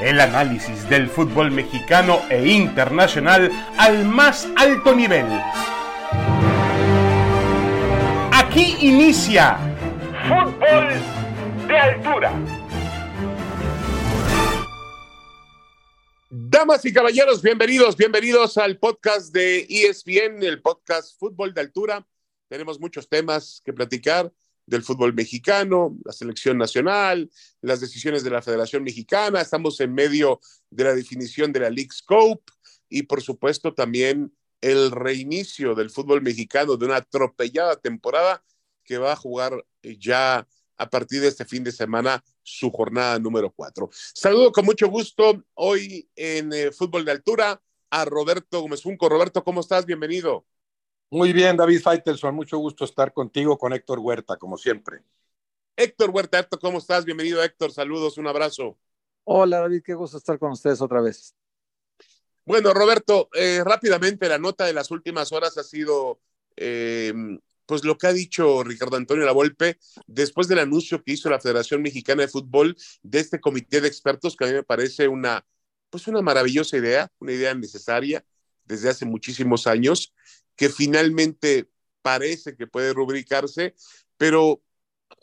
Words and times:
El 0.00 0.20
análisis 0.20 0.86
del 0.90 1.08
fútbol 1.08 1.50
mexicano 1.50 2.20
e 2.28 2.46
internacional 2.46 3.50
al 3.78 4.04
más 4.04 4.46
alto 4.54 4.94
nivel. 4.94 5.24
Aquí 8.30 8.76
inicia 8.80 9.56
Fútbol 10.28 11.66
de 11.66 11.78
Altura. 11.78 12.32
Damas 16.28 16.84
y 16.84 16.92
caballeros, 16.92 17.40
bienvenidos, 17.40 17.96
bienvenidos 17.96 18.58
al 18.58 18.78
podcast 18.78 19.32
de 19.32 19.66
ESPN, 19.68 20.42
el 20.42 20.60
podcast 20.60 21.18
Fútbol 21.18 21.54
de 21.54 21.62
Altura. 21.62 22.06
Tenemos 22.48 22.78
muchos 22.78 23.08
temas 23.08 23.62
que 23.64 23.72
platicar 23.72 24.30
del 24.66 24.82
fútbol 24.82 25.14
mexicano, 25.14 25.96
la 26.04 26.12
selección 26.12 26.58
nacional, 26.58 27.30
las 27.60 27.80
decisiones 27.80 28.24
de 28.24 28.30
la 28.30 28.42
Federación 28.42 28.82
Mexicana, 28.82 29.40
estamos 29.40 29.80
en 29.80 29.94
medio 29.94 30.40
de 30.70 30.84
la 30.84 30.94
definición 30.94 31.52
de 31.52 31.60
la 31.60 31.70
League 31.70 31.92
Scope 31.92 32.52
y 32.88 33.04
por 33.04 33.22
supuesto 33.22 33.74
también 33.74 34.32
el 34.60 34.90
reinicio 34.90 35.74
del 35.74 35.90
fútbol 35.90 36.22
mexicano 36.22 36.76
de 36.76 36.86
una 36.86 36.96
atropellada 36.96 37.76
temporada 37.76 38.42
que 38.84 38.98
va 38.98 39.12
a 39.12 39.16
jugar 39.16 39.64
ya 39.82 40.46
a 40.76 40.90
partir 40.90 41.20
de 41.20 41.28
este 41.28 41.44
fin 41.44 41.64
de 41.64 41.72
semana 41.72 42.22
su 42.42 42.70
jornada 42.70 43.18
número 43.18 43.52
cuatro. 43.52 43.88
Saludo 43.92 44.52
con 44.52 44.64
mucho 44.64 44.88
gusto 44.88 45.44
hoy 45.54 46.08
en 46.16 46.52
eh, 46.52 46.70
Fútbol 46.72 47.04
de 47.04 47.12
Altura 47.12 47.60
a 47.90 48.04
Roberto 48.04 48.60
Gómez 48.60 48.82
Junco. 48.82 49.08
Roberto, 49.08 49.42
¿cómo 49.42 49.60
estás? 49.60 49.86
Bienvenido. 49.86 50.44
Muy 51.16 51.32
bien, 51.32 51.56
David 51.56 51.80
Faitelson, 51.80 52.34
mucho 52.34 52.58
gusto 52.58 52.84
estar 52.84 53.10
contigo, 53.14 53.56
con 53.56 53.72
Héctor 53.72 54.00
Huerta, 54.00 54.36
como 54.36 54.58
siempre. 54.58 55.02
Héctor 55.74 56.10
Huerta, 56.10 56.38
Héctor, 56.40 56.60
¿cómo 56.60 56.76
estás? 56.76 57.06
Bienvenido, 57.06 57.42
Héctor, 57.42 57.72
saludos, 57.72 58.18
un 58.18 58.26
abrazo. 58.26 58.78
Hola, 59.24 59.60
David, 59.60 59.80
qué 59.82 59.94
gusto 59.94 60.18
estar 60.18 60.38
con 60.38 60.52
ustedes 60.52 60.82
otra 60.82 61.00
vez. 61.00 61.34
Bueno, 62.44 62.74
Roberto, 62.74 63.30
eh, 63.32 63.62
rápidamente, 63.64 64.28
la 64.28 64.36
nota 64.36 64.66
de 64.66 64.74
las 64.74 64.90
últimas 64.90 65.32
horas 65.32 65.56
ha 65.56 65.62
sido, 65.62 66.20
eh, 66.54 67.14
pues 67.64 67.82
lo 67.82 67.96
que 67.96 68.08
ha 68.08 68.12
dicho 68.12 68.62
Ricardo 68.62 68.98
Antonio 68.98 69.24
Lavolpe 69.24 69.78
después 70.06 70.48
del 70.48 70.58
anuncio 70.58 71.02
que 71.02 71.12
hizo 71.12 71.30
la 71.30 71.40
Federación 71.40 71.80
Mexicana 71.80 72.24
de 72.24 72.28
Fútbol 72.28 72.76
de 73.02 73.20
este 73.20 73.40
comité 73.40 73.80
de 73.80 73.88
expertos, 73.88 74.36
que 74.36 74.44
a 74.44 74.48
mí 74.48 74.52
me 74.52 74.64
parece 74.64 75.08
una, 75.08 75.46
pues 75.88 76.08
una 76.08 76.20
maravillosa 76.20 76.76
idea, 76.76 77.10
una 77.20 77.32
idea 77.32 77.54
necesaria 77.54 78.22
desde 78.66 78.90
hace 78.90 79.06
muchísimos 79.06 79.66
años 79.66 80.12
que 80.56 80.68
finalmente 80.68 81.68
parece 82.02 82.56
que 82.56 82.66
puede 82.66 82.92
rubricarse, 82.92 83.74
pero 84.16 84.62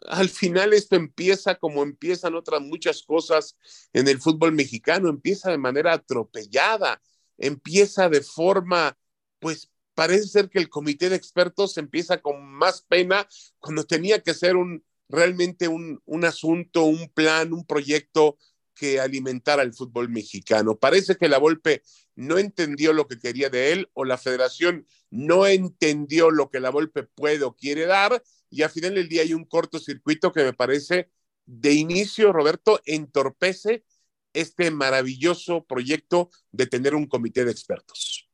al 0.08 0.30
final 0.30 0.74
esto 0.74 0.96
empieza 0.96 1.56
como 1.56 1.84
empiezan 1.84 2.36
otras 2.36 2.62
muchas 2.62 3.04
cosas 3.04 3.58
en 3.94 4.08
el 4.08 4.20
fútbol 4.20 4.54
mexicano, 4.54 5.10
empieza 5.10 5.52
de 5.52 5.58
manera 5.58 5.94
atropellada, 5.94 7.02
empieza 7.38 8.10
de 8.10 8.22
forma, 8.22 8.98
pues 9.40 9.72
parece 9.94 10.28
ser 10.28 10.50
que 10.50 10.60
el 10.60 10.70
comité 10.70 11.10
de 11.10 11.16
expertos 11.16 11.78
empieza 11.78 12.22
con 12.22 12.44
más 12.46 12.82
pena 12.82 13.28
cuando 13.60 13.84
tenía 13.86 14.22
que 14.22 14.34
ser 14.34 14.56
un 14.56 14.84
realmente 15.10 15.68
un, 15.68 16.02
un 16.06 16.26
asunto, 16.26 16.86
un 16.86 17.08
plan, 17.10 17.54
un 17.54 17.66
proyecto 17.66 18.38
que 18.74 19.00
alimentara 19.00 19.62
el 19.62 19.74
fútbol 19.74 20.10
mexicano. 20.10 20.78
Parece 20.78 21.16
que 21.18 21.30
la 21.30 21.38
Volpe 21.38 21.84
no 22.16 22.38
entendió 22.38 22.94
lo 22.94 23.08
que 23.08 23.20
quería 23.20 23.50
de 23.50 23.72
él 23.72 23.90
o 23.94 24.06
la 24.06 24.18
federación 24.18 24.88
no 25.14 25.46
entendió 25.46 26.32
lo 26.32 26.50
que 26.50 26.60
la 26.60 26.72
Volpe 26.72 27.04
puede 27.04 27.44
o 27.44 27.56
quiere 27.56 27.86
dar 27.86 28.24
y 28.50 28.64
al 28.64 28.72
final 28.72 28.96
del 28.96 29.08
día 29.08 29.22
hay 29.22 29.36
un 29.36 29.46
cortocircuito 29.46 30.32
que 30.32 30.44
me 30.44 30.54
parece 30.54 31.12
de 31.46 31.74
inicio, 31.74 32.34
Roberto, 32.34 32.82
entorpece 32.86 33.86
este 34.34 34.72
maravilloso 34.72 35.66
proyecto 35.66 36.32
de 36.52 36.66
tener 36.66 36.96
un 36.96 37.06
comité 37.06 37.46
de 37.46 37.52
expertos. 37.52 38.28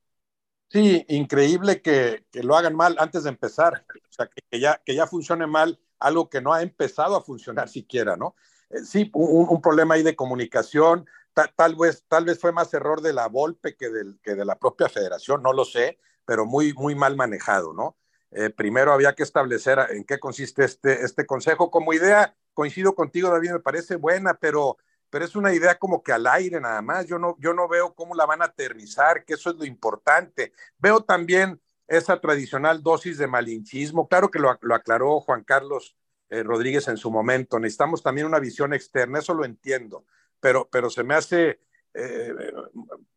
Sí, 0.69 1.03
increíble 1.09 1.81
que, 1.81 2.25
que 2.31 2.43
lo 2.43 2.55
hagan 2.55 2.75
mal 2.75 2.95
antes 2.99 3.23
de 3.23 3.29
empezar, 3.29 3.85
o 3.93 4.13
sea, 4.13 4.29
que, 4.29 4.59
ya, 4.59 4.81
que 4.85 4.95
ya 4.95 5.05
funcione 5.05 5.47
mal 5.47 5.81
algo 5.99 6.29
que 6.29 6.39
no 6.39 6.53
ha 6.53 6.61
empezado 6.61 7.17
a 7.17 7.23
funcionar 7.23 7.67
siquiera, 7.67 8.15
¿no? 8.15 8.35
Eh, 8.69 8.85
sí, 8.85 9.09
un, 9.13 9.61
problema 9.61 9.95
ahí 9.95 10.03
de 10.03 10.15
comunicación, 10.15 11.05
tal, 11.33 11.75
vez, 11.75 12.05
tal 12.07 12.23
vez 12.23 12.39
fue 12.39 12.53
más 12.53 12.73
error 12.73 13.01
de 13.01 13.11
la 13.11 13.27
Volpe 13.27 13.75
que, 13.75 13.89
del, 13.89 14.19
que 14.21 14.35
de 14.35 14.45
la 14.45 14.57
propia 14.57 14.87
federación, 14.87 15.43
no 15.43 15.51
lo 15.51 15.65
sé, 15.65 15.97
pero 16.29 16.45
muy, 16.45 16.73
muy 16.73 16.93
mal 16.93 17.15
manejado, 17.15 17.73
¿no? 17.73 17.97
Eh, 18.29 18.51
primero 18.51 18.93
había 18.93 19.15
que 19.15 19.23
establecer 19.23 19.79
en 19.89 20.03
qué 20.03 20.19
consiste 20.19 20.63
este, 20.63 21.03
este 21.03 21.25
consejo. 21.25 21.71
Como 21.71 21.91
idea, 21.91 22.35
coincido 22.53 22.93
contigo, 22.93 23.31
David, 23.31 23.53
me 23.53 23.59
parece 23.61 23.95
buena, 23.95 24.35
pero, 24.35 24.77
pero 25.09 25.25
es 25.25 25.35
una 25.35 25.55
idea 25.55 25.79
como 25.79 26.03
que 26.03 26.11
al 26.11 26.27
aire 26.27 26.61
nada 26.61 26.83
más. 26.83 27.07
Yo 27.07 27.17
no, 27.17 27.35
yo 27.39 27.55
no 27.55 27.67
veo 27.67 27.95
cómo 27.95 28.13
la 28.13 28.27
van 28.27 28.43
a 28.43 28.45
aterrizar, 28.45 29.25
que 29.25 29.33
eso 29.33 29.49
es 29.49 29.55
lo 29.55 29.65
importante. 29.65 30.53
Veo 30.77 31.01
también 31.01 31.59
esa 31.87 32.21
tradicional 32.21 32.83
dosis 32.83 33.17
de 33.17 33.25
malinchismo. 33.25 34.07
Claro 34.07 34.29
que 34.29 34.37
lo, 34.37 34.55
lo 34.61 34.75
aclaró 34.75 35.19
Juan 35.21 35.43
Carlos 35.43 35.97
eh, 36.29 36.43
Rodríguez 36.43 36.87
en 36.89 36.97
su 36.97 37.09
momento. 37.09 37.57
Necesitamos 37.57 38.03
también 38.03 38.27
una 38.27 38.37
visión 38.37 38.75
externa, 38.75 39.17
eso 39.17 39.33
lo 39.33 39.45
entiendo 39.45 40.05
pero, 40.39 40.69
pero 40.71 40.89
se 40.89 41.03
me 41.03 41.15
hace 41.15 41.59
eh, 41.93 42.33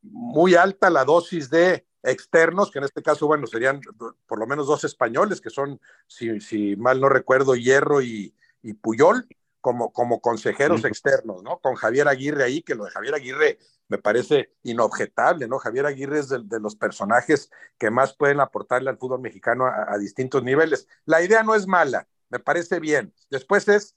muy 0.03 0.55
alta 0.55 0.91
la 0.91 1.05
dosis 1.05 1.51
de 1.51 1.87
externos, 2.03 2.71
que 2.71 2.79
en 2.79 2.85
este 2.85 3.03
caso, 3.03 3.27
bueno, 3.27 3.47
serían 3.47 3.81
por 4.27 4.39
lo 4.39 4.47
menos 4.47 4.67
dos 4.67 4.85
españoles, 4.85 5.41
que 5.41 5.51
son, 5.51 5.81
si, 6.07 6.41
si 6.41 6.77
mal 6.77 7.01
no 7.01 7.09
recuerdo, 7.09 7.55
Hierro 7.55 8.03
y, 8.03 8.35
y 8.63 8.75
Puyol, 8.75 9.27
como, 9.61 9.93
como 9.93 10.21
consejeros 10.21 10.85
externos, 10.85 11.43
¿no? 11.43 11.59
Con 11.59 11.77
Javier 11.77 12.09
Aguirre 12.09 12.43
ahí, 12.43 12.63
que 12.63 12.75
lo 12.75 12.85
de 12.85 12.91
Javier 12.91 13.15
Aguirre 13.15 13.59
me 13.87 13.99
parece 13.99 14.53
inobjetable, 14.65 15.47
¿no? 15.47 15.59
Javier 15.59 15.87
Aguirre 15.87 16.19
es 16.19 16.29
de, 16.29 16.41
de 16.43 16.59
los 16.59 16.75
personajes 16.75 17.51
que 17.79 17.91
más 17.91 18.15
pueden 18.17 18.41
aportarle 18.41 18.91
al 18.91 18.99
fútbol 18.99 19.21
mexicano 19.21 19.67
a, 19.67 19.93
a, 19.93 19.99
distintos 19.99 20.43
niveles. 20.43 20.89
La 21.05 21.23
idea 21.23 21.45
no 21.45 21.55
es 21.55 21.69
mala, 21.69 22.09
me 22.29 22.41
parece 22.41 22.81
bien. 22.81 23.15
Después 23.31 23.69
es 23.69 23.95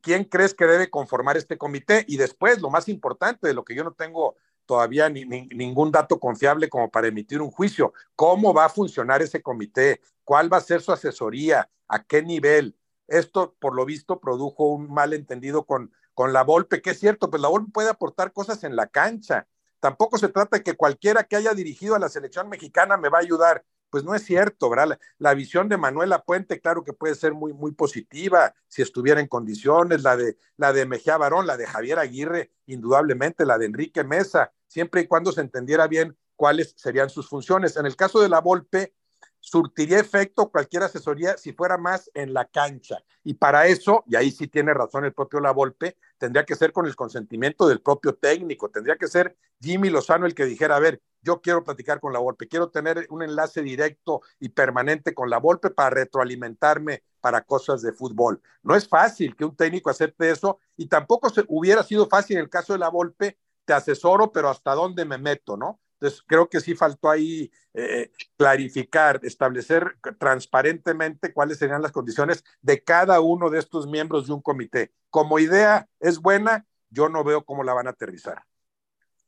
¿quién 0.00 0.24
crees 0.24 0.54
que 0.54 0.66
debe 0.66 0.90
conformar 0.90 1.36
este 1.36 1.58
comité? 1.58 2.04
Y 2.08 2.16
después, 2.16 2.60
lo 2.60 2.70
más 2.70 2.88
importante, 2.88 3.48
de 3.48 3.54
lo 3.54 3.64
que 3.64 3.74
yo 3.74 3.84
no 3.84 3.92
tengo 3.92 4.36
todavía 4.68 5.08
ni, 5.08 5.24
ni, 5.24 5.46
ningún 5.46 5.90
dato 5.90 6.20
confiable 6.20 6.68
como 6.68 6.90
para 6.90 7.08
emitir 7.08 7.40
un 7.40 7.50
juicio, 7.50 7.94
¿cómo 8.14 8.52
va 8.52 8.66
a 8.66 8.68
funcionar 8.68 9.22
ese 9.22 9.42
comité? 9.42 10.02
¿Cuál 10.24 10.52
va 10.52 10.58
a 10.58 10.60
ser 10.60 10.82
su 10.82 10.92
asesoría? 10.92 11.70
¿A 11.88 12.04
qué 12.04 12.22
nivel? 12.22 12.76
Esto, 13.08 13.56
por 13.58 13.74
lo 13.74 13.86
visto, 13.86 14.20
produjo 14.20 14.64
un 14.68 14.92
malentendido 14.92 15.64
con, 15.64 15.90
con 16.12 16.34
la 16.34 16.44
Volpe, 16.44 16.82
que 16.82 16.90
es 16.90 17.00
cierto, 17.00 17.30
pues 17.30 17.40
la 17.40 17.48
Volpe 17.48 17.72
puede 17.72 17.88
aportar 17.88 18.34
cosas 18.34 18.62
en 18.62 18.76
la 18.76 18.88
cancha. 18.88 19.48
Tampoco 19.80 20.18
se 20.18 20.28
trata 20.28 20.58
de 20.58 20.62
que 20.62 20.76
cualquiera 20.76 21.24
que 21.24 21.36
haya 21.36 21.54
dirigido 21.54 21.94
a 21.94 21.98
la 21.98 22.10
selección 22.10 22.50
mexicana 22.50 22.98
me 22.98 23.08
va 23.08 23.18
a 23.18 23.22
ayudar 23.22 23.64
pues 23.90 24.04
no 24.04 24.14
es 24.14 24.24
cierto, 24.24 24.70
¿verdad? 24.70 24.98
La, 25.18 25.34
visión 25.34 25.68
de 25.68 25.76
Manuela 25.76 26.22
Puente, 26.22 26.60
claro 26.60 26.84
que 26.84 26.92
puede 26.92 27.14
ser 27.14 27.34
muy, 27.34 27.52
muy 27.52 27.72
positiva 27.72 28.54
si 28.66 28.82
estuviera 28.82 29.20
en 29.20 29.26
condiciones, 29.26 30.02
la 30.02 30.16
de, 30.16 30.36
la 30.56 30.72
de 30.72 30.86
Mejía 30.86 31.16
Barón, 31.16 31.46
la 31.46 31.56
de 31.56 31.66
Javier 31.66 31.98
Aguirre, 31.98 32.50
indudablemente, 32.66 33.46
la 33.46 33.58
de 33.58 33.66
Enrique 33.66 34.04
Mesa, 34.04 34.52
siempre 34.66 35.02
y 35.02 35.06
cuando 35.06 35.32
se 35.32 35.40
entendiera 35.40 35.86
bien 35.86 36.16
cuáles 36.36 36.74
serían 36.76 37.10
sus 37.10 37.28
funciones. 37.28 37.76
En 37.76 37.86
el 37.86 37.96
caso 37.96 38.20
de 38.20 38.28
la 38.28 38.40
Volpe, 38.40 38.94
surtiría 39.40 39.98
efecto 39.98 40.50
cualquier 40.50 40.82
asesoría 40.82 41.36
si 41.36 41.52
fuera 41.52 41.78
más 41.78 42.10
en 42.14 42.34
la 42.34 42.44
cancha. 42.44 42.98
Y 43.24 43.34
para 43.34 43.66
eso, 43.66 44.04
y 44.06 44.16
ahí 44.16 44.30
sí 44.30 44.48
tiene 44.48 44.74
razón 44.74 45.04
el 45.04 45.12
propio 45.12 45.40
La 45.40 45.52
Volpe, 45.52 45.96
tendría 46.18 46.44
que 46.44 46.56
ser 46.56 46.72
con 46.72 46.86
el 46.86 46.96
consentimiento 46.96 47.68
del 47.68 47.80
propio 47.80 48.14
técnico, 48.14 48.70
tendría 48.70 48.96
que 48.96 49.08
ser 49.08 49.36
Jimmy 49.60 49.90
Lozano 49.90 50.26
el 50.26 50.34
que 50.34 50.44
dijera, 50.44 50.76
a 50.76 50.80
ver, 50.80 51.00
yo 51.22 51.40
quiero 51.40 51.64
platicar 51.64 52.00
con 52.00 52.12
La 52.12 52.18
Volpe, 52.18 52.48
quiero 52.48 52.70
tener 52.70 53.06
un 53.10 53.22
enlace 53.22 53.62
directo 53.62 54.22
y 54.38 54.50
permanente 54.50 55.14
con 55.14 55.30
La 55.30 55.38
Volpe 55.38 55.70
para 55.70 55.90
retroalimentarme 55.90 57.02
para 57.20 57.42
cosas 57.42 57.82
de 57.82 57.92
fútbol. 57.92 58.40
No 58.62 58.74
es 58.74 58.88
fácil 58.88 59.36
que 59.36 59.44
un 59.44 59.56
técnico 59.56 59.90
acepte 59.90 60.30
eso 60.30 60.58
y 60.76 60.86
tampoco 60.86 61.30
se, 61.30 61.44
hubiera 61.48 61.82
sido 61.82 62.08
fácil 62.08 62.36
en 62.36 62.44
el 62.44 62.50
caso 62.50 62.72
de 62.72 62.78
La 62.78 62.88
Volpe, 62.88 63.38
te 63.64 63.72
asesoro, 63.72 64.32
pero 64.32 64.48
hasta 64.48 64.74
dónde 64.74 65.04
me 65.04 65.18
meto, 65.18 65.56
¿no? 65.56 65.80
Entonces, 66.00 66.22
creo 66.26 66.48
que 66.48 66.60
sí 66.60 66.76
faltó 66.76 67.10
ahí 67.10 67.50
eh, 67.74 68.12
clarificar, 68.36 69.18
establecer 69.24 69.98
transparentemente 70.18 71.32
cuáles 71.32 71.58
serían 71.58 71.82
las 71.82 71.90
condiciones 71.90 72.44
de 72.62 72.84
cada 72.84 73.20
uno 73.20 73.50
de 73.50 73.58
estos 73.58 73.88
miembros 73.88 74.28
de 74.28 74.32
un 74.32 74.40
comité. 74.40 74.92
Como 75.10 75.40
idea 75.40 75.88
es 75.98 76.20
buena, 76.20 76.66
yo 76.88 77.08
no 77.08 77.24
veo 77.24 77.44
cómo 77.44 77.64
la 77.64 77.74
van 77.74 77.88
a 77.88 77.90
aterrizar. 77.90 78.44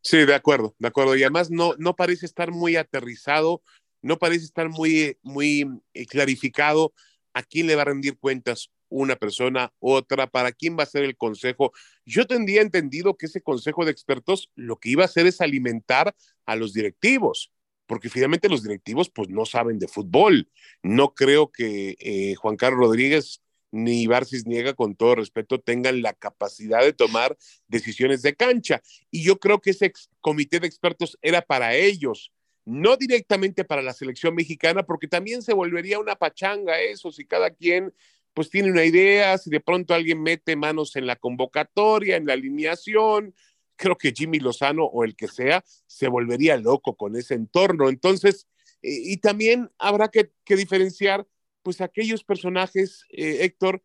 Sí, 0.03 0.25
de 0.25 0.35
acuerdo, 0.35 0.75
de 0.79 0.89
acuerdo. 0.89 1.17
Y 1.17 1.23
además 1.23 1.51
no, 1.51 1.75
no 1.79 1.95
parece 1.95 2.27
estar 2.27 2.51
muy 2.51 2.77
aterrizado, 2.77 3.63
no 4.03 4.19
parece 4.19 4.45
estar 4.45 4.69
muy, 4.69 5.19
muy 5.23 5.69
eh, 5.95 6.07
clarificado 6.07 6.93
a 7.35 7.43
quién 7.43 7.67
le 7.67 7.77
va 7.77 7.83
a 7.83 7.87
rendir 7.87 8.19
cuentas 8.19 8.71
una 8.89 9.15
persona, 9.17 9.73
otra, 9.79 10.27
para 10.27 10.53
quién 10.53 10.77
va 10.77 10.83
a 10.83 10.87
ser 10.87 11.05
el 11.05 11.17
consejo. 11.17 11.73
Yo 12.05 12.27
tendría 12.27 12.61
entendido 12.61 13.17
que 13.17 13.27
ese 13.27 13.41
consejo 13.41 13.85
de 13.85 13.93
expertos 13.93 14.51
lo 14.57 14.77
que 14.77 14.91
iba 14.91 15.03
a 15.03 15.07
hacer 15.07 15.27
es 15.27 15.41
alimentar 15.41 16.15
a 16.45 16.57
los 16.57 16.73
directivos, 16.73 17.53
porque 17.87 18.09
finalmente 18.09 18.49
los 18.49 18.63
directivos 18.63 19.09
pues 19.11 19.29
no 19.29 19.47
saben 19.47 19.79
de 19.79 19.87
fútbol. 19.87 20.51
No 20.83 21.15
creo 21.15 21.53
que 21.53 21.97
eh, 22.01 22.35
Juan 22.35 22.57
Carlos 22.57 22.81
Rodríguez 22.81 23.43
ni 23.73 24.07
Barcis 24.07 24.47
Niega, 24.47 24.75
con 24.75 24.95
todo 24.97 25.17
respeto, 25.17 25.61
tengan 25.61 26.03
la 26.03 26.13
capacidad 26.13 26.81
de 26.83 26.93
tomar 26.93 27.37
decisiones 27.69 28.23
de 28.23 28.35
cancha. 28.35 28.83
Y 29.11 29.23
yo 29.23 29.39
creo 29.39 29.61
que 29.61 29.71
ese 29.71 29.93
comité 30.21 30.61
de 30.61 30.67
expertos 30.67 31.19
era 31.23 31.43
para 31.43 31.75
ellos, 31.75 32.33
no 32.65 32.97
directamente 32.97 33.65
para 33.65 33.83
la 33.83 33.93
selección 33.93 34.35
mexicana, 34.35 34.85
porque 34.85 35.09
también 35.09 35.43
se 35.43 35.55
volvería 35.55 35.99
una 35.99 36.17
pachanga 36.17 36.81
eso, 36.81 37.11
si 37.13 37.25
cada 37.25 37.51
quien 37.51 37.93
pues 38.33 38.49
tiene 38.49 38.71
una 38.71 38.85
idea, 38.85 39.37
si 39.39 39.51
de 39.51 39.61
pronto 39.61 39.93
alguien 39.93 40.23
mete 40.23 40.55
manos 40.55 40.95
en 40.97 41.07
la 41.07 41.17
convocatoria, 41.17 42.17
en 42.17 42.27
la 42.27 42.35
alineación, 42.35 43.35
creo 43.77 43.97
que 43.97 44.13
Jimmy 44.13 44.39
Lozano 44.39 44.85
o 44.85 45.05
el 45.05 45.17
que 45.17 45.27
sea 45.27 45.65
se 45.87 46.07
volvería 46.07 46.57
loco 46.57 46.97
con 46.97 47.17
ese 47.17 47.35
entorno. 47.35 47.89
Entonces, 47.89 48.47
y 48.83 49.17
también 49.19 49.71
habrá 49.79 50.09
que, 50.09 50.31
diferenciar 50.47 51.27
pues 51.63 51.81
aquellos 51.81 52.25
personajes, 52.25 53.05
eh, 53.11 53.39
Héctor, 53.43 53.83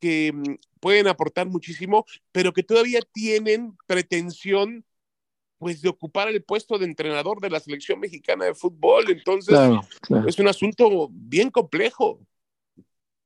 que 0.00 0.32
mm, 0.32 0.56
pueden 0.80 1.08
aportar 1.08 1.48
muchísimo, 1.48 2.04
pero 2.32 2.52
que 2.52 2.62
todavía 2.62 3.00
tienen 3.12 3.76
pretensión 3.86 4.84
pues 5.58 5.82
de 5.82 5.88
ocupar 5.88 6.28
el 6.28 6.42
puesto 6.44 6.78
de 6.78 6.84
entrenador 6.84 7.40
de 7.40 7.50
la 7.50 7.58
selección 7.58 7.98
mexicana 7.98 8.44
de 8.44 8.54
fútbol. 8.54 9.10
Entonces, 9.10 9.58
es 10.26 10.38
un 10.38 10.48
asunto 10.48 11.08
bien 11.10 11.50
complejo. 11.50 12.20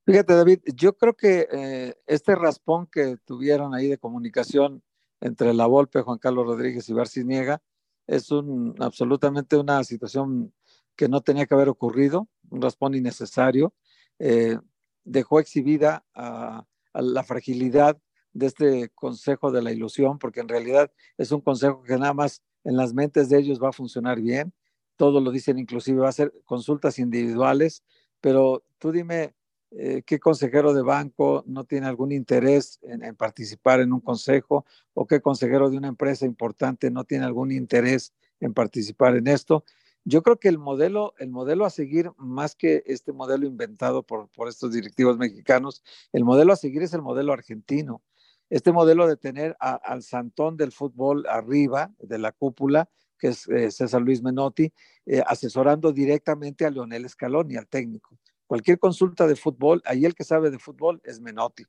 Fíjate, 0.06 0.34
David, 0.34 0.60
yo 0.74 0.96
creo 0.96 1.14
que 1.14 1.46
eh, 1.52 1.94
este 2.06 2.34
raspón 2.34 2.86
que 2.86 3.16
tuvieron 3.24 3.74
ahí 3.74 3.86
de 3.86 3.98
comunicación 3.98 4.82
entre 5.20 5.54
la 5.54 5.66
Volpe, 5.66 6.00
Juan 6.00 6.18
Carlos 6.18 6.46
Rodríguez 6.46 6.88
y 6.88 6.92
Barcis 6.92 7.24
Niega 7.24 7.62
es 8.06 8.30
un, 8.30 8.74
absolutamente 8.80 9.56
una 9.56 9.84
situación 9.84 10.52
que 10.96 11.08
no 11.08 11.20
tenía 11.20 11.46
que 11.46 11.54
haber 11.54 11.68
ocurrido, 11.68 12.28
un 12.50 12.60
raspón 12.60 12.94
innecesario. 12.94 13.72
Eh, 14.24 14.56
dejó 15.02 15.40
exhibida 15.40 16.04
la 16.94 17.24
fragilidad 17.24 17.98
de 18.32 18.46
este 18.46 18.88
consejo 18.90 19.50
de 19.50 19.62
la 19.62 19.72
ilusión, 19.72 20.20
porque 20.20 20.38
en 20.38 20.48
realidad 20.48 20.92
es 21.18 21.32
un 21.32 21.40
consejo 21.40 21.82
que 21.82 21.98
nada 21.98 22.14
más 22.14 22.40
en 22.62 22.76
las 22.76 22.94
mentes 22.94 23.28
de 23.28 23.38
ellos 23.38 23.60
va 23.60 23.70
a 23.70 23.72
funcionar 23.72 24.20
bien. 24.20 24.52
Todo 24.94 25.20
lo 25.20 25.32
dicen, 25.32 25.58
inclusive 25.58 25.98
va 25.98 26.08
a 26.08 26.12
ser 26.12 26.32
consultas 26.44 27.00
individuales, 27.00 27.82
pero 28.20 28.62
tú 28.78 28.92
dime, 28.92 29.34
eh, 29.72 30.02
qué 30.06 30.20
consejero 30.20 30.72
de 30.72 30.82
banco 30.82 31.42
no 31.48 31.64
tiene 31.64 31.88
algún 31.88 32.12
interés 32.12 32.78
en, 32.82 33.16
participar 33.16 33.80
en 33.80 33.92
un 33.92 34.00
consejo 34.00 34.64
o 34.94 35.04
qué 35.04 35.20
consejero 35.20 35.68
de 35.68 35.78
una 35.78 35.88
empresa 35.88 36.26
importante 36.26 36.92
no 36.92 37.02
tiene 37.02 37.24
algún 37.24 37.50
interés 37.50 38.12
en 38.38 38.54
participar 38.54 39.16
en 39.16 39.26
esto. 39.26 39.64
Yo 40.04 40.22
creo 40.22 40.38
que 40.38 40.48
el 40.48 40.58
modelo, 40.58 41.14
el 41.18 41.30
modelo 41.30 41.64
a 41.64 41.70
seguir, 41.70 42.10
más 42.16 42.56
que 42.56 42.82
este 42.86 43.12
modelo 43.12 43.46
inventado 43.46 44.02
por, 44.02 44.28
por 44.30 44.48
estos 44.48 44.72
directivos 44.72 45.16
mexicanos, 45.16 45.82
el 46.12 46.24
modelo 46.24 46.52
a 46.52 46.56
seguir 46.56 46.82
es 46.82 46.92
el 46.92 47.02
modelo 47.02 47.32
argentino. 47.32 48.02
Este 48.50 48.72
modelo 48.72 49.06
de 49.06 49.16
tener 49.16 49.56
al 49.60 50.02
santón 50.02 50.56
del 50.56 50.72
fútbol 50.72 51.24
arriba, 51.28 51.94
de 52.00 52.18
la 52.18 52.32
cúpula, 52.32 52.90
que 53.18 53.28
es 53.28 53.48
eh, 53.48 53.70
César 53.70 54.02
Luis 54.02 54.22
Menotti, 54.22 54.72
eh, 55.06 55.22
asesorando 55.26 55.92
directamente 55.92 56.66
a 56.66 56.70
Leonel 56.70 57.08
Scaloni, 57.08 57.56
al 57.56 57.68
técnico. 57.68 58.18
Cualquier 58.46 58.78
consulta 58.78 59.26
de 59.26 59.36
fútbol, 59.36 59.80
ahí 59.86 60.04
el 60.04 60.14
que 60.14 60.24
sabe 60.24 60.50
de 60.50 60.58
fútbol 60.58 61.00
es 61.04 61.20
Menotti. 61.20 61.64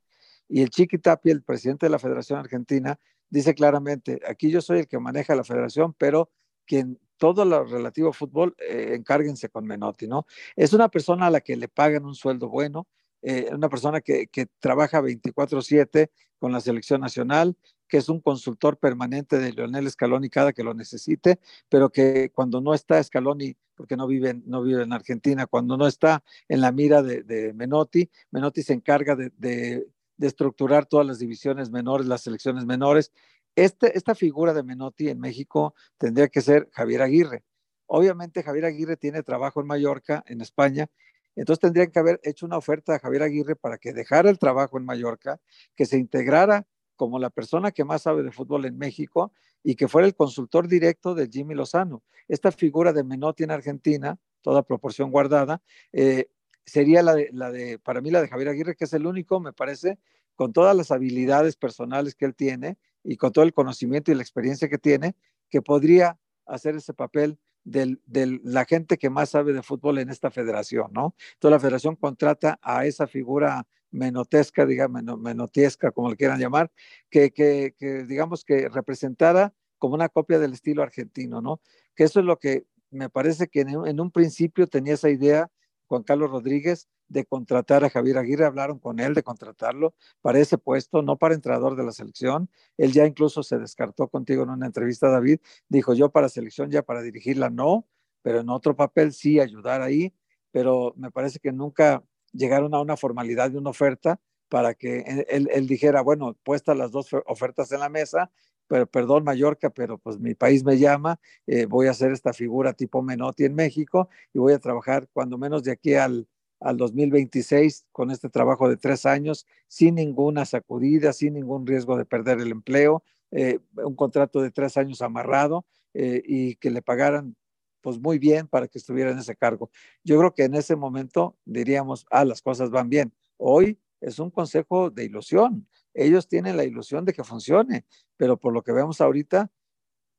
Y 0.50 0.62
el 0.62 0.70
Chiqui 0.70 0.98
Tapia, 0.98 1.32
el 1.32 1.44
presidente 1.44 1.86
de 1.86 1.92
la 1.92 2.00
Federación 2.00 2.40
Argentina, 2.40 3.00
dice 3.30 3.54
claramente, 3.54 4.20
aquí 4.28 4.52
yo 4.52 4.60
soy 4.62 4.80
el 4.80 4.88
que 4.88 5.00
maneja 5.00 5.36
la 5.36 5.44
federación, 5.44 5.94
pero 5.94 6.30
quien 6.66 7.00
todo 7.24 7.46
lo 7.46 7.64
relativo 7.64 8.10
a 8.10 8.14
fútbol, 8.14 8.54
eh, 8.60 8.96
encárguense 8.98 9.48
con 9.48 9.66
Menotti, 9.66 10.10
¿no? 10.10 10.26
Es 10.58 10.74
una 10.74 10.90
persona 10.90 11.28
a 11.28 11.30
la 11.30 11.40
que 11.40 11.56
le 11.56 11.70
pagan 11.70 12.06
un 12.06 12.16
sueldo 12.16 12.50
bueno, 12.50 12.86
eh, 13.22 13.48
una 13.54 13.70
persona 13.70 14.02
que, 14.02 14.28
trabaja 14.60 15.00
24/7 15.00 16.12
con 16.38 16.52
la 16.52 16.60
selección 16.60 17.00
nacional, 17.00 17.56
que 17.88 17.96
es 17.96 18.10
un 18.10 18.20
consultor 18.20 18.78
permanente 18.78 19.40
de 19.40 19.54
Leonel 19.54 19.90
Scaloni 19.90 20.30
cada 20.30 20.52
que 20.52 20.66
lo 20.66 20.74
necesite, 20.74 21.40
pero 21.70 21.90
que 21.90 22.30
cuando 22.36 22.60
no 22.60 22.74
está 22.74 23.02
Scaloni, 23.02 23.56
porque 23.74 23.96
no 23.96 24.06
vive, 24.06 24.34
no 24.46 24.62
vive 24.62 24.84
en 24.84 24.92
Argentina, 24.92 25.46
cuando 25.48 25.78
no 25.78 25.88
está 25.88 26.26
en 26.50 26.60
la 26.60 26.74
mira 26.74 27.02
de, 27.02 27.54
Menotti, 27.56 28.10
Menotti 28.32 28.64
se 28.64 28.74
encarga 28.74 29.16
de, 29.16 29.88
estructurar 30.20 30.88
todas 30.88 31.08
las 31.08 31.20
divisiones 31.20 31.70
menores, 31.70 32.06
las 32.06 32.20
selecciones 32.20 32.66
menores. 32.66 33.14
Este, 33.56 33.98
esta 33.98 34.16
figura 34.16 34.54
de 34.54 34.64
Menotti 34.64 35.10
en 35.10 35.20
México 35.20 35.76
tendría 35.98 36.28
que 36.28 36.42
ser 36.42 36.70
Javier 36.72 37.02
Aguirre. 37.02 37.44
Obviamente 37.86 38.42
Javier 38.42 38.66
Aguirre 38.66 38.98
tiene 38.98 39.22
trabajo 39.22 39.62
en 39.62 39.68
Mallorca, 39.68 40.24
en 40.28 40.42
España, 40.42 40.90
entonces 41.36 41.60
tendrían 41.60 41.92
que 41.92 42.00
haber 42.00 42.20
hecho 42.24 42.46
una 42.46 42.58
oferta 42.58 42.96
a 42.96 43.00
Javier 43.00 43.24
Aguirre 43.24 43.56
para 43.56 43.78
que 43.78 43.94
dejara 43.94 44.30
el 44.30 44.40
trabajo 44.40 44.78
en 44.78 44.86
Mallorca, 44.86 45.40
que 45.76 45.86
se 45.86 45.98
integrara 45.98 46.68
como 46.96 47.20
la 47.20 47.30
persona 47.30 47.72
que 47.72 47.84
más 47.84 48.04
sabe 48.04 48.24
de 48.24 48.32
fútbol 48.32 48.66
en 48.66 48.78
México 48.78 49.34
y 49.64 49.76
que 49.76 49.88
fuera 49.88 50.08
el 50.08 50.16
consultor 50.16 50.68
directo 50.68 51.16
de 51.16 51.28
Jimmy 51.28 51.56
Lozano. 51.56 52.04
Esta 52.28 52.52
figura 52.52 52.94
de 52.94 53.04
Menotti 53.04 53.44
en 53.44 53.52
Argentina, 53.52 54.18
toda 54.42 54.64
proporción 54.64 55.12
guardada, 55.12 55.62
eh, 55.92 56.30
sería 56.66 57.02
la 57.02 57.16
de, 57.16 57.30
la 57.34 57.52
de, 57.52 57.80
para 57.80 58.02
mí, 58.02 58.12
la 58.12 58.22
de 58.22 58.28
Javier 58.28 58.50
Aguirre, 58.50 58.76
que 58.76 58.86
es 58.86 58.94
el 58.94 59.06
único, 59.06 59.40
me 59.40 59.54
parece, 59.54 59.98
con 60.36 60.54
todas 60.54 60.76
las 60.76 60.92
habilidades 60.92 61.56
personales 61.56 62.16
que 62.16 62.26
él 62.26 62.36
tiene 62.36 62.78
y 63.04 63.18
con 63.18 63.32
todo 63.32 63.46
el 63.46 63.54
conocimiento 63.54 64.12
y 64.12 64.16
la 64.16 64.22
experiencia 64.22 64.70
que 64.70 64.78
tiene, 64.78 65.16
que 65.50 65.62
podría 65.62 66.20
hacer 66.46 66.76
ese 66.76 66.94
papel 66.94 67.38
de 67.64 68.40
la 68.44 68.66
gente 68.66 68.98
que 68.98 69.10
más 69.10 69.30
sabe 69.30 69.54
de 69.54 69.64
fútbol 69.64 70.00
en 70.00 70.10
esta 70.10 70.30
federación, 70.32 70.92
¿no? 70.92 71.16
Entonces 71.34 71.52
la 71.52 71.60
federación 71.60 71.96
contrata 71.96 72.60
a 72.62 72.86
esa 72.86 73.08
figura 73.08 73.66
menotesca, 73.92 74.66
digamos, 74.66 75.04
menotiesca, 75.20 75.92
como 75.92 76.10
le 76.10 76.18
quieran 76.18 76.40
llamar, 76.40 76.72
que, 77.10 77.32
que, 77.32 77.74
digamos 78.06 78.44
que 78.44 78.68
representara 78.68 79.54
como 79.78 79.96
una 79.96 80.10
copia 80.10 80.40
del 80.40 80.54
estilo 80.54 80.84
argentino, 80.84 81.42
¿no? 81.42 81.62
Que 81.96 82.04
eso 82.04 82.20
es 82.20 82.26
lo 82.26 82.38
que 82.38 82.66
me 82.90 83.10
parece 83.10 83.48
que 83.48 83.62
en 83.62 84.00
un 84.00 84.12
principio 84.12 84.68
tenía 84.68 84.94
esa 84.94 85.10
idea 85.10 85.50
Juan 85.88 86.04
Carlos 86.04 86.32
Rodríguez 86.32 86.88
de 87.14 87.26
contratar 87.26 87.86
a 87.86 87.90
Javier 87.90 88.18
Aguirre, 88.18 88.46
hablaron 88.46 88.80
con 88.80 89.00
él 89.00 89.14
de 89.14 89.24
contratarlo 89.24 89.94
para 90.22 90.40
ese 90.40 90.58
puesto, 90.58 91.02
no 91.02 91.18
para 91.18 91.36
entrenador 91.36 91.76
de 91.76 91.84
la 91.84 91.92
selección. 91.92 92.50
Él 92.78 92.92
ya 92.92 93.06
incluso 93.06 93.44
se 93.44 93.58
descartó 93.58 94.08
contigo 94.10 94.44
en 94.44 94.50
una 94.50 94.66
entrevista, 94.66 95.10
David, 95.10 95.40
dijo 95.70 95.94
yo 95.94 96.10
para 96.10 96.28
selección, 96.28 96.72
ya 96.72 96.82
para 96.82 97.02
dirigirla 97.02 97.50
no, 97.50 97.88
pero 98.24 98.40
en 98.40 98.50
otro 98.50 98.76
papel 98.76 99.14
sí 99.14 99.40
ayudar 99.40 99.82
ahí, 99.82 100.14
pero 100.52 100.94
me 100.98 101.12
parece 101.12 101.40
que 101.40 101.52
nunca 101.52 102.04
llegaron 102.32 102.74
a 102.74 102.82
una 102.82 102.98
formalidad 102.98 103.52
de 103.52 103.60
una 103.60 103.70
oferta 103.70 104.20
para 104.50 104.74
que 104.74 105.26
él, 105.30 105.68
dijera, 105.68 106.02
bueno, 106.02 106.38
puestas 106.44 106.78
las 106.78 106.92
dos 106.92 107.10
ofertas 107.26 107.72
en 107.72 107.80
la 107.80 107.90
mesa, 107.90 108.32
pero 108.68 108.88
perdón 108.88 109.24
Mallorca, 109.24 109.70
pero 109.70 109.98
pues 109.98 110.20
mi 110.20 110.36
país 110.36 110.64
me 110.64 110.78
llama, 110.78 111.20
eh, 111.48 111.66
voy 111.66 111.88
a 111.88 111.92
hacer 111.92 112.12
esta 112.12 112.34
figura 112.34 112.74
tipo 112.74 113.02
Menotti 113.02 113.46
en 113.46 113.56
México 113.56 114.10
y 114.34 114.40
voy 114.40 114.54
a 114.54 114.60
trabajar 114.60 115.08
cuando 115.12 115.38
menos 115.38 115.64
de 115.64 115.72
aquí 115.72 115.96
al, 115.96 116.28
al 116.64 116.78
2026 116.78 117.86
con 117.92 118.10
este 118.10 118.30
trabajo 118.30 118.70
de 118.70 118.78
tres 118.78 119.06
años, 119.06 119.46
sin 119.68 119.96
ninguna 119.96 120.46
sacudida, 120.46 121.12
sin 121.12 121.34
ningún 121.34 121.68
riesgo 121.68 121.98
de 121.98 122.06
perder 122.06 122.40
el 122.40 122.52
empleo, 122.52 123.04
eh, 123.32 123.60
un 123.76 123.96
contrato 123.96 124.42
de 124.42 124.50
tres 124.50 124.78
años 124.78 125.02
amarrado 125.02 125.66
eh, 125.94 126.22
y 126.26 126.56
que 126.56 126.72
le 126.72 126.82
pagaran 126.82 127.36
pues 127.82 128.00
muy 128.00 128.18
bien 128.18 128.48
para 128.48 128.70
que 128.70 128.78
estuviera 128.78 129.12
en 129.12 129.20
ese 129.20 129.36
cargo. 129.36 129.70
Yo 130.06 130.18
creo 130.18 130.34
que 130.34 130.46
en 130.46 130.56
ese 130.56 130.78
momento 130.78 131.38
diríamos, 131.44 132.06
ah, 132.10 132.24
las 132.24 132.42
cosas 132.42 132.70
van 132.70 132.88
bien. 132.88 133.14
Hoy 133.36 133.78
es 134.00 134.20
un 134.20 134.32
consejo 134.32 134.90
de 134.90 135.04
ilusión. 135.04 135.68
Ellos 135.94 136.30
tienen 136.30 136.56
la 136.56 136.64
ilusión 136.64 137.04
de 137.04 137.12
que 137.12 137.26
funcione, 137.26 137.86
pero 138.16 138.38
por 138.38 138.54
lo 138.54 138.62
que 138.62 138.72
vemos 138.72 139.02
ahorita, 139.02 139.52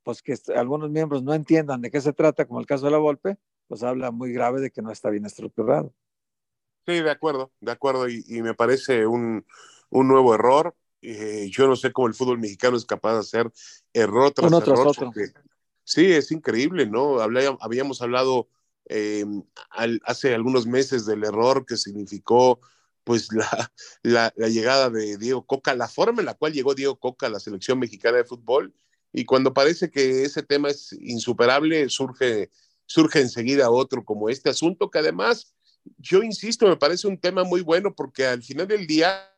pues 0.03 0.21
que 0.21 0.37
algunos 0.55 0.91
miembros 0.91 1.23
no 1.23 1.33
entiendan 1.33 1.81
de 1.81 1.91
qué 1.91 2.03
se 2.03 2.13
trata, 2.13 2.45
como 2.45 2.61
el 2.61 2.67
caso 2.67 2.85
de 2.85 2.91
la 2.93 2.99
Volpe, 2.99 3.39
pues 3.67 3.83
habla 3.83 4.11
muy 4.11 4.31
grave 4.35 4.61
de 4.61 4.71
que 4.71 4.83
no 4.83 4.91
está 4.91 5.09
bien 5.09 5.25
estructurado. 5.25 5.95
Sí, 6.87 7.00
de 7.00 7.11
acuerdo, 7.11 7.53
de 7.61 7.73
acuerdo, 7.73 8.09
y, 8.09 8.25
me 8.43 8.55
parece 8.55 9.07
un, 9.07 9.47
un 9.91 10.09
nuevo 10.09 10.35
error. 10.35 10.75
Eh, 11.00 11.49
yo 11.50 11.67
no 11.67 11.76
sé 11.76 11.93
cómo 11.93 12.09
el 12.09 12.14
fútbol 12.14 12.38
mexicano 12.38 12.76
es 12.76 12.85
capaz 12.85 13.14
de 13.14 13.21
hacer 13.21 13.53
error 13.93 14.33
tras 14.33 14.53
error. 14.53 14.95
sí, 15.85 16.12
es 16.12 16.31
increíble, 16.33 16.87
¿no? 16.87 17.21
habíamos 17.21 18.00
hablado 18.00 18.49
eh, 18.88 19.25
hace 19.71 20.35
algunos 20.35 20.67
meses 20.67 21.05
del 21.05 21.25
error 21.25 21.67
que 21.67 21.76
significó 21.76 22.61
pues 23.03 23.29
la, 23.33 23.71
la, 24.03 24.33
la, 24.37 24.49
llegada 24.49 24.88
de 24.88 25.19
Diego 25.19 25.45
Coca, 25.47 25.75
la 25.75 25.88
forma 25.88 26.21
en 26.21 26.26
la 26.26 26.35
cual 26.35 26.53
llegó 26.53 26.75
Diego 26.75 26.99
Coca 26.99 27.26
a 27.26 27.31
la 27.31 27.41
selección 27.41 27.79
mexicana 27.79 28.17
de 28.17 28.25
fútbol, 28.25 28.75
y 29.17 29.25
cuando 29.26 29.55
parece 29.55 29.91
que 29.91 30.25
ese 30.25 30.43
tema 30.43 30.71
es 30.71 30.93
insuperable, 30.93 31.88
surge, 31.88 32.50
surge 32.85 33.21
enseguida 33.21 33.71
otro 33.71 34.05
como 34.05 34.29
este 34.29 34.50
asunto, 34.50 34.91
que 34.91 34.99
además, 34.99 35.55
yo 35.99 36.23
insisto, 36.23 36.67
me 36.67 36.76
parece 36.76 37.07
un 37.07 37.19
tema 37.19 37.45
muy 37.45 37.61
bueno 37.61 37.95
porque 37.95 38.26
al 38.26 38.43
final 38.43 38.67
del 38.67 38.87
día, 38.87 39.31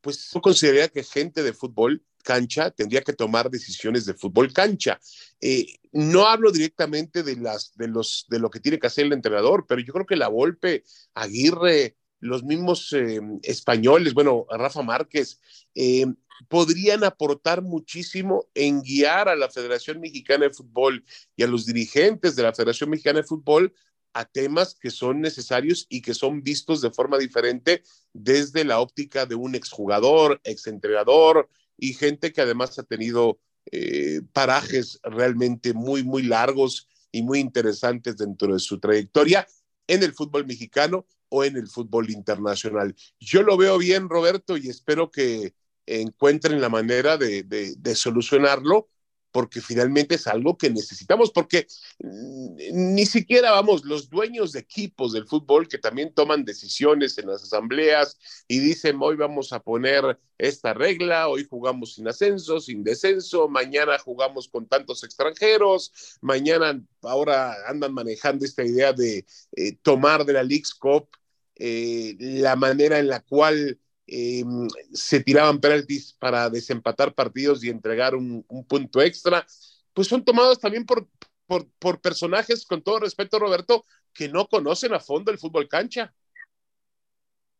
pues 0.00 0.30
yo 0.32 0.40
consideraría 0.40 0.88
que 0.88 1.02
gente 1.02 1.42
de 1.42 1.52
fútbol 1.52 2.04
cancha 2.24 2.70
tendría 2.70 3.02
que 3.02 3.12
tomar 3.12 3.50
decisiones 3.50 4.06
de 4.06 4.14
fútbol 4.14 4.52
cancha. 4.52 4.98
Eh, 5.40 5.66
no 5.92 6.26
hablo 6.26 6.50
directamente 6.50 7.22
de, 7.22 7.36
las, 7.36 7.76
de, 7.76 7.86
los, 7.86 8.26
de 8.28 8.40
lo 8.40 8.50
que 8.50 8.60
tiene 8.60 8.78
que 8.78 8.86
hacer 8.88 9.06
el 9.06 9.12
entrenador, 9.12 9.66
pero 9.68 9.80
yo 9.80 9.92
creo 9.92 10.06
que 10.06 10.16
la 10.16 10.28
Volpe, 10.28 10.84
Aguirre, 11.14 11.96
los 12.18 12.42
mismos 12.42 12.92
eh, 12.94 13.20
españoles, 13.42 14.14
bueno, 14.14 14.46
Rafa 14.50 14.82
Márquez, 14.82 15.38
eh, 15.74 16.06
podrían 16.48 17.04
aportar 17.04 17.62
muchísimo 17.62 18.48
en 18.54 18.82
guiar 18.82 19.28
a 19.28 19.36
la 19.36 19.50
Federación 19.50 20.00
Mexicana 20.00 20.46
de 20.46 20.54
Fútbol 20.54 21.04
y 21.36 21.42
a 21.42 21.46
los 21.46 21.66
dirigentes 21.66 22.34
de 22.34 22.42
la 22.42 22.54
Federación 22.54 22.90
Mexicana 22.90 23.20
de 23.20 23.26
Fútbol 23.26 23.74
a 24.14 24.24
temas 24.24 24.74
que 24.74 24.90
son 24.90 25.20
necesarios 25.20 25.86
y 25.88 26.00
que 26.00 26.14
son 26.14 26.42
vistos 26.42 26.80
de 26.80 26.90
forma 26.90 27.18
diferente 27.18 27.82
desde 28.12 28.64
la 28.64 28.80
óptica 28.80 29.26
de 29.26 29.34
un 29.34 29.54
exjugador, 29.54 30.40
exentrenador 30.44 31.48
y 31.76 31.94
gente 31.94 32.32
que 32.32 32.40
además 32.40 32.78
ha 32.78 32.84
tenido 32.84 33.38
eh, 33.72 34.20
parajes 34.32 35.00
realmente 35.02 35.74
muy, 35.74 36.04
muy 36.04 36.22
largos 36.22 36.88
y 37.10 37.22
muy 37.22 37.40
interesantes 37.40 38.16
dentro 38.16 38.52
de 38.52 38.60
su 38.60 38.78
trayectoria 38.78 39.46
en 39.86 40.02
el 40.02 40.12
fútbol 40.12 40.46
mexicano 40.46 41.06
o 41.28 41.44
en 41.44 41.56
el 41.56 41.68
fútbol 41.68 42.10
internacional. 42.10 42.94
Yo 43.18 43.42
lo 43.42 43.56
veo 43.56 43.78
bien, 43.78 44.08
Roberto, 44.08 44.56
y 44.56 44.68
espero 44.68 45.10
que 45.10 45.54
encuentren 45.86 46.60
la 46.60 46.68
manera 46.68 47.16
de, 47.16 47.42
de, 47.42 47.94
solucionarlo 47.94 48.88
porque 49.34 49.60
finalmente 49.60 50.14
es 50.14 50.28
algo 50.28 50.56
que 50.56 50.70
necesitamos, 50.70 51.32
porque 51.32 51.66
ni 51.98 53.04
siquiera, 53.04 53.50
vamos, 53.50 53.84
los 53.84 54.08
dueños 54.08 54.52
de 54.52 54.60
equipos 54.60 55.12
del 55.12 55.26
fútbol 55.26 55.66
que 55.66 55.78
también 55.78 56.14
toman 56.14 56.44
decisiones 56.44 57.18
en 57.18 57.26
las 57.26 57.42
asambleas 57.42 58.16
y 58.46 58.60
dicen, 58.60 58.96
hoy 59.00 59.16
vamos 59.16 59.52
a 59.52 59.58
poner 59.58 60.20
esta 60.38 60.72
regla, 60.72 61.26
hoy 61.26 61.48
jugamos 61.50 61.94
sin 61.94 62.06
ascenso, 62.06 62.60
sin 62.60 62.84
descenso, 62.84 63.48
mañana 63.48 63.98
jugamos 63.98 64.48
con 64.48 64.68
tantos 64.68 65.02
extranjeros, 65.02 66.16
mañana 66.20 66.80
ahora 67.02 67.56
andan 67.66 67.92
manejando 67.92 68.44
esta 68.44 68.62
idea 68.62 68.92
de 68.92 69.26
eh, 69.56 69.76
tomar 69.82 70.24
de 70.24 70.34
la 70.34 70.44
League's 70.44 70.74
Cup 70.74 71.08
eh, 71.56 72.14
la 72.20 72.54
manera 72.54 73.00
en 73.00 73.08
la 73.08 73.18
cual 73.18 73.80
eh, 74.06 74.44
se 74.92 75.20
tiraban 75.20 75.60
penaltis 75.60 76.12
para 76.12 76.50
desempatar 76.50 77.14
partidos 77.14 77.64
y 77.64 77.70
entregar 77.70 78.14
un, 78.14 78.44
punto 78.68 79.00
extra, 79.00 79.46
pues 79.92 80.08
son 80.08 80.24
tomados 80.24 80.58
también 80.58 80.84
por, 80.84 81.08
por, 81.46 82.00
personajes, 82.00 82.66
con 82.66 82.82
todo 82.82 83.00
respeto, 83.00 83.38
Roberto, 83.38 83.84
que 84.12 84.28
no 84.28 84.46
conocen 84.46 84.94
a 84.94 85.00
fondo 85.00 85.30
el 85.30 85.38
fútbol 85.38 85.68
cancha. 85.68 86.14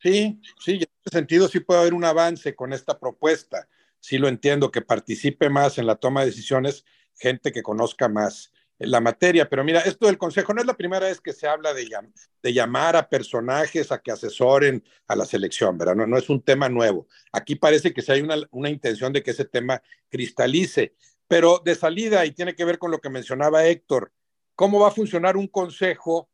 Sí, 0.01 0.41
sí, 0.59 0.73
en 0.73 0.83
ese 0.83 1.19
sentido 1.19 1.49
sí 1.49 1.61
puede 1.61 1.81
haber 1.81 1.95
un 1.95 2.05
avance 2.05 2.55
con 2.55 2.73
esta 2.73 2.99
propuesta. 2.99 3.69
Sí 4.01 4.19
lo 4.19 4.29
entiendo, 4.29 4.71
que 4.71 4.83
participe 4.83 5.49
más 5.49 5.79
en 5.79 5.87
la 5.87 5.97
toma 5.97 6.21
de 6.21 6.27
decisiones 6.27 6.85
gente 7.17 7.53
que 7.53 7.63
conozca 7.63 8.09
más 8.09 8.53
la 8.79 9.01
materia. 9.01 9.49
Pero 9.49 9.65
mira, 9.65 9.81
esto 9.81 10.07
del 10.07 10.19
Consejo 10.19 10.53
no 10.53 10.61
es 10.61 10.67
la 10.67 10.77
primera 10.77 11.07
vez 11.07 11.21
que 11.21 11.33
se 11.33 11.47
habla 11.47 11.73
de, 11.75 11.89
de 12.43 12.53
llamar 12.53 12.97
a 12.97 13.09
personajes 13.09 13.93
a 13.93 14.01
que 14.01 14.13
asesoren 14.13 14.85
a 15.07 15.17
la 15.17 15.25
selección, 15.25 15.79
¿verdad? 15.79 15.97
No, 15.97 16.07
no 16.07 16.19
es 16.19 16.29
un 16.29 16.43
tema 16.43 16.69
nuevo. 16.69 17.07
Aquí 17.33 17.57
parece 17.57 17.93
que 17.93 18.03
sí 18.03 18.13
hay 18.13 18.21
una, 18.21 18.37
una 18.51 18.71
intención 18.71 19.13
de 19.13 19.23
que 19.23 19.31
ese 19.31 19.45
tema 19.45 19.83
cristalice. 20.09 20.95
Pero 21.27 21.61
de 21.65 21.75
salida, 21.75 22.25
y 22.27 22.33
tiene 22.33 22.55
que 22.55 22.65
ver 22.65 22.79
con 22.79 22.91
lo 22.91 23.01
que 23.01 23.09
mencionaba 23.11 23.65
Héctor, 23.67 24.13
¿cómo 24.55 24.81
va 24.81 24.89
a 24.89 24.93
funcionar 24.93 25.37
un 25.37 25.49
consejo 25.49 26.29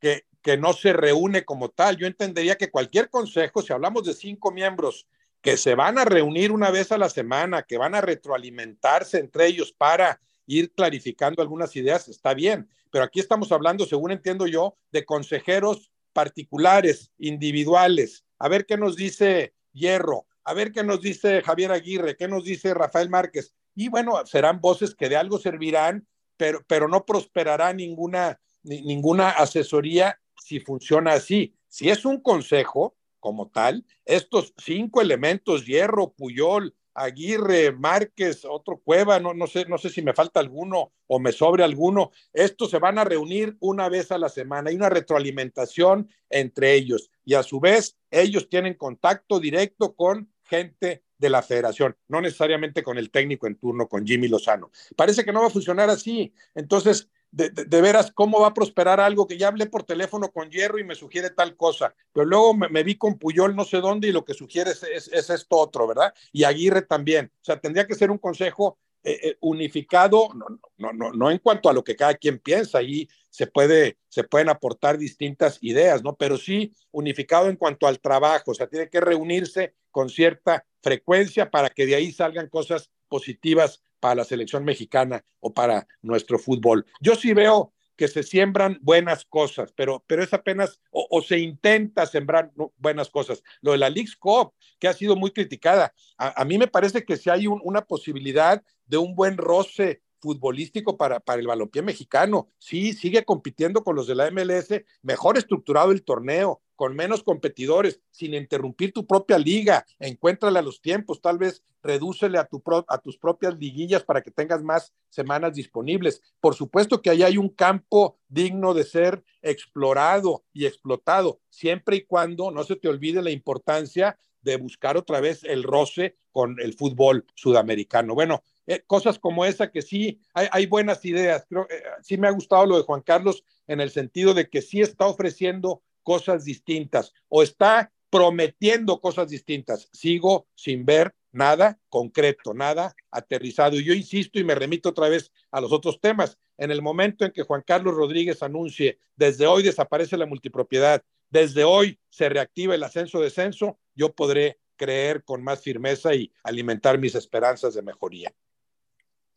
que, 0.00 0.26
que 0.42 0.56
no 0.56 0.72
se 0.72 0.92
reúne 0.92 1.44
como 1.44 1.68
tal? 1.70 1.96
Yo 1.96 2.06
entendería 2.06 2.56
que 2.56 2.70
cualquier 2.70 3.10
consejo, 3.10 3.62
si 3.62 3.72
hablamos 3.72 4.04
de 4.04 4.14
cinco 4.14 4.50
miembros 4.50 5.06
que 5.42 5.56
se 5.56 5.74
van 5.74 5.98
a 5.98 6.04
reunir 6.04 6.52
una 6.52 6.70
vez 6.70 6.92
a 6.92 6.98
la 6.98 7.08
semana, 7.08 7.62
que 7.62 7.78
van 7.78 7.94
a 7.94 8.00
retroalimentarse 8.00 9.18
entre 9.18 9.46
ellos 9.46 9.72
para 9.72 10.20
ir 10.56 10.72
clarificando 10.72 11.42
algunas 11.42 11.74
ideas, 11.76 12.08
está 12.08 12.34
bien, 12.34 12.68
pero 12.90 13.04
aquí 13.04 13.20
estamos 13.20 13.52
hablando, 13.52 13.86
según 13.86 14.10
entiendo 14.10 14.46
yo, 14.46 14.76
de 14.90 15.04
consejeros 15.04 15.92
particulares, 16.12 17.12
individuales. 17.18 18.24
A 18.38 18.48
ver 18.48 18.66
qué 18.66 18.76
nos 18.76 18.96
dice 18.96 19.54
Hierro, 19.72 20.26
a 20.44 20.54
ver 20.54 20.72
qué 20.72 20.82
nos 20.82 21.00
dice 21.00 21.42
Javier 21.42 21.70
Aguirre, 21.70 22.16
qué 22.16 22.26
nos 22.26 22.44
dice 22.44 22.74
Rafael 22.74 23.08
Márquez. 23.08 23.54
Y 23.74 23.88
bueno, 23.88 24.26
serán 24.26 24.60
voces 24.60 24.94
que 24.94 25.08
de 25.08 25.16
algo 25.16 25.38
servirán, 25.38 26.08
pero, 26.36 26.64
pero 26.66 26.88
no 26.88 27.06
prosperará 27.06 27.72
ninguna, 27.72 28.40
ninguna 28.62 29.30
asesoría 29.30 30.18
si 30.42 30.58
funciona 30.58 31.12
así. 31.12 31.54
Si 31.68 31.90
es 31.90 32.04
un 32.04 32.20
consejo 32.20 32.96
como 33.20 33.50
tal, 33.50 33.84
estos 34.04 34.54
cinco 34.56 35.00
elementos, 35.00 35.64
Hierro, 35.64 36.12
Puyol, 36.12 36.74
Aguirre, 37.02 37.72
Márquez, 37.72 38.44
otro 38.44 38.80
Cueva, 38.82 39.18
no, 39.20 39.34
no, 39.34 39.46
sé, 39.46 39.66
no 39.66 39.78
sé 39.78 39.90
si 39.90 40.02
me 40.02 40.12
falta 40.12 40.40
alguno 40.40 40.92
o 41.06 41.18
me 41.18 41.32
sobre 41.32 41.64
alguno. 41.64 42.10
Estos 42.32 42.70
se 42.70 42.78
van 42.78 42.98
a 42.98 43.04
reunir 43.04 43.56
una 43.60 43.88
vez 43.88 44.12
a 44.12 44.18
la 44.18 44.28
semana. 44.28 44.70
Hay 44.70 44.76
una 44.76 44.88
retroalimentación 44.88 46.08
entre 46.28 46.74
ellos 46.74 47.10
y 47.24 47.34
a 47.34 47.42
su 47.42 47.60
vez 47.60 47.96
ellos 48.10 48.48
tienen 48.48 48.74
contacto 48.74 49.40
directo 49.40 49.94
con 49.94 50.32
gente 50.44 51.04
de 51.16 51.30
la 51.30 51.42
federación, 51.42 51.96
no 52.08 52.20
necesariamente 52.20 52.82
con 52.82 52.96
el 52.98 53.10
técnico 53.10 53.46
en 53.46 53.56
turno, 53.56 53.88
con 53.88 54.06
Jimmy 54.06 54.26
Lozano. 54.26 54.70
Parece 54.96 55.24
que 55.24 55.32
no 55.32 55.42
va 55.42 55.48
a 55.48 55.50
funcionar 55.50 55.90
así. 55.90 56.32
Entonces, 56.54 57.08
de, 57.32 57.80
veras 57.80 58.10
cómo 58.12 58.40
va 58.40 58.48
a 58.48 58.54
prosperar 58.54 59.00
algo 59.00 59.26
que 59.26 59.38
ya 59.38 59.48
hablé 59.48 59.66
por 59.66 59.84
teléfono 59.84 60.30
con 60.30 60.50
Hierro 60.50 60.78
y 60.78 60.84
me 60.84 60.94
sugiere 60.94 61.30
tal 61.30 61.56
cosa, 61.56 61.94
pero 62.12 62.26
luego 62.26 62.54
me, 62.54 62.82
vi 62.82 62.96
con 62.96 63.18
Puyol 63.18 63.54
no 63.54 63.64
sé 63.64 63.78
dónde 63.80 64.08
y 64.08 64.12
lo 64.12 64.24
que 64.24 64.34
sugiere 64.34 64.70
es, 64.70 65.08
esto 65.12 65.56
otro, 65.56 65.86
¿verdad? 65.86 66.12
Y 66.32 66.44
Aguirre 66.44 66.82
también. 66.82 67.30
O 67.40 67.44
sea, 67.44 67.60
tendría 67.60 67.86
que 67.86 67.94
ser 67.94 68.10
un 68.10 68.18
consejo 68.18 68.78
eh, 69.02 69.18
eh, 69.22 69.36
unificado, 69.40 70.28
no, 70.34 70.46
no, 70.76 70.92
no, 70.92 71.12
no 71.12 71.30
en 71.30 71.38
cuanto 71.38 71.70
a 71.70 71.72
lo 71.72 71.84
que 71.84 71.96
cada 71.96 72.14
quien 72.14 72.38
piensa, 72.38 72.78
ahí 72.78 73.08
se, 73.30 73.46
puede, 73.46 73.98
se 74.08 74.24
pueden 74.24 74.48
aportar 74.48 74.98
distintas 74.98 75.58
ideas, 75.62 76.02
¿no? 76.02 76.16
Pero 76.16 76.36
sí 76.36 76.74
unificado 76.90 77.48
en 77.48 77.56
cuanto 77.56 77.86
al 77.86 78.00
trabajo, 78.00 78.50
o 78.50 78.54
sea, 78.54 78.66
tiene 78.66 78.90
que 78.90 79.00
reunirse 79.00 79.74
con 79.90 80.10
cierta 80.10 80.66
frecuencia 80.82 81.50
para 81.50 81.70
que 81.70 81.86
de 81.86 81.94
ahí 81.94 82.12
salgan 82.12 82.48
cosas 82.48 82.90
positivas 83.08 83.82
para 84.00 84.16
la 84.16 84.24
selección 84.24 84.64
mexicana 84.64 85.24
o 85.38 85.52
para 85.52 85.86
nuestro 86.02 86.38
fútbol. 86.38 86.86
Yo 87.00 87.14
sí 87.14 87.32
veo 87.32 87.72
que 87.96 88.08
se 88.08 88.22
siembran 88.22 88.78
buenas 88.80 89.26
cosas, 89.26 89.74
pero, 89.76 90.02
pero 90.06 90.24
es 90.24 90.32
apenas, 90.32 90.80
o, 90.90 91.20
se 91.20 91.38
intenta 91.38 92.06
sembrar 92.06 92.50
buenas 92.78 93.10
cosas. 93.10 93.42
Lo 93.60 93.72
de 93.72 93.78
la 93.78 93.90
League's 93.90 94.16
Cup, 94.16 94.54
que 94.78 94.88
ha 94.88 94.94
sido 94.94 95.16
muy 95.16 95.32
criticada, 95.32 95.92
a, 96.16 96.42
mí 96.46 96.56
me 96.56 96.66
parece 96.66 97.04
que 97.04 97.18
si 97.18 97.28
hay 97.28 97.46
una 97.46 97.82
posibilidad 97.82 98.62
de 98.86 98.96
un 98.96 99.14
buen 99.14 99.36
roce 99.36 100.00
futbolístico 100.20 100.96
para, 100.96 101.20
para 101.20 101.40
el 101.40 101.46
balompié 101.46 101.82
mexicano. 101.82 102.48
Sí, 102.58 102.92
sigue 102.92 103.24
compitiendo 103.24 103.82
con 103.82 103.96
los 103.96 104.06
de 104.06 104.14
la 104.14 104.30
MLS, 104.30 104.82
mejor 105.02 105.36
estructurado 105.36 105.92
el 105.92 106.02
torneo, 106.02 106.62
con 106.80 106.96
menos 106.96 107.22
competidores, 107.22 108.00
sin 108.10 108.32
interrumpir 108.32 108.94
tu 108.94 109.06
propia 109.06 109.36
liga, 109.36 109.84
encuéntrale 109.98 110.60
a 110.60 110.62
los 110.62 110.80
tiempos, 110.80 111.20
tal 111.20 111.36
vez 111.36 111.62
redúcele 111.82 112.38
a, 112.38 112.46
tu 112.46 112.62
a 112.88 112.96
tus 112.96 113.18
propias 113.18 113.54
liguillas 113.58 114.02
para 114.02 114.22
que 114.22 114.30
tengas 114.30 114.62
más 114.62 114.94
semanas 115.10 115.52
disponibles. 115.52 116.22
Por 116.40 116.54
supuesto 116.54 117.02
que 117.02 117.10
ahí 117.10 117.22
hay 117.22 117.36
un 117.36 117.50
campo 117.50 118.16
digno 118.28 118.72
de 118.72 118.84
ser 118.84 119.22
explorado 119.42 120.42
y 120.54 120.64
explotado, 120.64 121.42
siempre 121.50 121.96
y 121.96 122.04
cuando 122.06 122.50
no 122.50 122.64
se 122.64 122.76
te 122.76 122.88
olvide 122.88 123.20
la 123.20 123.30
importancia 123.30 124.18
de 124.40 124.56
buscar 124.56 124.96
otra 124.96 125.20
vez 125.20 125.44
el 125.44 125.64
roce 125.64 126.16
con 126.32 126.58
el 126.60 126.72
fútbol 126.72 127.26
sudamericano. 127.34 128.14
Bueno, 128.14 128.42
eh, 128.66 128.82
cosas 128.86 129.18
como 129.18 129.44
esa 129.44 129.70
que 129.70 129.82
sí 129.82 130.18
hay, 130.32 130.64
buenas 130.64 131.04
ideas. 131.04 131.44
Creo, 131.46 131.66
eh, 131.68 131.82
sí 132.00 132.16
me 132.16 132.26
ha 132.26 132.30
gustado 132.30 132.64
lo 132.64 132.78
de 132.78 132.84
Juan 132.84 133.02
Carlos 133.02 133.44
en 133.66 133.82
el 133.82 133.90
sentido 133.90 134.32
de 134.32 134.48
que 134.48 134.62
sí 134.62 134.80
está 134.80 135.06
ofreciendo 135.06 135.82
cosas 136.02 136.44
distintas 136.44 137.12
o 137.28 137.42
está 137.42 137.92
prometiendo 138.10 139.00
cosas 139.00 139.28
distintas. 139.28 139.88
Sigo 139.92 140.48
sin 140.54 140.84
ver 140.84 141.14
nada 141.32 141.78
concreto, 141.88 142.54
nada 142.54 142.94
aterrizado. 143.10 143.76
Y 143.78 143.84
yo 143.84 143.94
insisto 143.94 144.38
y 144.38 144.44
me 144.44 144.54
remito 144.54 144.88
otra 144.88 145.08
vez 145.08 145.32
a 145.50 145.60
los 145.60 145.72
otros 145.72 146.00
temas. 146.00 146.38
En 146.58 146.70
el 146.70 146.82
momento 146.82 147.24
en 147.24 147.30
que 147.30 147.42
Juan 147.42 147.62
Carlos 147.64 147.94
Rodríguez 147.94 148.42
anuncie, 148.42 148.98
desde 149.16 149.46
hoy 149.46 149.62
desaparece 149.62 150.16
la 150.16 150.26
multipropiedad, 150.26 151.02
desde 151.30 151.64
hoy 151.64 151.98
se 152.10 152.28
reactiva 152.28 152.74
el 152.74 152.82
ascenso-descenso, 152.82 153.78
yo 153.94 154.12
podré 154.12 154.58
creer 154.76 155.24
con 155.24 155.42
más 155.44 155.62
firmeza 155.62 156.14
y 156.14 156.32
alimentar 156.42 156.98
mis 156.98 157.14
esperanzas 157.14 157.74
de 157.74 157.82
mejoría. 157.82 158.34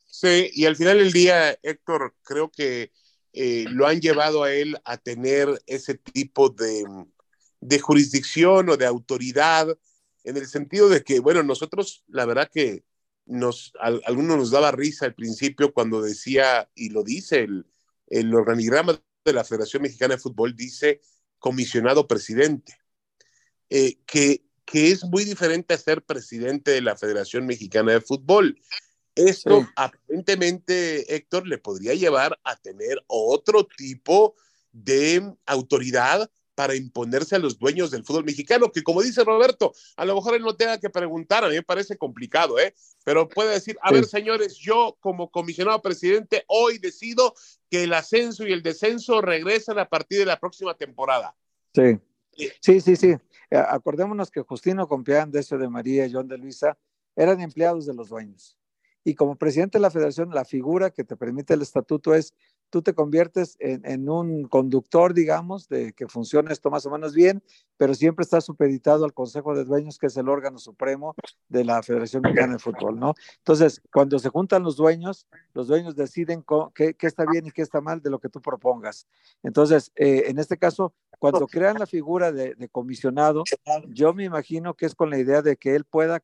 Sí, 0.06 0.50
y 0.54 0.66
al 0.66 0.76
final 0.76 1.00
del 1.00 1.12
día, 1.12 1.58
Héctor, 1.62 2.16
creo 2.24 2.50
que 2.50 2.92
eh, 3.34 3.66
lo 3.70 3.88
han 3.88 4.00
llevado 4.00 4.44
a 4.44 4.54
él 4.54 4.78
a 4.86 4.98
tener 4.98 5.62
ese 5.66 5.96
tipo 5.96 6.50
de, 6.50 6.84
de 7.60 7.80
jurisdicción 7.80 8.70
o 8.70 8.78
de 8.78 8.86
autoridad, 8.86 9.68
en 10.24 10.38
el 10.38 10.48
sentido 10.48 10.88
de 10.88 11.04
que, 11.04 11.20
bueno, 11.20 11.44
nosotros, 11.44 12.04
la 12.08 12.26
verdad 12.26 12.50
que 12.54 12.86
nos, 13.26 13.74
a, 13.80 13.88
algunos 14.06 14.38
nos 14.38 14.52
daba 14.52 14.72
risa 14.72 15.06
al 15.06 15.16
principio 15.16 15.74
cuando 15.74 16.02
decía, 16.02 16.70
y 16.76 16.90
lo 16.90 17.04
dice 17.04 17.40
el, 17.40 17.66
el 18.08 18.34
organigrama 18.34 19.02
de 19.26 19.34
la 19.34 19.44
Federación 19.44 19.84
Mexicana 19.84 20.16
de 20.16 20.22
Fútbol, 20.22 20.56
dice 20.56 21.02
comisionado 21.40 22.08
presidente, 22.08 22.78
eh, 23.70 23.98
que, 24.06 24.46
que 24.66 24.92
es 24.92 25.04
muy 25.04 25.26
diferente 25.26 25.74
a 25.74 25.78
ser 25.78 26.04
presidente 26.04 26.72
de 26.72 26.82
la 26.82 26.96
Federación 26.96 27.46
Mexicana 27.46 27.92
de 27.94 28.02
Fútbol. 28.02 28.60
Esto 29.16 29.68
aparentemente, 29.76 31.16
Héctor, 31.16 31.48
le 31.48 31.58
podría 31.58 31.94
llevar 31.94 32.40
a 32.44 32.56
tener 32.56 33.04
otro 33.08 33.66
tipo 33.66 34.36
de 34.72 35.36
autoridad 35.46 36.30
para 36.56 36.76
imponerse 36.76 37.36
a 37.36 37.40
los 37.40 37.58
dueños 37.58 37.92
del 37.92 38.06
fútbol 38.06 38.26
mexicano, 38.26 38.72
que 38.72 38.84
como 38.84 39.02
dice 39.02 39.24
Roberto, 39.24 39.74
a 39.96 40.06
lo 40.06 40.16
mejor 40.16 40.36
él 40.36 40.44
no 40.44 40.56
tenga 40.56 40.80
que 40.80 40.90
preguntar, 40.90 41.44
a 41.44 41.50
mí 41.50 41.56
me 41.56 41.64
parece 41.64 41.98
complicado, 41.98 42.60
¿eh? 42.60 42.76
Pero 43.04 43.28
puede 43.28 43.54
decir, 43.54 43.78
a 43.82 43.92
ver, 43.92 44.06
señores, 44.06 44.56
yo 44.58 44.98
como 45.00 45.32
comisionado 45.32 45.82
presidente 45.82 46.44
hoy 46.48 46.78
decido 46.78 47.34
que 47.70 47.84
el 47.84 47.94
ascenso 47.94 48.48
y 48.48 48.54
el 48.54 48.62
descenso 48.62 49.22
regresan 49.22 49.80
a 49.80 49.90
partir 49.90 50.20
de 50.20 50.26
la 50.26 50.40
próxima 50.40 50.76
temporada. 50.76 51.36
Sí, 51.74 52.00
sí, 52.62 52.82
sí, 52.82 52.96
sí. 52.96 53.16
Acordémonos 53.50 54.30
que 54.30 54.42
Justino 54.42 54.88
Compián, 54.88 55.32
Decio 55.32 55.58
de 55.58 55.70
María 55.70 56.06
y 56.06 56.14
John 56.14 56.28
de 56.28 56.38
Luisa 56.38 56.78
eran 57.16 57.42
empleados 57.42 57.86
de 57.86 57.94
los 57.94 58.10
dueños. 58.10 58.58
Y 59.04 59.16
como 59.16 59.36
presidente 59.36 59.78
de 59.78 59.82
la 59.82 59.92
federación, 59.92 60.30
la 60.32 60.46
figura 60.46 60.90
que 60.92 61.04
te 61.04 61.16
permite 61.16 61.54
el 61.54 61.62
estatuto 61.62 62.14
es 62.14 62.34
tú 62.74 62.82
te 62.82 62.96
conviertes 62.96 63.56
en, 63.60 64.10
un 64.10 64.46
conductor, 64.46 65.14
digamos, 65.14 65.70
de 65.70 65.94
que 65.94 66.08
funcione 66.08 66.52
esto 66.52 66.72
más 66.72 66.84
o 66.88 66.90
menos 66.90 67.14
bien, 67.14 67.44
pero 67.78 67.94
siempre 67.94 68.24
está 68.24 68.42
supeditado 68.42 69.06
al 69.06 69.14
Consejo 69.14 69.54
de 69.54 69.64
Dueños, 69.64 70.00
que 70.00 70.08
es 70.08 70.18
el 70.18 70.28
órgano 70.28 70.58
supremo 70.58 71.14
de 71.50 71.66
la 71.66 71.84
Federación 71.84 72.24
Mexicana 72.24 72.54
de 72.54 72.60
Fútbol, 72.60 73.00
¿no? 73.00 73.14
Entonces, 73.38 73.80
cuando 73.94 74.18
se 74.18 74.30
juntan 74.30 74.64
los 74.64 74.76
dueños, 74.76 75.28
los 75.54 75.68
dueños 75.68 75.96
deciden 75.96 76.44
qué, 76.74 76.96
está 77.00 77.26
bien 77.32 77.46
y 77.46 77.52
qué 77.52 77.62
está 77.62 77.80
mal 77.80 78.02
de 78.02 78.10
lo 78.10 78.18
que 78.18 78.30
tú 78.30 78.42
propongas. 78.42 79.06
Entonces, 79.44 79.92
eh, 79.96 80.24
en 80.26 80.40
este 80.40 80.58
caso, 80.58 80.96
cuando 81.20 81.46
crean 81.46 81.78
la 81.78 81.86
figura 81.86 82.32
de, 82.32 82.56
de, 82.56 82.70
comisionado, 82.70 83.44
yo 83.90 84.16
me 84.16 84.24
imagino 84.24 84.74
que 84.74 84.88
es 84.88 84.96
con 84.96 85.12
la 85.12 85.20
idea 85.20 85.44
de 85.44 85.58
que 85.58 85.76
él 85.76 85.84
pueda 85.86 86.20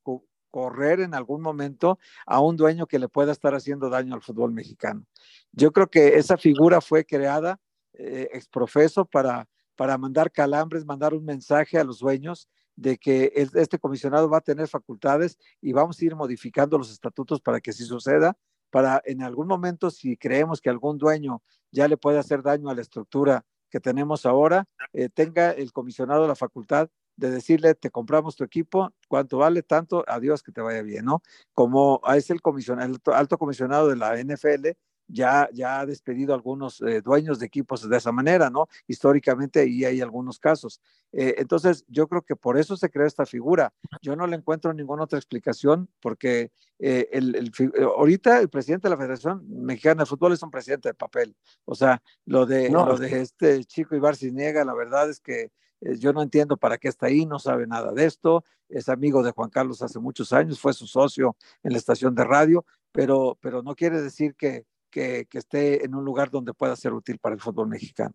correr 0.49 0.99
en 0.99 1.13
algún 1.13 1.41
momento 1.41 1.99
a 2.25 2.39
un 2.39 2.57
dueño 2.57 2.87
que 2.87 2.99
le 2.99 3.09
pueda 3.09 3.31
estar 3.31 3.53
haciendo 3.55 3.89
daño 3.89 4.13
al 4.13 4.21
fútbol 4.21 4.51
mexicano. 4.51 5.05
Yo 5.51 5.71
creo 5.71 5.89
que 5.89 6.17
esa 6.17 6.37
figura 6.37 6.81
fue 6.81 7.05
creada 7.05 7.59
eh, 7.93 8.29
exprofeso 8.33 9.05
para, 9.05 9.47
para 9.75 9.97
mandar 9.97 10.31
calambres, 10.31 10.85
mandar 10.85 11.13
un 11.13 11.25
mensaje 11.25 11.77
a 11.77 11.83
los 11.83 11.99
dueños 11.99 12.49
de 12.75 12.97
que 12.97 13.33
este 13.35 13.77
comisionado 13.77 14.29
va 14.29 14.37
a 14.37 14.41
tener 14.41 14.67
facultades 14.67 15.37
y 15.61 15.73
vamos 15.73 15.99
a 15.99 16.05
ir 16.05 16.15
modificando 16.15 16.77
los 16.77 16.91
estatutos 16.91 17.41
para 17.41 17.59
que 17.59 17.71
así 17.71 17.83
suceda, 17.83 18.37
para 18.69 19.01
en 19.05 19.21
algún 19.21 19.47
momento, 19.47 19.89
si 19.89 20.15
creemos 20.15 20.61
que 20.61 20.69
algún 20.69 20.97
dueño 20.97 21.41
ya 21.71 21.87
le 21.87 21.97
puede 21.97 22.19
hacer 22.19 22.41
daño 22.41 22.69
a 22.69 22.75
la 22.75 22.81
estructura 22.81 23.45
que 23.69 23.79
tenemos 23.79 24.25
ahora, 24.25 24.65
eh, 24.93 25.09
tenga 25.09 25.51
el 25.51 25.73
comisionado 25.73 26.27
la 26.27 26.35
facultad 26.35 26.89
de 27.19 27.31
decirle, 27.31 27.75
te 27.75 27.91
compramos 27.91 28.35
tu 28.35 28.43
equipo, 28.43 28.91
cuánto 29.07 29.37
vale, 29.37 29.61
tanto, 29.61 30.03
adiós, 30.07 30.41
que 30.41 30.51
te 30.51 30.61
vaya 30.61 30.81
bien, 30.81 31.05
¿no? 31.05 31.21
Como 31.53 32.01
es 32.15 32.29
el, 32.29 32.41
comisionado, 32.41 32.89
el 32.93 33.13
alto 33.13 33.37
comisionado 33.37 33.87
de 33.89 33.95
la 33.95 34.17
NFL, 34.19 34.77
ya, 35.09 35.49
ya 35.51 35.79
ha 35.79 35.85
despedido 35.85 36.33
a 36.33 36.35
algunos 36.35 36.81
eh, 36.81 37.01
dueños 37.01 37.39
de 37.39 37.47
equipos 37.47 37.87
de 37.87 37.97
esa 37.97 38.11
manera, 38.11 38.49
¿no? 38.49 38.67
Históricamente 38.87 39.65
y 39.67 39.83
hay 39.83 40.01
algunos 40.01 40.39
casos. 40.39 40.81
Eh, 41.11 41.35
entonces, 41.39 41.83
yo 41.87 42.07
creo 42.07 42.21
que 42.21 42.35
por 42.35 42.57
eso 42.57 42.77
se 42.77 42.89
creó 42.89 43.07
esta 43.07 43.25
figura. 43.25 43.73
Yo 44.01 44.15
no 44.15 44.27
le 44.27 44.35
encuentro 44.35 44.73
ninguna 44.73 45.03
otra 45.03 45.17
explicación 45.17 45.89
porque 45.99 46.51
eh, 46.77 47.09
el, 47.11 47.51
ahorita 47.97 48.39
el 48.39 48.49
presidente 48.49 48.87
de 48.87 48.91
la 48.91 48.97
Federación 48.97 49.43
Mexicana 49.49 50.03
de 50.03 50.09
Fútbol 50.09 50.33
es 50.33 50.43
un 50.43 50.51
presidente 50.51 50.89
de 50.89 50.93
papel. 50.93 51.35
O 51.65 51.75
sea, 51.75 52.01
lo 52.25 52.45
de, 52.45 52.69
lo 52.69 52.97
de 52.97 53.21
este 53.21 53.63
chico 53.65 53.95
Ibar 53.95 54.15
Cisniega, 54.15 54.63
la 54.63 54.75
verdad 54.75 55.09
es 55.09 55.19
que 55.19 55.51
yo 55.81 56.11
no 56.11 56.21
entiendo 56.21 56.57
para 56.57 56.77
qué 56.77 56.89
está 56.89 57.07
ahí, 57.07 57.25
no 57.25 57.39
sabe 57.39 57.65
nada 57.65 57.93
de 57.93 58.05
esto, 58.05 58.43
es 58.67 58.89
amigo 58.89 59.23
de 59.23 59.31
Juan 59.31 59.49
Carlos 59.49 59.81
hace 59.81 59.97
muchos 59.97 60.33
años, 60.33 60.59
fue 60.59 60.73
su 60.73 60.85
socio 60.87 61.37
en 61.63 61.71
la 61.71 61.77
estación 61.77 62.13
de 62.15 62.25
radio, 62.25 62.65
pero, 62.91 63.37
pero 63.41 63.63
no 63.63 63.75
quiere 63.75 64.01
decir 64.01 64.35
que, 64.35 64.65
que, 64.89 65.27
esté 65.31 65.85
en 65.85 65.95
un 65.95 66.03
lugar 66.03 66.29
donde 66.29 66.53
pueda 66.53 66.75
ser 66.75 66.93
útil 66.93 67.19
para 67.19 67.35
el 67.35 67.41
fútbol 67.41 67.67
mexicano. 67.67 68.13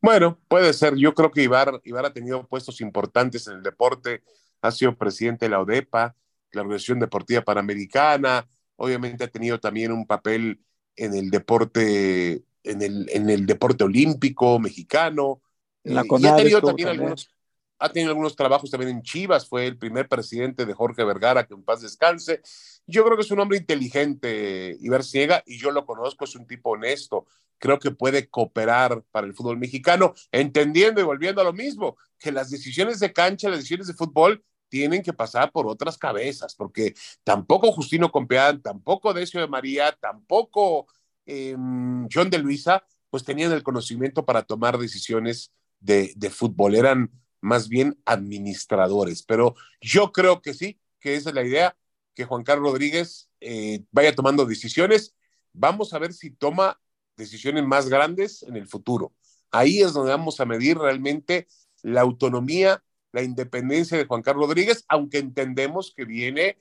Bueno, 0.00 0.38
puede 0.48 0.72
ser. 0.72 0.94
Yo 0.96 1.14
creo 1.14 1.30
que 1.30 1.42
Ibar, 1.42 1.80
Ibar 1.84 2.06
ha 2.06 2.12
tenido 2.12 2.46
puestos 2.46 2.80
importantes 2.80 3.46
en 3.48 3.56
el 3.56 3.62
deporte. 3.62 4.22
Ha 4.62 4.70
sido 4.70 4.96
presidente 4.96 5.46
de 5.46 5.50
la 5.50 5.60
ODEPA, 5.60 6.14
la 6.52 6.62
Organización 6.62 7.00
Deportiva 7.00 7.42
Panamericana. 7.42 8.48
Obviamente 8.76 9.24
ha 9.24 9.28
tenido 9.28 9.58
también 9.58 9.92
un 9.92 10.06
papel 10.06 10.60
en 10.94 11.14
el 11.14 11.30
deporte, 11.30 12.44
en 12.62 12.82
el, 12.82 13.08
en 13.10 13.30
el 13.30 13.46
deporte 13.46 13.84
olímpico 13.84 14.58
mexicano. 14.58 15.42
la 15.82 16.04
y 16.06 16.26
ha 16.26 16.36
tenido 16.36 16.60
también, 16.60 16.88
algunos, 16.88 17.30
ha 17.78 17.88
tenido 17.88 18.10
algunos 18.10 18.36
trabajos 18.36 18.70
también 18.70 18.90
en 18.90 19.02
Chivas, 19.02 19.48
fue 19.48 19.66
el 19.66 19.78
primer 19.78 20.08
presidente 20.08 20.66
de 20.66 20.74
Jorge 20.74 21.04
Vergara, 21.04 21.46
que 21.46 21.54
en 21.54 21.62
paz 21.62 21.80
descanse. 21.80 22.42
Yo 22.88 23.04
creo 23.04 23.16
que 23.16 23.22
es 23.22 23.30
un 23.30 23.38
hombre 23.38 23.58
inteligente, 23.58 24.76
Iber 24.80 25.04
Ciega, 25.04 25.42
y 25.46 25.58
yo 25.58 25.70
lo 25.70 25.84
conozco, 25.84 26.24
es 26.24 26.34
un 26.34 26.46
tipo 26.46 26.70
honesto. 26.70 27.26
Creo 27.58 27.78
que 27.78 27.90
puede 27.90 28.28
cooperar 28.28 29.04
para 29.10 29.26
el 29.26 29.34
fútbol 29.34 29.58
mexicano, 29.58 30.14
entendiendo 30.32 31.00
y 31.00 31.04
volviendo 31.04 31.42
a 31.42 31.44
lo 31.44 31.52
mismo, 31.52 31.98
que 32.18 32.32
las 32.32 32.48
decisiones 32.50 32.98
de 32.98 33.12
cancha, 33.12 33.50
las 33.50 33.58
decisiones 33.58 33.88
de 33.88 33.94
fútbol 33.94 34.42
tienen 34.70 35.02
que 35.02 35.12
pasar 35.12 35.52
por 35.52 35.66
otras 35.66 35.98
cabezas, 35.98 36.54
porque 36.54 36.94
tampoco 37.24 37.72
Justino 37.72 38.10
Compeán, 38.10 38.62
tampoco 38.62 39.12
Decio 39.12 39.40
de 39.40 39.48
María, 39.48 39.96
tampoco 40.00 40.86
em, 41.26 42.08
John 42.10 42.30
de 42.30 42.38
Luisa, 42.38 42.82
pues 43.10 43.22
tenían 43.22 43.52
el 43.52 43.62
conocimiento 43.62 44.24
para 44.24 44.42
tomar 44.44 44.78
decisiones 44.78 45.52
de, 45.78 46.12
de 46.16 46.30
fútbol. 46.30 46.74
Eran 46.74 47.10
más 47.42 47.68
bien 47.68 48.00
administradores. 48.06 49.22
Pero 49.22 49.54
yo 49.80 50.12
creo 50.12 50.40
que 50.42 50.54
sí, 50.54 50.80
que 51.00 51.16
esa 51.16 51.30
es 51.30 51.34
la 51.34 51.44
idea, 51.44 51.76
que 52.18 52.24
Juan 52.24 52.42
Carlos 52.42 52.72
Rodríguez 52.72 53.30
eh, 53.40 53.84
vaya 53.92 54.12
tomando 54.12 54.44
decisiones. 54.44 55.14
Vamos 55.52 55.94
a 55.94 56.00
ver 56.00 56.12
si 56.12 56.32
toma 56.32 56.80
decisiones 57.16 57.64
más 57.64 57.88
grandes 57.88 58.42
en 58.42 58.56
el 58.56 58.66
futuro. 58.66 59.12
Ahí 59.52 59.82
es 59.82 59.92
donde 59.92 60.10
vamos 60.10 60.40
a 60.40 60.44
medir 60.44 60.76
realmente 60.76 61.46
la 61.80 62.00
autonomía, 62.00 62.82
la 63.12 63.22
independencia 63.22 63.96
de 63.96 64.04
Juan 64.04 64.22
Carlos 64.22 64.48
Rodríguez, 64.48 64.84
aunque 64.88 65.18
entendemos 65.18 65.94
que 65.96 66.06
viene 66.06 66.60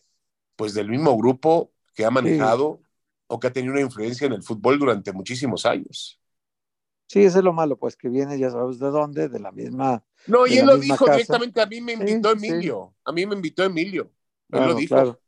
pues 0.55 0.75
del 0.75 0.89
mismo 0.89 1.17
grupo 1.17 1.71
que 1.95 2.05
ha 2.05 2.11
manejado 2.11 2.83
o 3.25 3.39
que 3.39 3.47
ha 3.47 3.51
tenido 3.51 3.73
una 3.73 3.81
influencia 3.81 4.27
en 4.27 4.33
el 4.33 4.43
fútbol 4.43 4.77
durante 4.77 5.11
muchísimos 5.11 5.65
años. 5.65 6.21
Sí, 7.07 7.23
eso 7.23 7.39
es 7.39 7.43
lo 7.43 7.53
malo, 7.53 7.79
pues 7.79 7.95
que 7.97 8.09
viene, 8.09 8.37
ya 8.37 8.51
sabes 8.51 8.77
de 8.77 8.91
dónde, 8.91 9.27
de 9.27 9.39
la 9.39 9.51
misma. 9.51 10.05
No, 10.27 10.45
y 10.45 10.59
él 10.59 10.67
lo 10.67 10.77
dijo 10.77 11.03
directamente, 11.05 11.59
a 11.61 11.65
mí 11.65 11.81
me 11.81 11.93
invitó 11.93 12.33
Emilio, 12.33 12.93
a 13.03 13.11
mí 13.11 13.25
me 13.25 13.33
invitó 13.33 13.63
Emilio, 13.63 14.11
él 14.51 14.67
lo 14.67 14.75
dijo. 14.75 15.19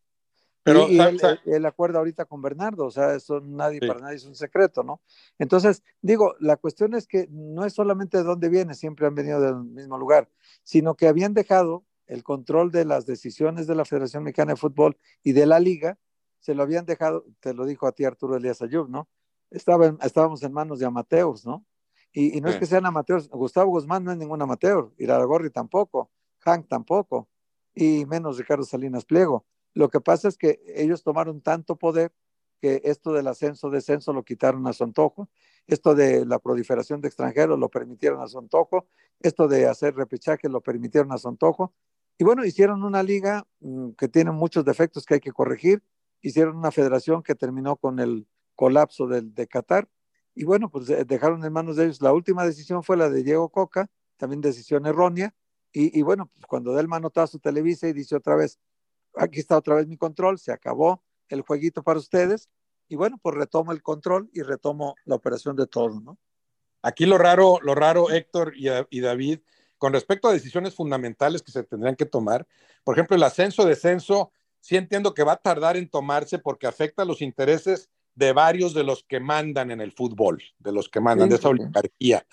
Pero 0.73 0.88
y, 0.89 0.99
él, 1.45 1.65
acuerda 1.65 1.99
ahorita 1.99 2.25
con 2.25 2.41
Bernardo, 2.41 2.86
o 2.86 2.91
sea, 2.91 3.15
eso 3.15 3.39
nadie, 3.41 3.79
para 3.79 3.99
nadie 3.99 4.17
es 4.17 4.25
un 4.25 4.36
secreto, 4.36 4.84
¿no? 4.84 5.01
Entonces, 5.38 5.84
digo, 6.01 6.36
la 6.39 6.58
cuestión 6.58 6.93
es 6.93 7.08
que 7.08 7.27
no 7.32 7.65
es 7.65 7.73
solamente 7.73 8.17
de 8.17 8.23
dónde 8.23 8.49
viene, 8.49 8.73
siempre 8.73 9.08
han 9.08 9.15
venido 9.15 9.41
del 9.41 9.63
mismo 9.63 9.97
lugar, 9.97 10.29
sino 10.63 10.95
que 10.95 11.08
habían 11.08 11.34
dejado 11.34 11.84
el 12.08 12.23
control 12.23 12.71
de 12.71 12.86
las 12.86 13.05
decisiones 13.05 13.67
de 13.67 13.75
la 13.75 13.86
Federación 13.86 14.23
Mexicana 14.23 14.53
de 14.53 14.58
Fútbol 14.58 14.97
y 15.23 15.32
de 15.32 15.45
la 15.45 15.60
liga, 15.60 15.97
se 16.39 16.55
lo 16.55 16.63
habían 16.63 16.86
dejado, 16.86 17.25
te 17.39 17.53
lo 17.53 17.65
dijo 17.65 17.88
a 17.88 17.91
ti 17.91 18.05
Arturo 18.05 18.36
Elías 18.36 18.62
Ayub, 18.62 18.89
¿no? 18.89 19.08
Estaba 19.51 19.95
estábamos 20.01 20.41
en 20.43 20.53
manos 20.53 20.79
de 20.79 20.86
amateurs, 20.86 21.45
¿no? 21.45 21.65
Y, 22.12 22.41
no 22.41 22.49
es 22.49 22.58
que 22.58 22.65
sean 22.65 22.86
amateurs, 22.86 23.29
Gustavo 23.29 23.69
Guzmán 23.69 24.03
no 24.03 24.12
es 24.12 24.17
ningún 24.17 24.41
amateur, 24.41 24.91
Iraragorri 24.97 25.51
tampoco, 25.51 26.10
Hank 26.39 26.67
tampoco, 26.67 27.29
y 27.75 28.05
menos 28.05 28.38
Ricardo 28.38 28.63
Salinas 28.63 29.05
Pliego. 29.05 29.45
Lo 29.73 29.89
que 29.89 30.01
pasa 30.01 30.27
es 30.27 30.38
que 30.38 30.62
ellos 30.75 31.03
tomaron 31.03 31.41
tanto 31.41 31.75
poder 31.75 32.12
que 32.62 32.82
esto 32.84 33.13
del 33.13 33.27
ascenso-descenso 33.27 34.12
lo 34.12 34.23
quitaron 34.23 34.67
a 34.67 34.73
su 34.73 34.84
antojo, 34.84 35.29
esto 35.67 35.95
de 35.95 36.25
la 36.25 36.39
proliferación 36.39 36.99
de 36.99 37.08
extranjeros 37.08 37.58
lo 37.58 37.69
permitieron 37.69 38.21
a 38.21 38.27
su 38.27 38.38
antojo, 38.38 38.88
esto 39.21 39.47
de 39.47 39.67
hacer 39.67 39.95
repechaje 39.95 40.49
lo 40.49 40.62
permitieron 40.62 41.12
a 41.12 41.17
su 41.17 41.29
antojo, 41.29 41.73
y 42.17 42.25
bueno, 42.25 42.43
hicieron 42.43 42.84
una 42.84 43.01
liga 43.01 43.47
mm, 43.62 43.91
que 43.91 44.10
tiene 44.10 44.32
muchos 44.32 44.65
defectos 44.65 45.05
que 45.05 45.15
hay 45.15 45.19
que 45.21 45.32
corregir, 45.32 45.82
hicieron 46.21 46.58
una 46.58 46.71
federación 46.71 47.23
que 47.23 47.36
terminó 47.36 47.77
con 47.77 47.99
el 47.99 48.27
colapso 48.55 49.08
del, 49.08 49.34
de 49.34 49.47
Qatar, 49.47 49.88
y 50.36 50.45
bueno, 50.45 50.69
pues 50.69 50.89
eh, 50.89 51.03
dejaron 51.05 51.43
en 51.43 51.51
manos 51.51 51.75
de 51.75 51.84
ellos. 51.84 52.01
La 52.01 52.13
última 52.13 52.45
decisión 52.45 52.82
fue 52.82 52.95
la 52.95 53.10
de 53.10 53.23
Diego 53.23 53.49
Coca, 53.49 53.89
también 54.15 54.39
decisión 54.39 54.86
errónea. 54.86 55.34
Y, 55.73 56.01
bueno, 56.01 56.27
pues 56.34 56.45
cuando 56.47 56.73
da 56.73 56.82
el 56.82 56.88
manotazo 56.88 57.38
Televisa 57.38 57.88
y 57.88 57.93
dice 57.93 58.15
otra 58.15 58.36
vez, 58.36 58.58
aquí 59.19 59.39
está 59.39 59.58
otra 59.58 59.75
vez 59.75 59.88
mi 59.88 59.97
control, 59.97 60.39
se 60.39 60.51
acabó 60.51 61.03
el 61.27 61.41
jueguito 61.41 61.84
para 61.84 61.99
ustedes. 61.99 62.49
Y 62.88 62.95
bueno, 62.95 63.19
pues 63.21 63.36
retomo 63.36 63.71
el 63.71 63.84
control 63.84 64.29
y 64.34 64.41
retomo 64.41 64.95
la 65.05 65.15
operación 65.15 65.55
de 65.55 65.67
todo, 65.67 65.99
¿no? 65.99 66.17
Aquí 66.82 67.05
lo 67.05 67.17
raro, 67.17 67.60
lo 67.62 67.75
raro, 67.75 68.10
Héctor 68.10 68.53
y, 68.55 68.69
y 68.89 69.01
David, 69.01 69.39
con 69.77 69.93
respecto 69.93 70.27
a 70.27 70.34
decisiones 70.34 70.75
fundamentales 70.75 71.41
que 71.43 71.51
se 71.51 71.63
tendrían 71.63 71.95
que 71.95 72.05
tomar, 72.05 72.47
por 72.84 72.95
ejemplo, 72.95 73.15
el 73.15 73.23
ascenso-descenso, 73.23 74.32
sí 74.60 74.75
entiendo 74.75 75.13
que 75.13 75.23
va 75.23 75.34
a 75.34 75.38
tardar 75.38 75.77
en 75.77 75.89
tomarse 75.89 76.39
porque 76.39 76.67
afecta 76.67 77.05
los 77.05 77.21
intereses 77.21 77.89
de 78.15 78.34
varios 78.34 78.73
de 78.73 78.84
los 78.84 79.03
que 79.03 79.19
mandan 79.19 79.71
en 79.71 79.82
el 79.82 79.91
fútbol, 79.91 80.41
de 80.58 80.71
los 80.71 80.89
que 80.89 80.99
mandan, 80.99 81.29
de 81.29 81.36
esa 81.36 81.49
oligarquía. 81.49 82.25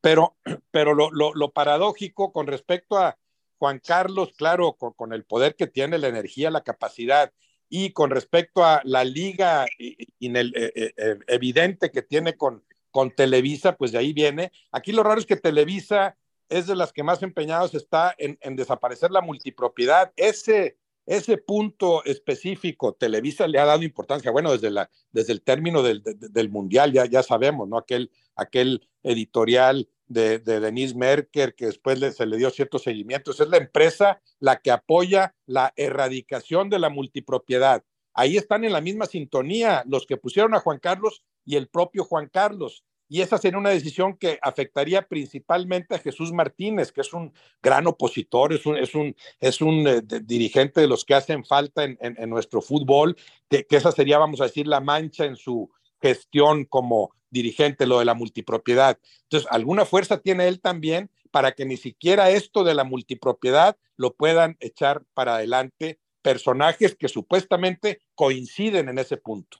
Pero, 0.00 0.36
pero 0.70 0.94
lo, 0.94 1.10
lo, 1.10 1.52
paradójico 1.52 2.32
con 2.32 2.46
respecto 2.46 2.98
a 2.98 3.18
Juan 3.64 3.78
Carlos, 3.78 4.34
claro, 4.36 4.74
con, 4.74 5.14
el 5.14 5.24
poder 5.24 5.56
que 5.56 5.66
tiene, 5.66 5.96
la 5.96 6.08
energía, 6.08 6.50
la 6.50 6.60
capacidad, 6.60 7.32
y 7.70 7.92
con 7.92 8.10
respecto 8.10 8.62
a 8.62 8.82
la 8.84 9.04
liga 9.04 9.64
eh, 9.78 9.96
eh, 10.20 10.92
eh, 10.94 11.18
evidente 11.28 11.90
que 11.90 12.02
tiene 12.02 12.36
con, 12.36 12.62
con 12.90 13.10
Televisa, 13.12 13.74
pues 13.74 13.90
de 13.90 13.96
ahí 13.96 14.12
viene. 14.12 14.52
Aquí 14.70 14.92
lo 14.92 15.02
raro 15.02 15.18
es 15.18 15.24
que 15.24 15.36
Televisa 15.36 16.14
es 16.50 16.66
de 16.66 16.76
las 16.76 16.92
que 16.92 17.02
más 17.02 17.22
empeñados 17.22 17.74
está 17.74 18.14
en, 18.18 18.36
en 18.42 18.54
desaparecer 18.54 19.10
la 19.10 19.22
multipropiedad. 19.22 20.12
Ese, 20.14 20.76
ese 21.06 21.38
punto 21.38 22.04
específico, 22.04 22.92
Televisa 22.92 23.46
le 23.48 23.58
ha 23.60 23.64
dado 23.64 23.82
importancia, 23.82 24.30
bueno, 24.30 24.52
desde, 24.52 24.70
la, 24.70 24.90
desde 25.10 25.32
el 25.32 25.40
término 25.40 25.82
del, 25.82 26.02
del 26.04 26.50
Mundial, 26.50 26.92
ya, 26.92 27.06
ya 27.06 27.22
sabemos, 27.22 27.66
¿no? 27.66 27.78
Aquel, 27.78 28.10
aquel 28.36 28.86
editorial 29.02 29.88
de, 30.06 30.38
de 30.38 30.60
Denise 30.60 30.94
Merker, 30.94 31.54
que 31.54 31.66
después 31.66 31.98
se 32.14 32.26
le 32.26 32.36
dio 32.36 32.50
ciertos 32.50 32.82
seguimientos. 32.82 33.40
Es 33.40 33.48
la 33.48 33.56
empresa 33.56 34.20
la 34.40 34.60
que 34.60 34.70
apoya 34.70 35.34
la 35.46 35.72
erradicación 35.76 36.70
de 36.70 36.78
la 36.78 36.90
multipropiedad. 36.90 37.82
Ahí 38.12 38.36
están 38.36 38.64
en 38.64 38.72
la 38.72 38.80
misma 38.80 39.06
sintonía 39.06 39.82
los 39.86 40.06
que 40.06 40.16
pusieron 40.16 40.54
a 40.54 40.60
Juan 40.60 40.78
Carlos 40.78 41.24
y 41.44 41.56
el 41.56 41.68
propio 41.68 42.04
Juan 42.04 42.28
Carlos. 42.32 42.84
Y 43.08 43.20
esa 43.20 43.38
sería 43.38 43.58
una 43.58 43.70
decisión 43.70 44.16
que 44.16 44.38
afectaría 44.40 45.06
principalmente 45.06 45.94
a 45.94 45.98
Jesús 45.98 46.32
Martínez, 46.32 46.90
que 46.90 47.02
es 47.02 47.12
un 47.12 47.32
gran 47.62 47.86
opositor, 47.86 48.52
es 48.52 48.64
un, 48.66 48.76
es 48.76 48.94
un, 48.94 49.14
es 49.40 49.60
un 49.60 49.86
eh, 49.86 50.00
dirigente 50.22 50.80
de 50.80 50.86
los 50.86 51.04
que 51.04 51.14
hacen 51.14 51.44
falta 51.44 51.84
en, 51.84 51.98
en, 52.00 52.30
nuestro 52.30 52.62
fútbol, 52.62 53.16
que, 53.48 53.66
que, 53.66 53.76
esa 53.76 53.92
sería, 53.92 54.18
vamos 54.18 54.40
a 54.40 54.44
decir, 54.44 54.66
la 54.66 54.80
mancha 54.80 55.26
en 55.26 55.36
su 55.36 55.70
gestión 56.04 56.66
como 56.66 57.14
dirigente, 57.30 57.86
lo 57.86 57.98
de 57.98 58.04
la 58.04 58.12
multipropiedad. 58.12 58.98
Entonces, 59.22 59.48
alguna 59.50 59.86
fuerza 59.86 60.20
tiene 60.20 60.46
él 60.48 60.60
también 60.60 61.10
para 61.30 61.52
que 61.52 61.64
ni 61.64 61.78
siquiera 61.78 62.28
esto 62.28 62.62
de 62.62 62.74
la 62.74 62.84
multipropiedad 62.84 63.78
lo 63.96 64.14
puedan 64.14 64.58
echar 64.60 65.02
para 65.14 65.36
adelante 65.36 65.98
personajes 66.20 66.94
que 66.94 67.08
supuestamente 67.08 68.02
coinciden 68.14 68.90
en 68.90 68.98
ese 68.98 69.16
punto. 69.16 69.58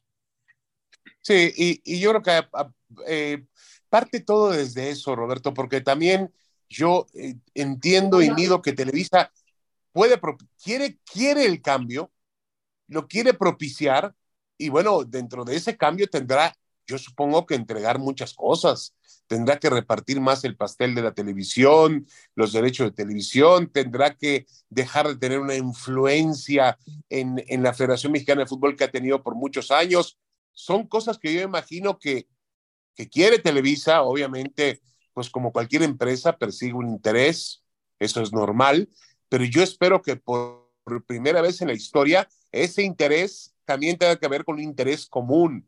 Sí, 1.22 1.50
y, 1.56 1.80
y 1.84 2.00
yo 2.00 2.10
creo 2.10 2.22
que 2.22 2.48
ah, 2.52 2.70
eh, 3.06 3.44
parte 3.88 4.20
todo 4.20 4.50
desde 4.50 4.90
eso, 4.90 5.16
Roberto, 5.16 5.54
porque 5.54 5.80
también 5.80 6.30
yo 6.68 7.06
eh, 7.14 7.36
entiendo 7.54 8.20
y 8.20 8.30
mido 8.30 8.60
que 8.60 8.74
Televisa 8.74 9.32
puede, 9.92 10.20
quiere, 10.62 10.98
quiere 11.10 11.46
el 11.46 11.62
cambio, 11.62 12.12
lo 12.88 13.08
quiere 13.08 13.32
propiciar, 13.32 14.14
y 14.58 14.68
bueno, 14.68 15.04
dentro 15.04 15.44
de 15.44 15.56
ese 15.56 15.76
cambio 15.76 16.08
tendrá 16.08 16.54
yo 16.86 16.98
supongo 16.98 17.46
que 17.46 17.54
entregar 17.54 17.98
muchas 17.98 18.34
cosas. 18.34 18.94
Tendrá 19.26 19.58
que 19.58 19.70
repartir 19.70 20.20
más 20.20 20.44
el 20.44 20.56
pastel 20.56 20.94
de 20.94 21.02
la 21.02 21.14
televisión, 21.14 22.06
los 22.34 22.52
derechos 22.52 22.88
de 22.88 22.92
televisión, 22.92 23.70
tendrá 23.72 24.14
que 24.14 24.46
dejar 24.68 25.08
de 25.08 25.16
tener 25.16 25.38
una 25.38 25.54
influencia 25.54 26.78
en, 27.08 27.42
en 27.48 27.62
la 27.62 27.72
Federación 27.72 28.12
Mexicana 28.12 28.42
de 28.42 28.48
Fútbol 28.48 28.76
que 28.76 28.84
ha 28.84 28.90
tenido 28.90 29.22
por 29.22 29.34
muchos 29.34 29.70
años. 29.70 30.18
Son 30.52 30.86
cosas 30.86 31.18
que 31.18 31.32
yo 31.32 31.40
imagino 31.40 31.98
que, 31.98 32.28
que 32.94 33.08
quiere 33.08 33.38
Televisa, 33.38 34.02
obviamente, 34.02 34.82
pues 35.14 35.30
como 35.30 35.52
cualquier 35.52 35.82
empresa 35.82 36.36
persigue 36.36 36.74
un 36.74 36.88
interés, 36.88 37.62
eso 37.98 38.20
es 38.20 38.32
normal, 38.32 38.90
pero 39.30 39.44
yo 39.44 39.62
espero 39.62 40.02
que 40.02 40.16
por 40.16 40.68
primera 41.06 41.40
vez 41.40 41.62
en 41.62 41.68
la 41.68 41.74
historia 41.74 42.28
ese 42.52 42.82
interés 42.82 43.53
también 43.64 43.98
tenga 43.98 44.16
que 44.16 44.28
ver 44.28 44.44
con 44.44 44.56
un 44.56 44.62
interés 44.62 45.06
común, 45.06 45.66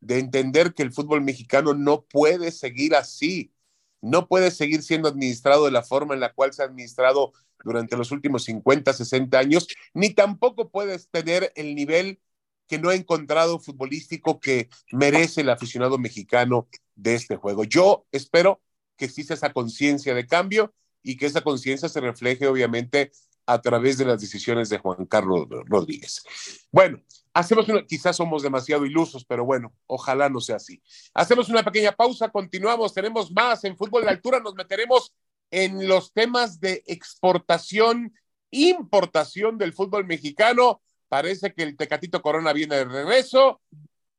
de 0.00 0.18
entender 0.18 0.74
que 0.74 0.82
el 0.82 0.92
fútbol 0.92 1.22
mexicano 1.22 1.74
no 1.74 2.02
puede 2.02 2.50
seguir 2.50 2.94
así, 2.94 3.52
no 4.00 4.26
puede 4.26 4.50
seguir 4.50 4.82
siendo 4.82 5.08
administrado 5.08 5.64
de 5.64 5.70
la 5.70 5.82
forma 5.82 6.14
en 6.14 6.20
la 6.20 6.32
cual 6.32 6.52
se 6.52 6.62
ha 6.62 6.66
administrado 6.66 7.32
durante 7.64 7.96
los 7.96 8.10
últimos 8.10 8.44
50, 8.44 8.92
60 8.92 9.38
años, 9.38 9.68
ni 9.94 10.10
tampoco 10.10 10.70
puedes 10.70 11.08
tener 11.08 11.52
el 11.54 11.74
nivel 11.74 12.20
que 12.66 12.78
no 12.78 12.88
ha 12.88 12.94
encontrado 12.94 13.60
futbolístico 13.60 14.40
que 14.40 14.68
merece 14.90 15.42
el 15.42 15.50
aficionado 15.50 15.98
mexicano 15.98 16.68
de 16.96 17.14
este 17.14 17.36
juego. 17.36 17.64
Yo 17.64 18.06
espero 18.12 18.60
que 18.96 19.04
exista 19.04 19.34
esa 19.34 19.52
conciencia 19.52 20.14
de 20.14 20.26
cambio 20.26 20.74
y 21.02 21.16
que 21.16 21.26
esa 21.26 21.42
conciencia 21.42 21.88
se 21.88 22.00
refleje 22.00 22.46
obviamente 22.46 23.12
a 23.46 23.60
través 23.60 23.98
de 23.98 24.04
las 24.04 24.20
decisiones 24.20 24.68
de 24.68 24.78
Juan 24.78 25.06
Carlos 25.06 25.46
Rodríguez. 25.66 26.22
Bueno, 26.70 27.02
hacemos 27.34 27.68
una, 27.68 27.84
quizás 27.84 28.16
somos 28.16 28.42
demasiado 28.42 28.86
ilusos, 28.86 29.24
pero 29.24 29.44
bueno, 29.44 29.72
ojalá 29.86 30.28
no 30.28 30.40
sea 30.40 30.56
así. 30.56 30.82
Hacemos 31.14 31.48
una 31.48 31.62
pequeña 31.62 31.92
pausa, 31.92 32.28
continuamos, 32.28 32.94
tenemos 32.94 33.30
más 33.32 33.64
en 33.64 33.76
fútbol 33.76 34.04
de 34.04 34.10
altura, 34.10 34.40
nos 34.40 34.54
meteremos 34.54 35.12
en 35.50 35.86
los 35.86 36.12
temas 36.12 36.60
de 36.60 36.82
exportación, 36.86 38.14
importación 38.50 39.58
del 39.58 39.72
fútbol 39.72 40.06
mexicano. 40.06 40.82
Parece 41.08 41.52
que 41.52 41.62
el 41.62 41.76
Tecatito 41.76 42.22
Corona 42.22 42.52
viene 42.52 42.76
de 42.76 42.84
regreso 42.84 43.60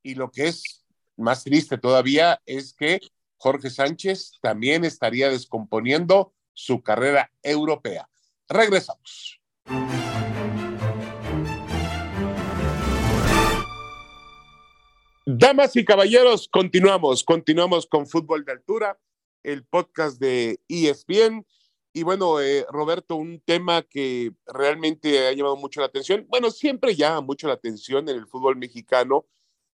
y 0.02 0.14
lo 0.14 0.30
que 0.30 0.48
es 0.48 0.84
más 1.16 1.44
triste 1.44 1.78
todavía 1.78 2.40
es 2.46 2.72
que 2.72 3.00
Jorge 3.36 3.70
Sánchez 3.70 4.32
también 4.40 4.84
estaría 4.84 5.28
descomponiendo 5.28 6.32
su 6.52 6.82
carrera 6.82 7.30
europea. 7.42 8.08
Regresamos. 8.54 9.40
Damas 15.26 15.74
y 15.74 15.84
caballeros, 15.84 16.46
continuamos, 16.46 17.24
continuamos 17.24 17.84
con 17.84 18.06
Fútbol 18.06 18.44
de 18.44 18.52
Altura, 18.52 18.96
el 19.42 19.64
podcast 19.64 20.20
de 20.20 20.60
ESPN. 20.68 21.44
Y 21.92 22.04
bueno, 22.04 22.40
eh, 22.40 22.64
Roberto, 22.70 23.16
un 23.16 23.40
tema 23.40 23.82
que 23.82 24.30
realmente 24.46 25.26
ha 25.26 25.32
llamado 25.32 25.56
mucho 25.56 25.80
la 25.80 25.86
atención, 25.86 26.24
bueno, 26.28 26.52
siempre 26.52 26.94
llama 26.94 27.22
mucho 27.22 27.48
la 27.48 27.54
atención 27.54 28.08
en 28.08 28.14
el 28.14 28.28
fútbol 28.28 28.54
mexicano, 28.54 29.26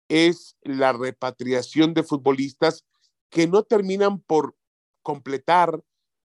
es 0.06 0.58
la 0.60 0.92
repatriación 0.92 1.94
de 1.94 2.02
futbolistas 2.02 2.84
que 3.30 3.46
no 3.46 3.62
terminan 3.62 4.20
por 4.20 4.54
completar, 5.00 5.82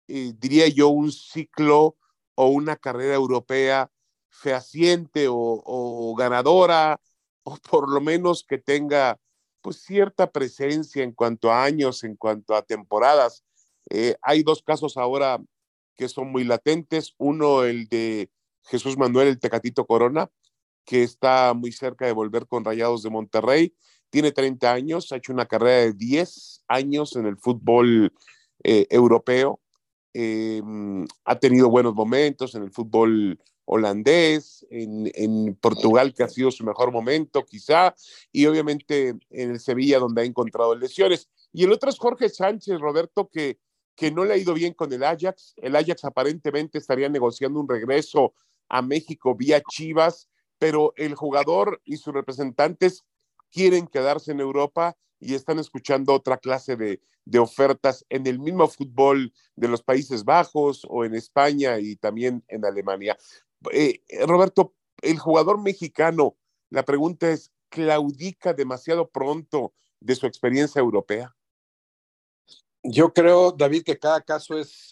eh, 0.08 0.32
diría 0.36 0.66
yo, 0.66 0.88
un 0.88 1.12
ciclo 1.12 1.96
o 2.40 2.48
una 2.48 2.76
carrera 2.76 3.14
europea 3.14 3.90
fehaciente 4.30 5.26
o, 5.28 6.14
ganadora, 6.16 6.98
o 7.42 7.58
por 7.70 7.90
lo 7.92 8.00
menos 8.00 8.44
que 8.48 8.56
tenga 8.56 9.18
pues 9.60 9.82
cierta 9.82 10.30
presencia 10.30 11.04
en 11.04 11.12
cuanto 11.12 11.52
a 11.52 11.64
años, 11.64 12.02
en 12.02 12.16
cuanto 12.16 12.54
a 12.54 12.62
temporadas. 12.62 13.44
Eh, 13.90 14.16
hay 14.22 14.42
dos 14.42 14.62
casos 14.62 14.96
ahora 14.96 15.38
que 15.96 16.08
son 16.08 16.32
muy 16.32 16.44
latentes. 16.44 17.14
Uno, 17.18 17.64
el 17.64 17.88
de 17.88 18.30
Jesús 18.64 18.96
Manuel, 18.96 19.28
el 19.28 19.38
Tecatito 19.38 19.86
Corona, 19.86 20.30
que 20.86 21.02
está 21.02 21.52
muy 21.52 21.72
cerca 21.72 22.06
de 22.06 22.12
volver 22.12 22.46
con 22.46 22.64
Rayados 22.64 23.02
de 23.02 23.10
Monterrey. 23.10 23.74
Tiene 24.08 24.32
30 24.32 24.72
años, 24.72 25.12
ha 25.12 25.16
hecho 25.16 25.34
una 25.34 25.44
carrera 25.44 25.82
de 25.82 25.92
10 25.92 26.64
años 26.68 27.16
en 27.16 27.26
el 27.26 27.36
fútbol 27.36 28.14
eh, 28.64 28.86
europeo. 28.88 29.60
Eh, 30.12 30.62
ha 31.24 31.38
tenido 31.38 31.70
buenos 31.70 31.94
momentos 31.94 32.54
en 32.54 32.62
el 32.62 32.70
fútbol 32.70 33.38
holandés, 33.64 34.66
en, 34.70 35.10
en, 35.14 35.54
Portugal, 35.54 36.12
que 36.12 36.24
ha 36.24 36.28
sido 36.28 36.50
su 36.50 36.64
mejor 36.64 36.90
momento, 36.90 37.44
quizá, 37.44 37.94
y 38.32 38.46
obviamente 38.46 39.14
en 39.30 39.50
el 39.52 39.60
Sevilla, 39.60 40.00
donde 40.00 40.22
ha 40.22 40.24
encontrado 40.24 40.74
lesiones. 40.74 41.28
Y 41.52 41.64
el 41.64 41.72
otro 41.72 41.88
es 41.88 41.98
Jorge 41.98 42.28
Sánchez, 42.28 42.80
Roberto, 42.80 43.28
que, 43.32 43.60
que 43.94 44.10
no 44.10 44.24
le 44.24 44.34
ha 44.34 44.36
ido 44.36 44.54
bien 44.54 44.74
con 44.74 44.92
el 44.92 45.04
Ajax. 45.04 45.54
El 45.56 45.76
Ajax 45.76 46.04
aparentemente 46.04 46.78
estaría 46.78 47.08
negociando 47.08 47.60
un 47.60 47.68
regreso 47.68 48.34
a 48.68 48.82
México 48.82 49.36
vía 49.36 49.62
Chivas, 49.70 50.28
pero 50.58 50.92
el 50.96 51.14
jugador 51.14 51.80
y 51.84 51.96
sus 51.96 52.12
representantes 52.12 53.04
quieren 53.52 53.86
quedarse 53.86 54.32
en 54.32 54.40
Europa 54.40 54.96
y 55.20 55.34
están 55.34 55.58
escuchando 55.58 56.14
otra 56.14 56.38
clase 56.38 56.76
de, 56.76 57.00
de, 57.24 57.38
ofertas 57.38 58.04
en 58.08 58.26
el 58.26 58.38
mismo 58.38 58.66
fútbol 58.68 59.32
de 59.54 59.68
los 59.68 59.82
Países 59.82 60.24
Bajos 60.24 60.86
o 60.88 61.04
en 61.04 61.14
España 61.14 61.78
y 61.78 61.96
también 61.96 62.42
en 62.48 62.64
Alemania. 62.64 63.16
Eh, 63.72 64.00
Roberto, 64.26 64.74
el 65.02 65.18
jugador 65.18 65.60
mexicano, 65.60 66.36
la 66.70 66.84
pregunta 66.84 67.30
es, 67.30 67.52
¿claudica 67.68 68.54
demasiado 68.54 69.08
pronto 69.08 69.74
de 70.00 70.14
su 70.14 70.26
experiencia 70.26 70.80
europea? 70.80 71.36
Yo 72.82 73.12
creo, 73.12 73.52
David, 73.52 73.84
que 73.84 73.98
cada 73.98 74.22
caso 74.22 74.58
es 74.58 74.90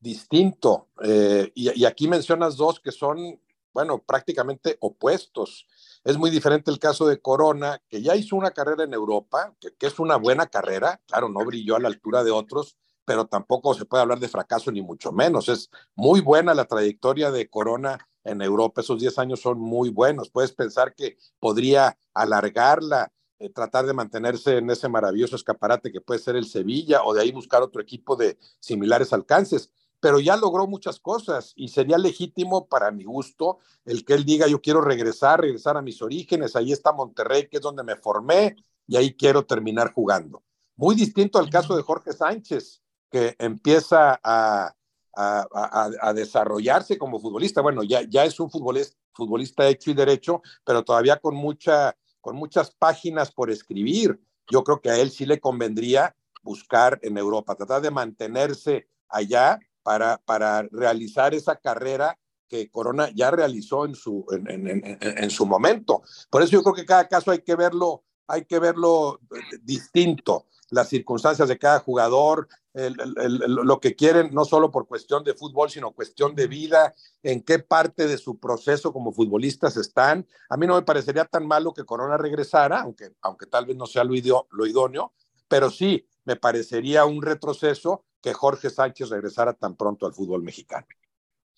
distinto. 0.00 0.88
Eh, 1.02 1.52
y, 1.54 1.80
y, 1.80 1.84
aquí 1.84 2.08
mencionas 2.08 2.56
dos 2.56 2.80
que 2.80 2.92
son, 2.92 3.38
bueno, 3.76 3.98
prácticamente 3.98 4.78
opuestos. 4.80 5.66
Es 6.02 6.16
muy 6.16 6.30
diferente 6.30 6.70
el 6.70 6.78
caso 6.78 7.06
de 7.06 7.20
Corona, 7.20 7.82
que 7.90 8.00
ya 8.00 8.16
hizo 8.16 8.34
una 8.34 8.52
carrera 8.52 8.84
en 8.84 8.94
Europa, 8.94 9.54
que, 9.60 9.86
es 9.86 9.98
una 9.98 10.16
buena 10.16 10.46
carrera, 10.46 10.98
claro, 11.06 11.28
no 11.28 11.44
brilló 11.44 11.76
a 11.76 11.80
la 11.80 11.88
altura 11.88 12.24
de 12.24 12.30
otros, 12.30 12.78
pero 13.04 13.26
tampoco 13.26 13.74
se 13.74 13.84
puede 13.84 14.00
hablar 14.00 14.18
de 14.18 14.28
fracaso 14.28 14.72
ni 14.72 14.80
mucho 14.80 15.12
menos. 15.12 15.50
Es 15.50 15.68
muy 15.94 16.22
buena 16.22 16.54
la 16.54 16.64
trayectoria 16.64 17.30
de 17.30 17.50
Corona 17.50 17.98
en 18.24 18.40
Europa, 18.40 18.80
esos 18.80 18.98
10 18.98 19.18
años 19.18 19.40
son 19.42 19.58
muy 19.58 19.90
buenos. 19.90 20.30
Puedes 20.30 20.52
pensar 20.52 20.94
que 20.94 21.18
podría 21.38 21.98
alargarla, 22.14 23.12
eh, 23.38 23.50
tratar 23.50 23.84
de 23.84 23.92
mantenerse 23.92 24.56
en 24.56 24.70
ese 24.70 24.88
maravilloso 24.88 25.36
escaparate 25.36 25.92
que 25.92 26.00
puede 26.00 26.20
ser 26.20 26.36
el 26.36 26.46
Sevilla 26.46 27.02
o 27.04 27.12
de 27.12 27.20
ahí 27.20 27.30
buscar 27.30 27.62
otro 27.62 27.82
equipo 27.82 28.16
de 28.16 28.38
similares 28.58 29.12
alcances 29.12 29.70
pero 30.00 30.20
ya 30.20 30.36
logró 30.36 30.66
muchas 30.66 31.00
cosas 31.00 31.52
y 31.56 31.68
sería 31.68 31.98
legítimo 31.98 32.66
para 32.66 32.90
mi 32.90 33.04
gusto 33.04 33.58
el 33.84 34.04
que 34.04 34.14
él 34.14 34.24
diga 34.24 34.46
yo 34.46 34.60
quiero 34.60 34.80
regresar, 34.80 35.40
regresar 35.40 35.76
a 35.76 35.82
mis 35.82 36.02
orígenes, 36.02 36.56
ahí 36.56 36.72
está 36.72 36.92
Monterrey, 36.92 37.48
que 37.48 37.56
es 37.56 37.62
donde 37.62 37.82
me 37.82 37.96
formé 37.96 38.56
y 38.86 38.96
ahí 38.96 39.14
quiero 39.14 39.44
terminar 39.44 39.92
jugando. 39.92 40.42
Muy 40.76 40.94
distinto 40.94 41.38
al 41.38 41.50
caso 41.50 41.76
de 41.76 41.82
Jorge 41.82 42.12
Sánchez, 42.12 42.82
que 43.10 43.34
empieza 43.38 44.20
a, 44.22 44.74
a, 45.16 46.12
desarrollarse 46.12 46.98
como 46.98 47.18
futbolista. 47.18 47.62
Bueno, 47.62 47.82
ya, 47.82 48.02
ya 48.02 48.24
es 48.24 48.38
un 48.38 48.50
futbolista, 48.50 48.96
futbolista 49.14 49.66
hecho 49.66 49.90
y 49.90 49.94
derecho, 49.94 50.42
pero 50.64 50.84
todavía 50.84 51.18
con, 51.18 51.34
mucha, 51.34 51.96
con 52.20 52.36
muchas 52.36 52.70
páginas 52.70 53.32
por 53.32 53.50
escribir. 53.50 54.20
Yo 54.50 54.62
creo 54.62 54.80
que 54.80 54.90
a 54.90 54.98
él 54.98 55.10
sí 55.10 55.24
le 55.24 55.40
convendría 55.40 56.14
buscar 56.42 56.98
en 57.02 57.16
Europa, 57.18 57.56
tratar 57.56 57.82
de 57.82 57.90
mantenerse 57.90 58.88
allá 59.08 59.58
para, 59.86 60.18
para 60.24 60.62
realizar 60.72 61.32
esa 61.32 61.54
carrera 61.54 62.18
que 62.48 62.68
Corona 62.72 63.08
ya 63.14 63.30
realizó 63.30 63.84
en 63.84 63.94
su, 63.94 64.26
en, 64.32 64.66
en, 64.66 64.98
en, 65.00 65.30
su 65.30 65.46
momento. 65.46 66.02
Por 66.28 66.42
eso 66.42 66.50
yo 66.50 66.64
creo 66.64 66.74
que 66.74 66.84
cada 66.84 67.06
caso 67.06 67.30
hay 67.30 67.38
que 67.42 67.54
verlo, 67.54 68.02
hay 68.26 68.46
que 68.46 68.58
verlo 68.58 69.20
distinto 69.62 70.46
las 70.70 70.88
circunstancias 70.88 71.48
de 71.48 71.56
cada 71.56 71.78
jugador, 71.78 72.48
lo 72.74 73.78
que 73.78 73.94
quieren, 73.94 74.30
no 74.34 74.44
solo 74.44 74.72
por 74.72 74.88
cuestión 74.88 75.22
de 75.22 75.34
fútbol, 75.34 75.70
sino 75.70 75.92
cuestión 75.92 76.34
de 76.34 76.48
vida, 76.48 76.92
en 77.22 77.40
qué 77.42 77.60
parte 77.60 78.08
de 78.08 78.18
su 78.18 78.40
proceso 78.40 78.92
como 78.92 79.12
futbolistas 79.12 79.76
están. 79.76 80.26
A 80.50 80.56
mí 80.56 80.66
no 80.66 80.74
me 80.74 80.82
parecería 80.82 81.26
tan 81.26 81.46
malo 81.46 81.72
que 81.72 81.84
Corona 81.84 82.16
regresara, 82.16 82.80
aunque, 82.80 83.12
aunque 83.22 83.46
tal 83.46 83.66
vez 83.66 83.76
no 83.76 83.86
sea 83.86 84.02
lo 84.02 84.16
idóneo, 84.16 85.12
pero 85.46 85.70
sí 85.70 86.08
me 86.24 86.34
parecería 86.34 87.04
un 87.04 87.22
retroceso 87.22 88.02
que 88.22 88.32
Jorge 88.32 88.70
Sánchez 88.70 89.10
regresara 89.10 89.52
tan 89.54 89.76
pronto 89.76 90.06
al 90.06 90.14
fútbol 90.14 90.42
mexicano. 90.42 90.86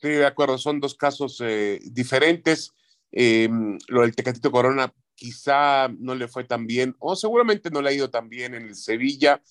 Sí, 0.01 0.09
de 0.09 0.27
acuerdo, 0.27 0.59
son 0.59 0.81
dos 0.81 0.94
casos 0.94 1.40
eh, 1.44 1.81
diferentes. 1.90 2.73
Em, 3.11 3.79
lo 3.88 4.03
del 4.03 4.14
Tecatito 4.14 4.51
Corona 4.51 4.92
quizá 5.14 5.88
no 5.88 6.14
le 6.14 6.29
fue 6.29 6.44
tan 6.44 6.66
bien, 6.66 6.94
o 7.01 7.16
seguramente 7.16 7.71
no 7.71 7.83
le 7.83 7.90
ha 7.90 7.92
ido 7.92 8.11
tan 8.11 8.29
bien 8.29 8.55
en 8.55 8.66
el 8.66 8.77
Sevilla 8.77 9.42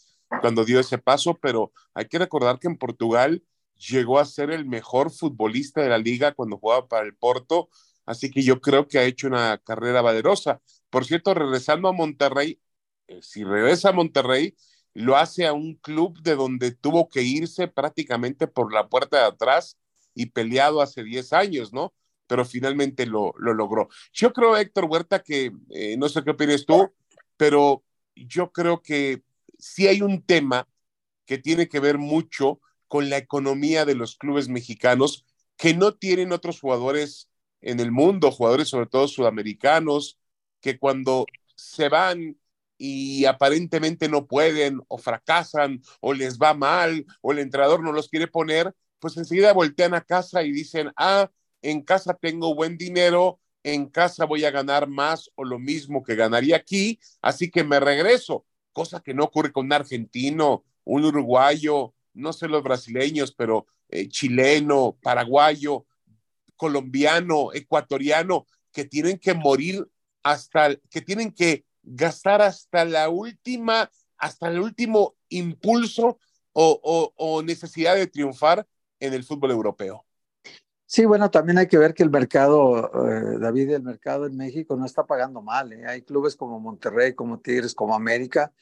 cuando 0.42 0.64
dio 0.64 0.80
ese 0.80 0.98
paso, 0.98 1.38
pero 1.42 1.74
hay 1.94 2.08
que 2.08 2.20
recordar 2.20 2.60
que 2.60 2.68
en 2.68 2.78
Portugal 2.78 3.44
llegó 3.76 4.20
a 4.20 4.26
ser 4.26 4.52
el 4.52 4.66
mejor 4.66 5.12
futbolista 5.12 5.82
de 5.82 5.90
la 5.90 5.98
liga 5.98 6.34
cuando 6.34 6.58
jugaba 6.58 6.88
para 6.88 7.06
el 7.06 7.16
Porto, 7.16 7.70
así 8.06 8.32
que 8.32 8.44
yo 8.44 8.62
creo 8.62 8.88
que 8.88 9.00
ha 9.00 9.04
hecho 9.04 9.28
una 9.28 9.58
carrera 9.58 10.02
valerosa. 10.02 10.62
Por 10.90 11.06
cierto, 11.06 11.34
regresando 11.34 11.90
a 11.90 11.94
Monterrey, 11.94 12.62
eh, 13.08 13.22
si 13.22 13.44
regresa 13.44 13.90
a 13.90 13.94
Monterrey, 13.94 14.56
lo 14.98 15.16
hace 15.16 15.46
a 15.46 15.54
un 15.54 15.76
club 15.76 16.20
de 16.24 16.36
donde 16.36 16.72
tuvo 16.72 17.08
que 17.08 17.22
irse 17.22 17.68
prácticamente 17.68 18.48
por 18.48 18.74
la 18.74 18.90
puerta 18.90 19.18
de 19.18 19.26
atrás 19.26 19.78
y 20.16 20.28
peleado 20.28 20.82
hace 20.82 21.04
10 21.04 21.34
años, 21.34 21.72
¿no? 21.72 21.94
pero 22.26 22.44
finalmente 22.46 23.06
lo, 23.06 23.34
lo 23.38 23.54
logró. 23.54 23.90
Yo 24.12 24.34
creo, 24.34 24.58
Héctor 24.58 24.86
Huerta, 24.86 25.22
que 25.22 25.52
eh, 25.70 25.98
no 25.98 26.10
sé 26.10 26.24
qué 26.24 26.32
opinas 26.32 26.66
tú, 26.66 26.92
pero 27.38 27.84
yo 28.16 28.52
creo 28.52 28.82
que 28.82 29.22
sí 29.60 29.88
hay 29.88 30.02
un 30.02 30.24
tema 30.24 30.68
que 31.26 31.38
tiene 31.38 31.70
que 31.70 31.80
ver 31.80 32.00
mucho 32.00 32.60
con 32.88 33.10
la 33.12 33.18
economía 33.18 33.86
de 33.86 33.94
los 33.94 34.16
clubes 34.16 34.50
mexicanos 34.50 35.26
que 35.58 35.76
no 35.76 35.94
tienen 35.94 36.32
otros 36.32 36.60
jugadores 36.60 37.30
en 37.62 37.80
el 37.80 37.92
mundo, 37.92 38.32
jugadores 38.32 38.70
sobre 38.70 38.88
todo 38.88 39.08
sudamericanos, 39.08 40.18
que 40.60 40.80
cuando 40.80 41.28
se 41.56 41.88
van 41.88 42.38
y 42.78 43.26
aparentemente 43.26 44.08
no 44.08 44.28
pueden 44.28 44.82
o 44.88 44.98
fracasan 44.98 45.82
o 46.00 46.14
les 46.14 46.38
va 46.38 46.54
mal 46.54 47.06
o 47.22 47.32
el 47.32 47.40
entrenador 47.40 47.84
no 47.84 47.92
los 47.92 48.10
quiere 48.10 48.28
poner, 48.28 48.74
pues 49.00 49.18
enseguida 49.18 49.54
voltean 49.54 49.94
a 49.94 50.02
casa 50.02 50.44
y 50.44 50.52
dicen, 50.52 50.92
ah, 50.96 51.30
en 51.62 51.82
casa 51.82 52.14
tengo 52.14 52.56
buen 52.56 52.78
dinero, 52.78 53.40
en 53.64 53.88
casa 53.88 54.26
voy 54.26 54.46
a 54.46 54.52
ganar 54.52 54.88
más 54.88 55.32
o 55.36 55.44
lo 55.44 55.60
mismo 55.60 56.04
que 56.04 56.16
ganaría 56.16 56.56
aquí, 56.56 57.00
así 57.22 57.50
que 57.50 57.64
me 57.64 57.80
regreso, 57.80 58.46
cosa 58.72 59.02
que 59.02 59.14
no 59.14 59.26
ocurre 59.26 59.52
con 59.52 59.66
un 59.66 59.74
argentino, 59.74 60.64
un 60.84 61.06
uruguayo, 61.06 61.94
no 62.14 62.34
sé 62.34 62.48
los 62.48 62.64
brasileños, 62.64 63.34
pero 63.34 63.68
eh, 63.90 64.08
chileno, 64.10 64.98
paraguayo, 65.02 65.86
colombiano, 66.56 67.54
ecuatoriano, 67.54 68.46
que 68.72 68.86
tienen 68.86 69.18
que 69.18 69.34
morir 69.34 69.88
hasta, 70.24 70.76
que 70.90 71.02
tienen 71.02 71.32
que 71.32 71.66
gastar 71.88 72.42
hasta 72.42 72.86
la 72.86 73.10
última, 73.10 73.90
hasta 74.18 74.50
el 74.50 74.60
último 74.60 75.16
impulso 75.30 76.20
o, 76.54 77.14
o 77.16 77.44
necesidad 77.44 77.96
de 77.96 78.08
triunfar 78.08 78.68
en 79.00 79.14
el 79.14 79.24
fútbol 79.24 79.52
europeo. 79.52 80.08
Sí, 80.90 81.04
bueno, 81.04 81.30
también 81.30 81.58
hay 81.58 81.68
que 81.68 81.78
ver 81.78 81.94
que 81.94 82.02
el 82.04 82.10
mercado, 82.10 82.90
eh, 83.10 83.38
David, 83.40 83.72
el 83.72 83.84
mercado 83.84 84.26
en 84.26 84.38
México 84.38 84.78
no 84.78 84.86
está 84.86 85.06
pagando 85.06 85.42
mal. 85.42 85.74
¿eh? 85.74 85.86
Hay 85.86 86.02
clubes 86.02 86.38
como 86.38 86.62
Monterrey, 86.62 87.14
como 87.14 87.42
Tigres, 87.42 87.76
como 87.76 87.94
América, 87.94 88.54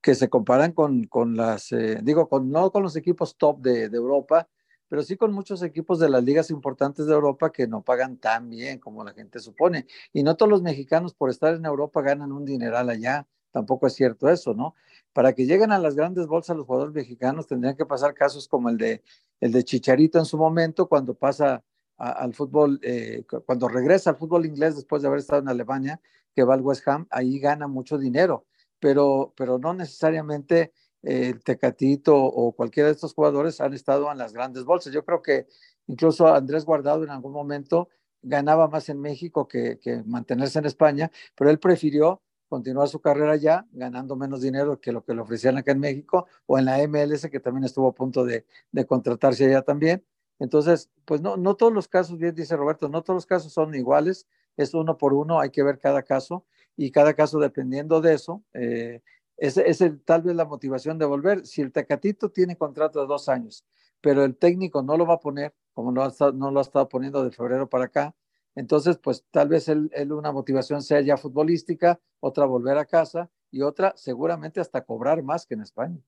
que 0.00 0.14
se 0.14 0.30
comparan 0.30 0.72
con, 0.72 1.04
con 1.04 1.36
las, 1.36 1.72
eh, 1.72 2.00
digo, 2.02 2.26
con, 2.28 2.50
no 2.50 2.72
con 2.72 2.82
los 2.82 2.96
equipos 2.96 3.36
top 3.36 3.60
de, 3.60 3.90
de, 3.90 3.96
Europa, 3.98 4.48
pero 4.88 5.02
sí 5.02 5.16
con 5.16 5.32
muchos 5.32 5.62
equipos 5.62 5.98
de 5.98 6.08
las 6.08 6.22
ligas 6.24 6.50
importantes 6.50 7.06
de 7.06 7.14
Europa 7.14 7.50
que 7.50 7.66
no 7.66 7.82
pagan 7.82 8.16
tan 8.18 8.48
bien 8.50 8.78
como 8.78 9.04
la 9.04 9.12
gente 9.12 9.40
supone. 9.40 9.86
Y 10.12 10.22
no 10.22 10.36
todos 10.36 10.50
los 10.50 10.62
mexicanos 10.62 11.14
por 11.14 11.30
estar 11.30 11.54
en 11.54 11.64
Europa 11.64 12.02
ganan 12.02 12.32
un 12.32 12.44
dineral 12.44 12.90
allá. 12.90 13.26
Tampoco 13.50 13.86
es 13.86 13.94
cierto 13.94 14.28
eso, 14.28 14.52
¿no? 14.54 14.74
Para 15.12 15.32
que 15.32 15.46
lleguen 15.46 15.72
a 15.72 15.78
las 15.78 15.94
grandes 15.94 16.26
bolsas 16.26 16.56
los 16.56 16.66
jugadores 16.66 16.94
mexicanos 16.94 17.46
tendrían 17.46 17.76
que 17.76 17.86
pasar 17.86 18.14
casos 18.14 18.48
como 18.48 18.68
el 18.68 18.76
de, 18.76 19.02
el 19.40 19.52
de 19.52 19.64
Chicharito 19.64 20.18
en 20.18 20.24
su 20.24 20.36
momento, 20.36 20.88
cuando 20.88 21.14
pasa 21.14 21.62
al 21.96 22.34
fútbol, 22.34 22.80
eh, 22.82 23.24
cuando 23.46 23.68
regresa 23.68 24.10
al 24.10 24.16
fútbol 24.16 24.46
inglés 24.46 24.74
después 24.74 25.02
de 25.02 25.08
haber 25.08 25.20
estado 25.20 25.40
en 25.40 25.48
Alemania, 25.48 26.00
que 26.34 26.42
va 26.42 26.54
al 26.54 26.62
West 26.62 26.86
Ham, 26.88 27.06
ahí 27.10 27.38
gana 27.38 27.68
mucho 27.68 27.98
dinero, 27.98 28.46
pero, 28.80 29.32
pero 29.36 29.58
no 29.58 29.72
necesariamente 29.72 30.72
el 31.04 31.42
Tecatito 31.42 32.16
o 32.16 32.52
cualquiera 32.52 32.88
de 32.88 32.94
estos 32.94 33.14
jugadores 33.14 33.60
han 33.60 33.74
estado 33.74 34.10
en 34.10 34.18
las 34.18 34.32
grandes 34.32 34.64
bolsas. 34.64 34.92
Yo 34.92 35.04
creo 35.04 35.22
que 35.22 35.46
incluso 35.86 36.26
Andrés 36.26 36.64
Guardado 36.64 37.04
en 37.04 37.10
algún 37.10 37.32
momento 37.32 37.88
ganaba 38.22 38.68
más 38.68 38.88
en 38.88 39.00
México 39.00 39.46
que, 39.46 39.78
mantenerse 40.06 40.58
en 40.58 40.64
España, 40.64 41.10
pero 41.36 41.50
él 41.50 41.58
prefirió 41.58 42.22
continuar 42.48 42.88
su 42.88 43.00
carrera 43.00 43.32
allá, 43.32 43.66
ganando 43.72 44.16
menos 44.16 44.40
dinero 44.40 44.80
que 44.80 44.92
lo 44.92 45.04
que 45.04 45.14
le 45.14 45.20
ofrecían 45.20 45.58
acá 45.58 45.72
en 45.72 45.80
México, 45.80 46.26
o 46.46 46.58
en 46.58 46.66
la 46.66 46.78
MLS, 46.86 47.28
que 47.28 47.40
también 47.40 47.64
estuvo 47.64 47.88
a 47.88 47.94
punto 47.94 48.24
de, 48.24 48.46
de 48.72 48.86
contratarse 48.86 49.46
allá 49.46 49.62
también. 49.62 50.04
Entonces, 50.38 50.90
pues 51.04 51.20
no, 51.20 51.36
no 51.36 51.56
todos 51.56 51.72
los 51.72 51.88
casos, 51.88 52.18
bien 52.18 52.34
dice 52.34 52.56
Roberto, 52.56 52.88
no 52.88 53.02
todos 53.02 53.16
los 53.16 53.26
casos 53.26 53.52
son 53.52 53.74
iguales, 53.74 54.26
es 54.56 54.72
uno 54.74 54.96
por 54.98 55.14
uno, 55.14 55.40
hay 55.40 55.50
que 55.50 55.62
ver 55.62 55.78
cada 55.78 56.02
caso 56.02 56.44
y 56.76 56.90
cada 56.90 57.14
caso 57.14 57.38
dependiendo 57.38 58.00
de 58.00 58.14
eso, 58.14 58.42
eh, 58.52 59.02
es, 59.36 59.56
es 59.56 59.82
tal 60.04 60.22
vez 60.22 60.36
la 60.36 60.44
motivación 60.44 60.98
de 60.98 61.06
volver. 61.06 61.46
Si 61.46 61.62
el 61.62 61.72
Tecatito 61.72 62.30
tiene 62.30 62.56
contrato 62.56 63.00
de 63.00 63.06
dos 63.06 63.28
años, 63.28 63.64
pero 64.00 64.24
el 64.24 64.36
técnico 64.36 64.82
no 64.82 64.96
lo 64.96 65.06
va 65.06 65.14
a 65.14 65.20
poner, 65.20 65.54
como 65.72 65.92
no, 65.92 66.08
no 66.34 66.50
lo 66.50 66.58
ha 66.58 66.62
estado 66.62 66.88
poniendo 66.88 67.24
de 67.24 67.30
febrero 67.30 67.68
para 67.68 67.86
acá, 67.86 68.14
entonces, 68.54 68.98
pues 68.98 69.24
tal 69.30 69.48
vez 69.48 69.68
él, 69.68 69.90
una 70.12 70.32
motivación 70.32 70.82
sea 70.82 71.00
ya 71.00 71.16
futbolística, 71.16 72.00
otra 72.20 72.46
volver 72.46 72.78
a 72.78 72.84
casa 72.84 73.30
y 73.50 73.62
otra 73.62 73.92
seguramente 73.96 74.60
hasta 74.60 74.84
cobrar 74.84 75.22
más 75.22 75.46
que 75.46 75.54
en 75.54 75.62
España. 75.62 75.98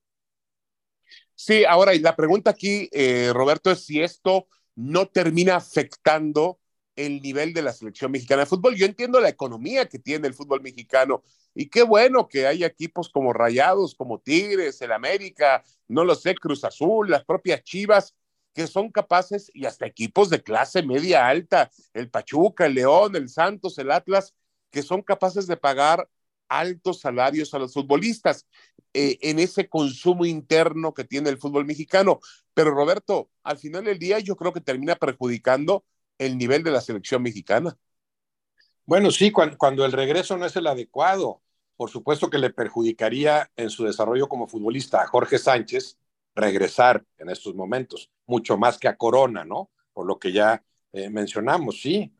Sí, 1.35 1.65
ahora, 1.65 1.95
y 1.95 1.99
la 1.99 2.17
pregunta 2.17 2.51
aquí, 2.51 2.89
eh, 2.93 3.31
Roberto, 3.33 3.71
es 3.71 3.85
si 3.85 4.01
esto 4.01 4.47
no 4.75 5.07
termina 5.07 5.57
afectando 5.57 6.59
el 6.97 7.21
nivel 7.21 7.53
de 7.53 7.63
la 7.63 7.73
selección 7.73 8.11
mexicana 8.11 8.41
de 8.41 8.47
fútbol. 8.47 8.75
Yo 8.75 8.87
entiendo 8.87 9.21
la 9.21 9.29
economía 9.29 9.87
que 9.87 9.99
tiene 9.99 10.27
el 10.27 10.35
fútbol 10.35 10.63
mexicano 10.63 11.23
y 11.55 11.69
qué 11.69 11.83
bueno 11.83 12.29
que 12.29 12.47
hay 12.47 12.65
equipos 12.65 13.09
como 13.11 13.33
Rayados, 13.33 13.95
como 13.95 14.19
Tigres, 14.19 14.81
el 14.83 14.93
América, 14.93 15.63
no 15.89 16.05
lo 16.05 16.15
sé, 16.15 16.35
Cruz 16.35 16.65
Azul, 16.65 17.11
las 17.11 17.25
propias 17.25 17.63
Chivas, 17.63 18.15
que 18.55 18.67
son 18.67 18.91
capaces, 18.91 19.51
y 19.53 19.67
hasta 19.67 19.85
equipos 19.87 20.31
de 20.31 20.43
clase 20.43 20.83
media 20.83 21.29
alta, 21.29 21.71
el 21.93 22.09
Pachuca, 22.11 22.65
el 22.65 22.75
León, 22.75 23.15
el 23.15 23.29
Santos, 23.29 23.77
el 23.79 23.91
Atlas, 23.91 24.35
que 24.71 24.83
son 24.83 25.03
capaces 25.03 25.47
de 25.47 25.59
pagar 25.59 26.09
altos 26.49 27.01
salarios 27.01 27.53
a 27.53 27.59
los 27.59 27.75
futbolistas 27.75 28.47
eh, 28.95 29.19
en 29.21 29.39
ese 29.39 29.69
consumo 29.69 30.25
interno 30.25 30.95
que 30.95 31.05
tiene 31.05 31.29
el 31.29 31.37
fútbol 31.37 31.67
mexicano. 31.67 32.21
Pero 32.55 32.71
Roberto, 32.71 33.31
al 33.43 33.59
final 33.59 33.85
del 33.85 33.99
día 33.99 34.21
yo 34.21 34.37
creo 34.37 34.55
que 34.55 34.61
termina 34.63 34.97
perjudicando 34.97 35.85
el 36.19 36.39
nivel 36.39 36.63
de 36.63 36.71
la 36.71 36.81
selección 36.81 37.23
mexicana. 37.23 37.77
Bueno, 38.85 39.11
sí, 39.11 39.33
cuando, 39.33 39.85
el 39.85 39.93
regreso 39.93 40.37
no 40.37 40.47
es 40.47 40.55
el 40.57 40.67
adecuado, 40.67 41.43
por 41.77 41.91
supuesto 41.91 42.31
que 42.31 42.39
le 42.39 42.51
perjudicaría 42.51 43.51
en 43.57 43.69
su 43.69 43.85
desarrollo 43.85 44.29
como 44.29 44.47
futbolista 44.47 45.03
a 45.03 45.09
Jorge 45.09 45.39
Sánchez 45.39 45.99
regresar 46.35 47.05
en 47.19 47.31
estos 47.31 47.55
momentos, 47.55 48.11
mucho 48.27 48.57
más 48.57 48.79
que 48.79 48.89
a 48.89 48.97
Corona, 48.97 49.45
¿no? 49.45 49.71
Por 49.93 50.07
lo 50.07 50.19
que 50.19 50.31
ya 50.31 50.63
eh, 50.93 51.11
mencionamos, 51.11 51.81
sí, 51.81 52.15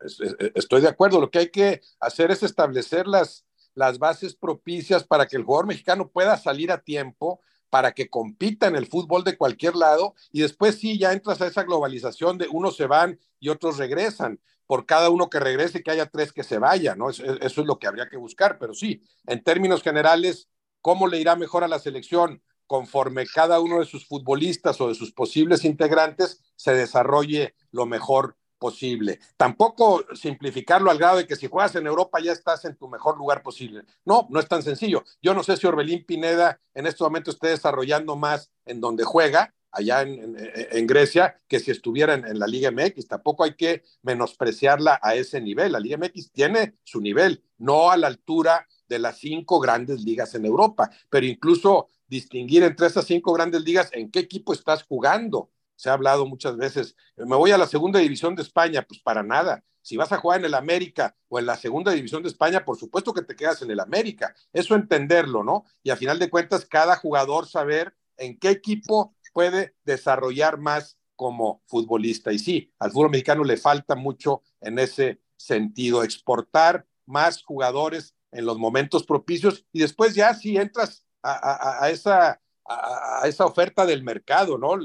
estoy 0.55 0.81
de 0.81 0.89
acuerdo. 0.89 1.21
Lo 1.21 1.31
que 1.31 1.39
hay 1.39 1.49
que 1.49 1.81
hacer 1.99 2.31
es 2.31 2.43
establecer 2.43 3.07
las, 3.07 3.45
las 3.73 3.97
bases 3.97 4.35
propicias 4.35 5.03
para 5.03 5.25
que 5.25 5.37
el 5.37 5.43
jugador 5.43 5.67
mexicano 5.67 6.09
pueda 6.09 6.35
salir 6.35 6.71
a 6.71 6.81
tiempo, 6.81 7.39
para 7.69 7.91
que 7.93 8.09
compita 8.09 8.67
en 8.67 8.75
el 8.75 8.87
fútbol 8.87 9.23
de 9.23 9.37
cualquier 9.37 9.75
lado 9.75 10.15
y 10.31 10.41
después 10.41 10.79
sí, 10.79 10.97
ya 10.97 11.13
entras 11.13 11.41
a 11.41 11.47
esa 11.47 11.63
globalización 11.63 12.37
de 12.37 12.47
unos 12.47 12.77
se 12.77 12.87
van 12.87 13.19
y 13.39 13.49
otros 13.49 13.77
regresan. 13.77 14.39
Por 14.65 14.85
cada 14.85 15.09
uno 15.09 15.29
que 15.29 15.39
regrese, 15.39 15.81
que 15.81 15.91
haya 15.91 16.07
tres 16.07 16.33
que 16.33 16.43
se 16.43 16.57
vayan, 16.57 16.97
¿no? 16.97 17.09
Eso, 17.09 17.23
es 17.23 17.57
lo 17.57 17.79
que 17.79 17.87
habría 17.87 18.09
que 18.09 18.17
buscar, 18.17 18.59
pero 18.59 18.73
sí, 18.73 19.01
en 19.25 19.41
términos 19.41 19.81
generales, 19.81 20.49
¿Cómo 20.87 21.07
le 21.07 21.19
irá 21.19 21.35
mejor 21.35 21.65
a 21.65 21.67
la 21.67 21.79
selección? 21.79 22.41
Conforme 22.65 23.25
cada 23.27 23.59
uno 23.59 23.79
de 23.79 23.85
sus 23.85 24.07
futbolistas 24.07 24.79
o 24.79 24.87
de 24.87 24.95
sus 24.95 25.11
posibles 25.11 25.65
integrantes 25.65 26.41
se 26.55 26.73
desarrolle 26.73 27.55
lo 27.71 27.85
mejor 27.85 28.37
posible. 28.57 29.19
Tampoco 29.37 30.05
simplificarlo 30.13 30.91
al 30.91 30.97
grado 30.97 31.17
de 31.17 31.27
que 31.27 31.35
si 31.35 31.47
juegas 31.47 31.75
en 31.75 31.87
Europa 31.87 32.19
ya 32.19 32.31
estás 32.31 32.65
en 32.65 32.75
tu 32.75 32.87
mejor 32.87 33.17
lugar 33.17 33.43
posible. 33.43 33.83
No, 34.05 34.27
no 34.29 34.39
es 34.39 34.47
tan 34.47 34.63
sencillo. 34.63 35.03
Yo 35.21 35.33
no 35.33 35.43
sé 35.43 35.57
si 35.57 35.67
Orbelín 35.67 36.05
Pineda 36.05 36.59
en 36.73 36.87
este 36.87 37.03
momento 37.03 37.31
esté 37.31 37.49
desarrollando 37.49 38.15
más 38.15 38.51
en 38.65 38.81
donde 38.81 39.03
juega, 39.03 39.53
allá 39.71 40.01
en, 40.01 40.87
Grecia, 40.87 41.39
que 41.47 41.59
si 41.59 41.71
estuviera 41.71 42.13
en, 42.15 42.39
la 42.39 42.47
Liga 42.47 42.71
MX. 42.71 43.07
Tampoco 43.07 43.43
hay 43.43 43.55
que 43.55 43.83
menospreciarla 44.01 44.99
a 45.01 45.15
ese 45.15 45.39
nivel. 45.39 45.73
La 45.73 45.79
Liga 45.79 45.97
MX 45.97 46.31
tiene 46.31 46.75
su 46.83 46.99
nivel, 46.99 47.43
no 47.57 47.91
a 47.91 47.97
la 47.97 48.07
altura 48.07 48.67
de 48.87 48.99
las 48.99 49.19
cinco 49.19 49.59
grandes 49.59 50.01
ligas 50.01 50.33
en 50.35 50.45
Europa, 50.45 50.89
pero 51.09 51.25
incluso 51.25 51.89
distinguir 52.07 52.63
entre 52.63 52.87
esas 52.87 53.05
cinco 53.05 53.33
grandes 53.33 53.61
ligas 53.63 53.89
en 53.91 54.09
qué 54.09 54.19
equipo 54.19 54.53
estás 54.53 54.83
jugando 54.83 55.51
se 55.77 55.89
ha 55.89 55.93
hablado 55.93 56.25
muchas 56.25 56.57
veces, 56.57 56.95
me 57.15 57.35
voy 57.35 57.51
a 57.51 57.57
la 57.57 57.67
segunda 57.67 57.99
división 57.99 58.35
de 58.35 58.41
España, 58.41 58.81
pues 58.81 58.99
para 58.99 59.23
nada. 59.23 59.63
Si 59.81 59.95
vas 59.95 60.11
a 60.11 60.17
jugar 60.17 60.39
en 60.39 60.45
el 60.47 60.55
América 60.55 61.15
o 61.29 61.39
en 61.39 61.45
la 61.45 61.55
segunda 61.55 61.93
división 61.93 62.21
de 62.21 62.27
España, 62.27 62.65
por 62.65 62.77
supuesto 62.77 63.13
que 63.13 63.21
te 63.21 63.35
quedas 63.37 63.61
en 63.61 63.71
el 63.71 63.79
América. 63.79 64.35
Eso 64.51 64.75
entenderlo, 64.75 65.45
¿no? 65.45 65.63
Y 65.81 65.91
a 65.91 65.95
final 65.95 66.19
de 66.19 66.29
cuentas, 66.29 66.65
cada 66.65 66.97
jugador 66.97 67.47
saber 67.47 67.95
en 68.17 68.37
qué 68.37 68.49
equipo 68.49 69.15
puede 69.31 69.75
desarrollar 69.85 70.57
más 70.57 70.97
como 71.15 71.61
futbolista. 71.67 72.33
Y 72.33 72.39
sí, 72.39 72.73
al 72.79 72.91
fútbol 72.91 73.11
mexicano 73.11 73.45
le 73.45 73.55
falta 73.55 73.95
mucho 73.95 74.41
en 74.59 74.79
ese 74.79 75.21
sentido, 75.37 76.03
exportar 76.03 76.85
más 77.05 77.43
jugadores 77.43 78.13
en 78.31 78.45
los 78.45 78.57
momentos 78.57 79.05
propicios 79.05 79.65
y 79.71 79.79
después 79.79 80.15
ya 80.15 80.33
si 80.33 80.57
entras 80.57 81.05
a 81.23 81.89
esa 81.89 82.41
a, 82.67 83.27
esa 83.27 83.45
oferta 83.45 83.85
del 83.85 84.03
mercado, 84.03 84.57
¿no? 84.57 84.77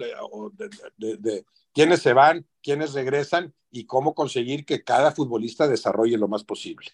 De, 0.96 1.44
quiénes 1.72 2.02
se 2.02 2.12
van, 2.12 2.46
quiénes 2.62 2.92
regresan 2.92 3.54
y 3.70 3.86
cómo 3.86 4.14
conseguir 4.14 4.64
que 4.64 4.84
cada 4.84 5.12
futbolista 5.12 5.66
desarrolle 5.66 6.18
lo 6.18 6.28
más 6.28 6.44
posible. 6.44 6.88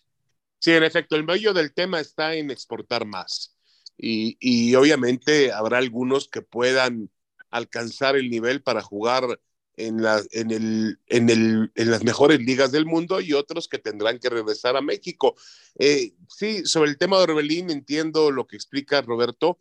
Sí, 0.61 0.73
en 0.73 0.85
efecto, 0.85 1.17
el 1.17 1.25
medio 1.25 1.53
del 1.53 1.73
tema 1.73 2.01
está 2.01 2.35
en 2.35 2.51
exportar 2.51 3.05
más. 3.05 3.57
Y, 3.97 4.37
y, 4.41 4.75
obviamente 4.77 5.53
habrá 5.53 5.79
algunos 5.79 6.29
que 6.29 6.43
puedan 6.43 7.11
alcanzar 7.51 8.17
el 8.17 8.31
nivel 8.31 8.63
para 8.63 8.81
jugar 8.81 9.41
en, 9.77 10.03
la, 10.03 10.23
en, 10.33 10.51
el, 10.51 10.99
en, 11.07 11.31
el, 11.31 11.73
en 11.75 11.91
las 11.91 12.05
mejores 12.05 12.41
ligas 12.41 12.71
del 12.73 12.87
mundo 12.87 13.21
y 13.21 13.33
otros 13.33 13.69
que 13.69 13.79
tendrán 13.79 14.19
que 14.19 14.29
regresar 14.29 14.77
a 14.77 14.81
México. 14.81 15.35
Eh, 15.79 16.15
sí, 16.29 16.65
sobre 16.65 16.91
el 16.91 16.99
tema 16.99 17.17
de 17.17 17.25
Orbelín 17.25 17.71
entiendo 17.71 18.31
lo 18.31 18.47
que 18.47 18.57
explica 18.57 19.03
Roberto 19.03 19.59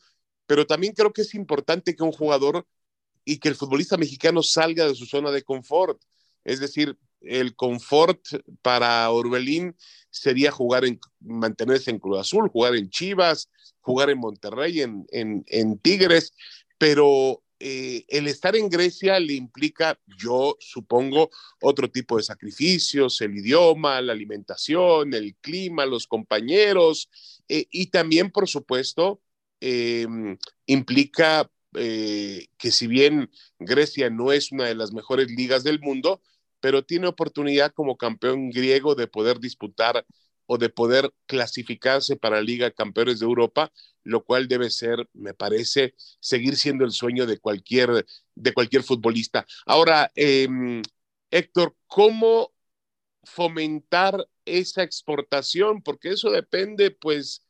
pero 0.48 0.66
también 0.66 0.94
creo 0.94 1.14
que 1.14 1.22
es 1.22 1.36
importante 1.36 1.96
que 1.96 2.04
un 2.04 2.12
jugador 2.12 2.66
y 3.26 3.38
que 3.38 3.50
el 3.50 3.56
futbolista 3.56 3.98
mexicano 3.98 4.42
salga 4.42 4.88
de 4.88 4.96
su 4.96 5.06
zona 5.06 5.32
de 5.32 5.44
confort. 5.44 6.02
Es 6.46 6.62
decir, 6.62 6.98
el 7.22 7.56
confort 7.56 8.26
para 8.62 9.10
Orbelín 9.12 9.76
sería 10.10 10.50
jugar 10.50 10.86
en, 10.86 11.00
mantenerse 11.20 11.92
en 11.92 12.00
Cruz 12.00 12.20
Azul, 12.20 12.50
jugar 12.50 12.76
en 12.76 12.90
Chivas, 12.90 13.50
jugar 13.82 14.10
en 14.10 14.20
Monterrey, 14.20 14.82
en, 14.82 15.06
en, 15.12 15.80
Tigres, 15.80 16.34
pero 16.78 17.44
eh, 17.60 18.06
el 18.08 18.28
estar 18.28 18.56
en 18.56 18.70
Grecia 18.70 19.20
le 19.20 19.34
implica, 19.34 20.00
yo 20.18 20.56
supongo, 20.60 21.30
otro 21.62 21.90
tipo 21.90 22.16
de 22.18 22.24
sacrificios, 22.24 23.20
el 23.22 23.38
idioma, 23.38 24.02
la 24.02 24.14
alimentación, 24.14 25.14
el 25.14 25.36
clima, 25.36 25.86
los 25.86 26.08
compañeros, 26.08 27.10
eh, 27.50 27.66
y 27.72 27.88
también, 27.88 28.32
por 28.32 28.48
supuesto, 28.48 29.22
Em, 29.60 30.38
implica 30.66 31.50
eh, 31.76 32.48
que 32.58 32.72
si 32.72 32.88
bien 32.88 33.30
Grecia 33.60 34.10
no 34.10 34.32
es 34.32 34.52
una 34.52 34.66
de 34.66 34.76
las 34.76 34.94
mejores 34.94 35.30
ligas 35.32 35.64
del 35.64 35.80
mundo, 35.80 36.22
pero 36.60 36.84
tiene 36.84 37.08
oportunidad 37.08 37.72
como 37.74 37.98
campeón 37.98 38.50
griego 38.50 38.96
de 38.96 39.08
poder 39.08 39.40
disputar 39.40 40.06
o 40.48 40.58
de 40.58 40.70
poder 40.70 41.14
clasificarse 41.26 42.16
para 42.16 42.38
la 42.38 42.42
Liga 42.42 42.72
Campeones 42.72 43.20
de 43.20 43.26
Europa, 43.26 43.72
lo 44.04 44.24
cual 44.24 44.48
debe 44.48 44.70
ser, 44.70 45.08
me 45.14 45.34
parece, 45.34 45.94
seguir 46.20 46.56
siendo 46.56 46.86
el 46.86 46.92
sueño 46.92 47.26
de 47.26 47.38
cualquier, 47.38 48.06
de 48.36 48.54
cualquier 48.54 48.84
futbolista. 48.84 49.46
Ahora, 49.66 50.12
em, 50.16 50.82
Héctor, 51.32 51.76
¿cómo 51.88 52.54
fomentar 53.24 54.28
esa 54.46 54.84
exportación? 54.84 55.82
Porque 55.84 56.10
eso 56.10 56.32
depende, 56.32 56.92
pues, 56.92 57.44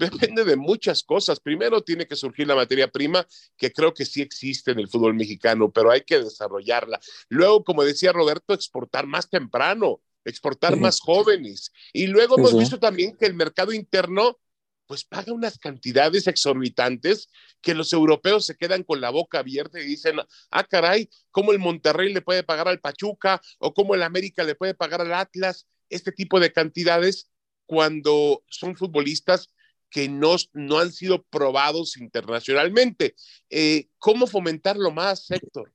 depende 0.00 0.44
de 0.44 0.56
muchas 0.56 1.02
cosas. 1.04 1.38
Primero 1.38 1.82
tiene 1.82 2.06
que 2.06 2.16
surgir 2.16 2.46
la 2.46 2.54
materia 2.54 2.88
prima, 2.88 3.26
que 3.56 3.72
creo 3.72 3.94
que 3.94 4.04
sí 4.04 4.22
existe 4.22 4.72
en 4.72 4.80
el 4.80 4.88
fútbol 4.88 5.14
mexicano, 5.14 5.70
pero 5.70 5.90
hay 5.90 6.00
que 6.00 6.18
desarrollarla. 6.18 6.98
Luego, 7.28 7.62
como 7.62 7.84
decía 7.84 8.12
Roberto, 8.12 8.54
exportar 8.54 9.06
más 9.06 9.28
temprano, 9.28 10.00
exportar 10.24 10.76
más 10.76 11.00
jóvenes. 11.00 11.72
Y 11.92 12.06
luego 12.06 12.38
hemos 12.38 12.56
visto 12.56 12.78
también 12.78 13.16
que 13.16 13.26
el 13.26 13.34
mercado 13.34 13.72
interno 13.72 14.38
pues 14.86 15.04
paga 15.04 15.32
unas 15.32 15.56
cantidades 15.56 16.26
exorbitantes 16.26 17.28
que 17.60 17.74
los 17.74 17.92
europeos 17.92 18.44
se 18.44 18.56
quedan 18.56 18.82
con 18.82 19.00
la 19.00 19.10
boca 19.10 19.38
abierta 19.38 19.78
y 19.78 19.84
dicen, 19.84 20.16
ah, 20.50 20.64
caray, 20.64 21.08
¿cómo 21.30 21.52
el 21.52 21.60
Monterrey 21.60 22.12
le 22.12 22.22
puede 22.22 22.42
pagar 22.42 22.66
al 22.66 22.80
Pachuca 22.80 23.40
o 23.60 23.72
cómo 23.72 23.94
el 23.94 24.02
América 24.02 24.42
le 24.42 24.56
puede 24.56 24.74
pagar 24.74 25.00
al 25.00 25.14
Atlas? 25.14 25.68
Este 25.90 26.10
tipo 26.10 26.40
de 26.40 26.52
cantidades 26.52 27.30
cuando 27.66 28.42
son 28.48 28.76
futbolistas 28.76 29.48
que 29.90 30.08
no, 30.08 30.36
no 30.52 30.78
han 30.78 30.92
sido 30.92 31.22
probados 31.22 31.96
internacionalmente. 31.96 33.14
Eh, 33.48 33.88
¿Cómo 33.98 34.26
fomentarlo 34.26 34.90
más, 34.90 35.30
Héctor? 35.30 35.72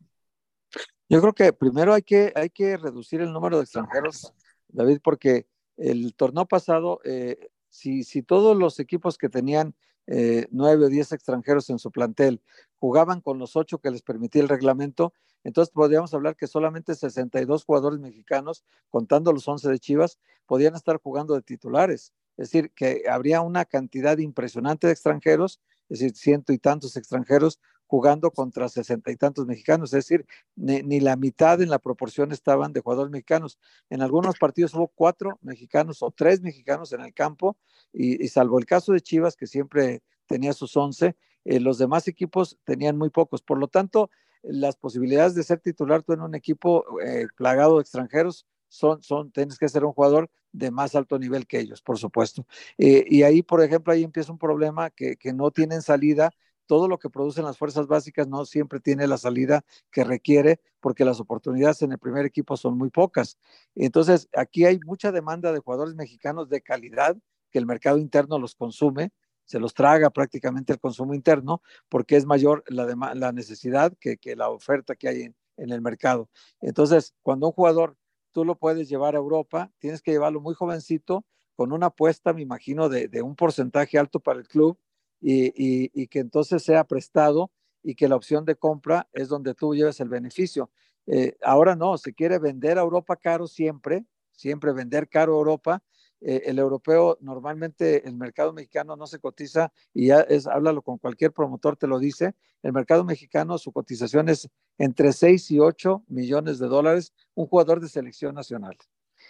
Yo 1.08 1.22
creo 1.22 1.34
que 1.34 1.54
primero 1.54 1.94
hay 1.94 2.02
que, 2.02 2.32
hay 2.36 2.50
que 2.50 2.78
reducir 2.78 3.22
el 3.22 3.32
número 3.32 3.58
de 3.58 3.64
extranjeros, 3.64 4.34
David, 4.70 5.00
porque 5.04 5.48
el 5.78 6.16
torneo 6.16 6.46
pasado, 6.46 7.00
eh, 7.04 7.50
si, 7.70 8.04
si 8.04 8.24
todos 8.24 8.58
los 8.58 8.80
equipos 8.80 9.18
que 9.18 9.30
tenían 9.30 9.76
eh, 10.08 10.48
nueve 10.52 10.86
o 10.86 10.90
diez 10.90 11.12
extranjeros 11.12 11.70
en 11.70 11.80
su 11.80 11.92
plantel 11.92 12.42
jugaban 12.78 13.22
con 13.22 13.40
los 13.40 13.56
ocho 13.56 13.80
que 13.80 13.92
les 13.92 14.02
permitía 14.02 14.42
el 14.42 14.50
reglamento, 14.50 15.14
entonces 15.44 15.72
podríamos 15.72 16.14
hablar 16.14 16.36
que 16.36 16.48
solamente 16.48 16.96
62 16.96 17.66
jugadores 17.66 18.00
mexicanos, 18.00 18.64
contando 18.90 19.32
los 19.32 19.48
11 19.48 19.70
de 19.70 19.80
Chivas, 19.80 20.18
podían 20.48 20.76
estar 20.76 21.00
jugando 21.00 21.36
de 21.36 21.44
titulares. 21.44 22.14
Es 22.38 22.52
decir, 22.52 22.72
que 22.72 23.04
habría 23.10 23.42
una 23.42 23.66
cantidad 23.66 24.18
impresionante 24.18 24.88
de 24.88 24.94
extranjeros, 24.94 25.62
es 25.90 26.00
decir, 26.00 26.16
ciento 26.16 26.54
y 26.54 26.58
tantos 26.58 26.98
extranjeros 26.98 27.60
jugando 27.88 28.32
contra 28.32 28.68
sesenta 28.68 29.12
y 29.12 29.16
tantos 29.16 29.46
mexicanos, 29.46 29.94
es 29.94 30.06
decir, 30.08 30.26
ni, 30.56 31.00
la 31.00 31.16
mitad 31.16 31.62
en 31.62 31.70
la 31.70 31.80
proporción 31.80 32.32
estaban 32.32 32.74
de 32.74 32.82
jugadores 32.82 33.12
mexicanos. 33.12 33.60
En 33.90 34.02
algunos 34.02 34.38
partidos 34.40 34.74
hubo 34.74 34.88
cuatro 34.88 35.38
mexicanos 35.42 36.02
o 36.02 36.12
tres 36.12 36.42
mexicanos 36.42 36.92
en 36.94 37.02
el 37.02 37.14
campo, 37.14 37.58
y, 37.94 38.28
salvo 38.28 38.60
el 38.60 38.66
caso 38.66 38.92
de 38.92 39.02
Chivas, 39.02 39.36
que 39.36 39.48
siempre 39.48 40.02
tenía 40.26 40.54
sus 40.54 40.76
once, 40.76 41.16
eh, 41.46 41.60
los 41.60 41.78
demás 41.78 42.08
equipos 42.08 42.58
tenían 42.64 42.98
muy 42.98 43.12
pocos. 43.12 43.44
Por 43.44 43.60
lo 43.60 43.68
tanto, 43.68 44.10
las 44.42 44.76
posibilidades 44.76 45.36
de 45.36 45.44
ser 45.44 45.60
titular 45.60 46.02
tú 46.02 46.14
en 46.14 46.22
un 46.22 46.34
equipo 46.36 46.84
eh, 47.02 47.28
plagado 47.38 47.76
de 47.76 47.82
extranjeros 47.82 48.48
son, 48.68 49.02
son, 49.02 49.32
tienes 49.32 49.58
que 49.58 49.70
ser 49.70 49.86
un 49.86 49.94
jugador 49.94 50.30
de 50.52 50.72
más 50.72 50.96
alto 50.96 51.20
nivel 51.20 51.48
que 51.48 51.60
ellos, 51.60 51.82
por 51.82 51.98
supuesto. 51.98 52.46
Eh, 52.78 53.06
y 53.08 53.24
ahí, 53.24 53.42
por 53.42 53.62
ejemplo, 53.62 53.94
ahí 53.94 54.04
empieza 54.04 54.32
un 54.32 54.38
problema 54.38 54.90
que, 54.90 55.18
que 55.18 55.34
no 55.34 55.52
tienen 55.52 55.82
salida. 55.82 56.32
Todo 56.66 56.88
lo 56.88 56.98
que 56.98 57.10
producen 57.10 57.46
las 57.46 57.58
fuerzas 57.58 57.88
básicas 57.88 58.28
no 58.28 58.46
siempre 58.46 58.80
tiene 58.80 59.06
la 59.08 59.18
salida 59.18 59.64
que 59.92 60.04
requiere 60.04 60.60
porque 60.80 61.06
las 61.06 61.20
oportunidades 61.20 61.82
en 61.82 61.92
el 61.92 62.00
primer 62.00 62.26
equipo 62.26 62.58
son 62.58 62.78
muy 62.78 62.90
pocas. 62.90 63.38
Entonces, 63.76 64.30
aquí 64.36 64.66
hay 64.66 64.80
mucha 64.86 65.12
demanda 65.12 65.52
de 65.52 65.60
jugadores 65.60 65.96
mexicanos 65.96 66.50
de 66.50 66.62
calidad 66.62 67.16
que 67.52 67.60
el 67.60 67.66
mercado 67.66 67.98
interno 67.98 68.40
los 68.40 68.56
consume, 68.56 69.12
se 69.46 69.60
los 69.60 69.74
traga 69.74 70.10
prácticamente 70.10 70.74
el 70.74 70.80
consumo 70.80 71.14
interno 71.14 71.62
porque 71.88 72.16
es 72.16 72.26
mayor 72.26 72.64
la, 72.68 73.14
la 73.14 73.32
necesidad 73.32 73.94
que, 74.00 74.18
que, 74.18 74.36
la 74.36 74.50
oferta 74.50 74.96
que 74.96 75.08
hay 75.08 75.22
en, 75.22 75.36
en 75.58 75.72
el 75.72 75.82
mercado. 75.82 76.30
Entonces, 76.62 77.14
cuando 77.22 77.48
un 77.48 77.54
jugador 77.54 77.96
tú 78.36 78.44
lo 78.44 78.56
puedes 78.56 78.90
llevar 78.90 79.16
a 79.16 79.20
Europa, 79.20 79.72
tienes 79.80 80.02
que 80.02 80.12
llevarlo 80.12 80.42
muy 80.42 80.54
jovencito, 80.56 81.26
con 81.56 81.72
una 81.72 81.86
apuesta, 81.86 82.34
me 82.34 82.42
imagino, 82.42 82.90
de, 82.90 83.22
un 83.22 83.34
porcentaje 83.34 83.98
alto 83.98 84.20
para 84.20 84.40
el 84.40 84.48
club 84.50 84.78
y, 85.22 86.08
que 86.08 86.20
entonces 86.20 86.62
sea 86.62 86.84
prestado 86.84 87.50
y 87.82 87.96
que 87.96 88.10
la 88.10 88.18
opción 88.18 88.44
de 88.44 88.58
compra 88.58 89.08
es 89.14 89.30
donde 89.30 89.54
tú 89.54 89.74
lleves 89.74 90.02
el 90.02 90.10
beneficio. 90.10 90.70
Eh, 91.08 91.38
ahora 91.42 91.78
no, 91.78 91.98
se 91.98 92.14
quiere 92.14 92.38
vender 92.38 92.78
a 92.78 92.82
Europa 92.82 93.16
caro 93.16 93.48
siempre, 93.48 94.06
siempre 94.34 94.74
vender 94.74 95.08
caro 95.08 95.36
a 95.36 95.38
Europa 95.38 95.84
eh, 96.28 96.42
el 96.48 96.58
europeo, 96.58 97.20
normalmente 97.22 98.08
el 98.08 98.16
mercado 98.16 98.52
mexicano 98.52 98.96
no 98.96 99.06
se 99.06 99.20
cotiza 99.20 99.72
y 99.94 100.08
ya 100.08 100.22
es, 100.22 100.48
háblalo 100.48 100.82
con 100.82 100.98
cualquier 100.98 101.32
promotor, 101.32 101.78
te 101.78 101.86
lo 101.86 102.00
dice, 102.00 102.34
el 102.64 102.74
mercado 102.74 103.04
mexicano, 103.04 103.60
su 103.60 103.72
cotización 103.72 104.28
es 104.30 104.50
entre 104.80 105.14
6 105.14 105.52
y 105.52 105.60
8 105.60 106.04
millones 106.08 106.58
de 106.58 106.66
dólares, 106.66 107.14
un 107.36 107.46
jugador 107.46 107.80
de 107.80 107.90
selección 107.90 108.34
nacional. 108.34 108.76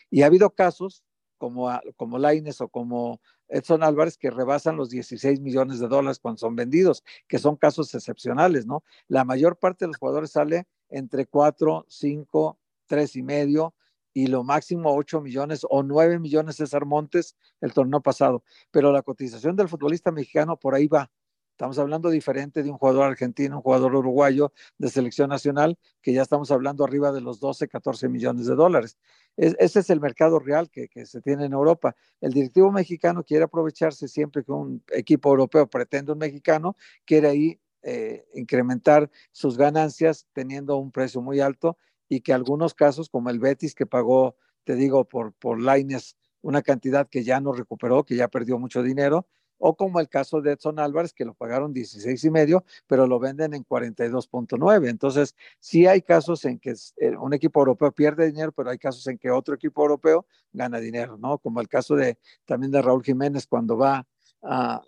Y 0.09 0.21
ha 0.21 0.27
habido 0.27 0.51
casos 0.51 1.03
como, 1.37 1.69
como 1.97 2.17
Laines 2.17 2.61
o 2.61 2.69
como 2.69 3.19
Edson 3.49 3.83
Álvarez 3.83 4.17
que 4.17 4.31
rebasan 4.31 4.77
los 4.77 4.89
16 4.89 5.41
millones 5.41 5.81
de 5.81 5.89
dólares 5.89 6.19
cuando 6.19 6.39
son 6.39 6.55
vendidos, 6.55 7.03
que 7.27 7.39
son 7.39 7.57
casos 7.57 7.93
excepcionales, 7.93 8.65
¿no? 8.65 8.85
La 9.09 9.25
mayor 9.25 9.57
parte 9.57 9.83
de 9.83 9.87
los 9.87 9.97
jugadores 9.97 10.31
sale 10.31 10.65
entre 10.87 11.25
4, 11.25 11.87
5, 11.89 12.57
3 12.87 13.15
y 13.17 13.21
medio 13.21 13.73
y 14.16 14.28
lo 14.28 14.45
máximo 14.45 14.95
8 14.95 15.20
millones 15.20 15.68
o 15.70 15.84
9 15.84 16.20
millones 16.20 16.55
César 16.55 16.86
Montes 16.86 17.36
el 17.59 17.74
torneo 17.74 18.01
pasado. 18.01 18.43
Pero 18.72 18.93
la 18.93 19.01
cotización 19.01 19.57
del 19.57 19.68
futbolista 19.68 20.09
mexicano 20.09 20.57
por 20.57 20.74
ahí 20.74 20.88
va. 20.88 21.11
Estamos 21.51 21.78
hablando 21.80 22.09
diferente 22.09 22.63
de 22.63 22.70
un 22.70 22.78
jugador 22.78 23.03
argentino, 23.03 23.57
un 23.57 23.61
jugador 23.61 23.93
uruguayo 23.93 24.53
de 24.78 24.89
selección 24.89 25.30
nacional, 25.30 25.78
que 26.01 26.13
ya 26.13 26.22
estamos 26.22 26.49
hablando 26.51 26.84
arriba 26.86 27.11
de 27.11 27.22
los 27.22 27.39
12, 27.39 27.68
14 27.68 28.07
millones 28.09 28.45
de 28.45 28.55
dólares. 28.55 28.97
ese 29.36 29.80
es 29.80 29.89
el 29.89 29.99
mercado 29.99 30.39
real 30.39 30.70
que, 30.70 30.88
que, 30.88 31.05
se 31.05 31.22
tiene 31.22 31.45
en 31.45 31.53
Europa. 31.53 31.95
El 32.22 32.32
directivo 32.32 32.72
mexicano 32.72 33.24
quiere 33.24 33.45
aprovecharse 33.45 34.07
siempre 34.07 34.43
que 34.43 34.51
un 34.51 34.82
equipo 34.93 35.30
europeo 35.30 35.68
pretende 35.68 36.13
un 36.13 36.20
mexicano, 36.20 36.76
quiere 37.05 37.28
ahí 37.30 37.59
eh, 37.84 38.26
incrementar 38.34 39.11
sus 39.32 39.57
ganancias 39.57 40.26
teniendo 40.34 40.78
un 40.78 40.91
precio 40.91 41.22
muy 41.22 41.39
alto 41.39 41.78
y 42.09 42.21
que 42.21 42.33
algunos 42.33 42.73
casos, 42.73 43.09
como 43.09 43.29
el 43.29 43.39
Betis 43.39 43.75
que 43.75 43.85
pagó, 43.85 44.35
te 44.63 44.75
digo, 44.75 45.05
por, 45.05 45.33
por 45.33 45.61
Laines 45.61 46.17
una 46.41 46.61
cantidad 46.61 47.07
que 47.09 47.23
ya 47.23 47.39
no 47.39 47.53
recuperó, 47.53 48.03
que 48.03 48.15
ya 48.15 48.27
perdió 48.27 48.59
mucho 48.59 48.83
dinero, 48.83 49.27
o 49.57 49.75
como 49.75 49.99
el 49.99 50.09
caso 50.09 50.41
de 50.41 50.51
Edson 50.51 50.79
Álvarez, 50.79 51.13
que 51.13 51.25
lo 51.25 51.33
pagaron 51.33 51.73
16 51.73 52.23
y 52.23 52.29
medio, 52.29 52.65
pero 52.87 53.07
lo 53.07 53.19
venden 53.19 53.53
en 53.53 53.65
42.9. 53.65 54.89
Entonces, 54.89 55.35
sí 55.59 55.87
hay 55.87 56.01
casos 56.01 56.45
en 56.45 56.59
que 56.59 56.75
eh, 56.97 57.15
un 57.17 57.33
equipo 57.33 57.61
europeo 57.61 57.91
pierde 57.91 58.27
dinero, 58.27 58.51
pero 58.51 58.69
hay 58.69 58.77
casos 58.77 59.07
en 59.07 59.17
que 59.17 59.31
otro 59.31 59.55
equipo 59.55 59.81
europeo 59.81 60.25
gana 60.51 60.79
dinero, 60.79 61.17
¿no? 61.17 61.39
Como 61.39 61.61
el 61.61 61.67
caso 61.67 61.95
de 61.95 62.17
también 62.45 62.71
de 62.71 62.81
Raúl 62.81 63.03
Jiménez 63.03 63.47
cuando 63.47 63.77
va 63.77 64.05
a, 64.43 64.81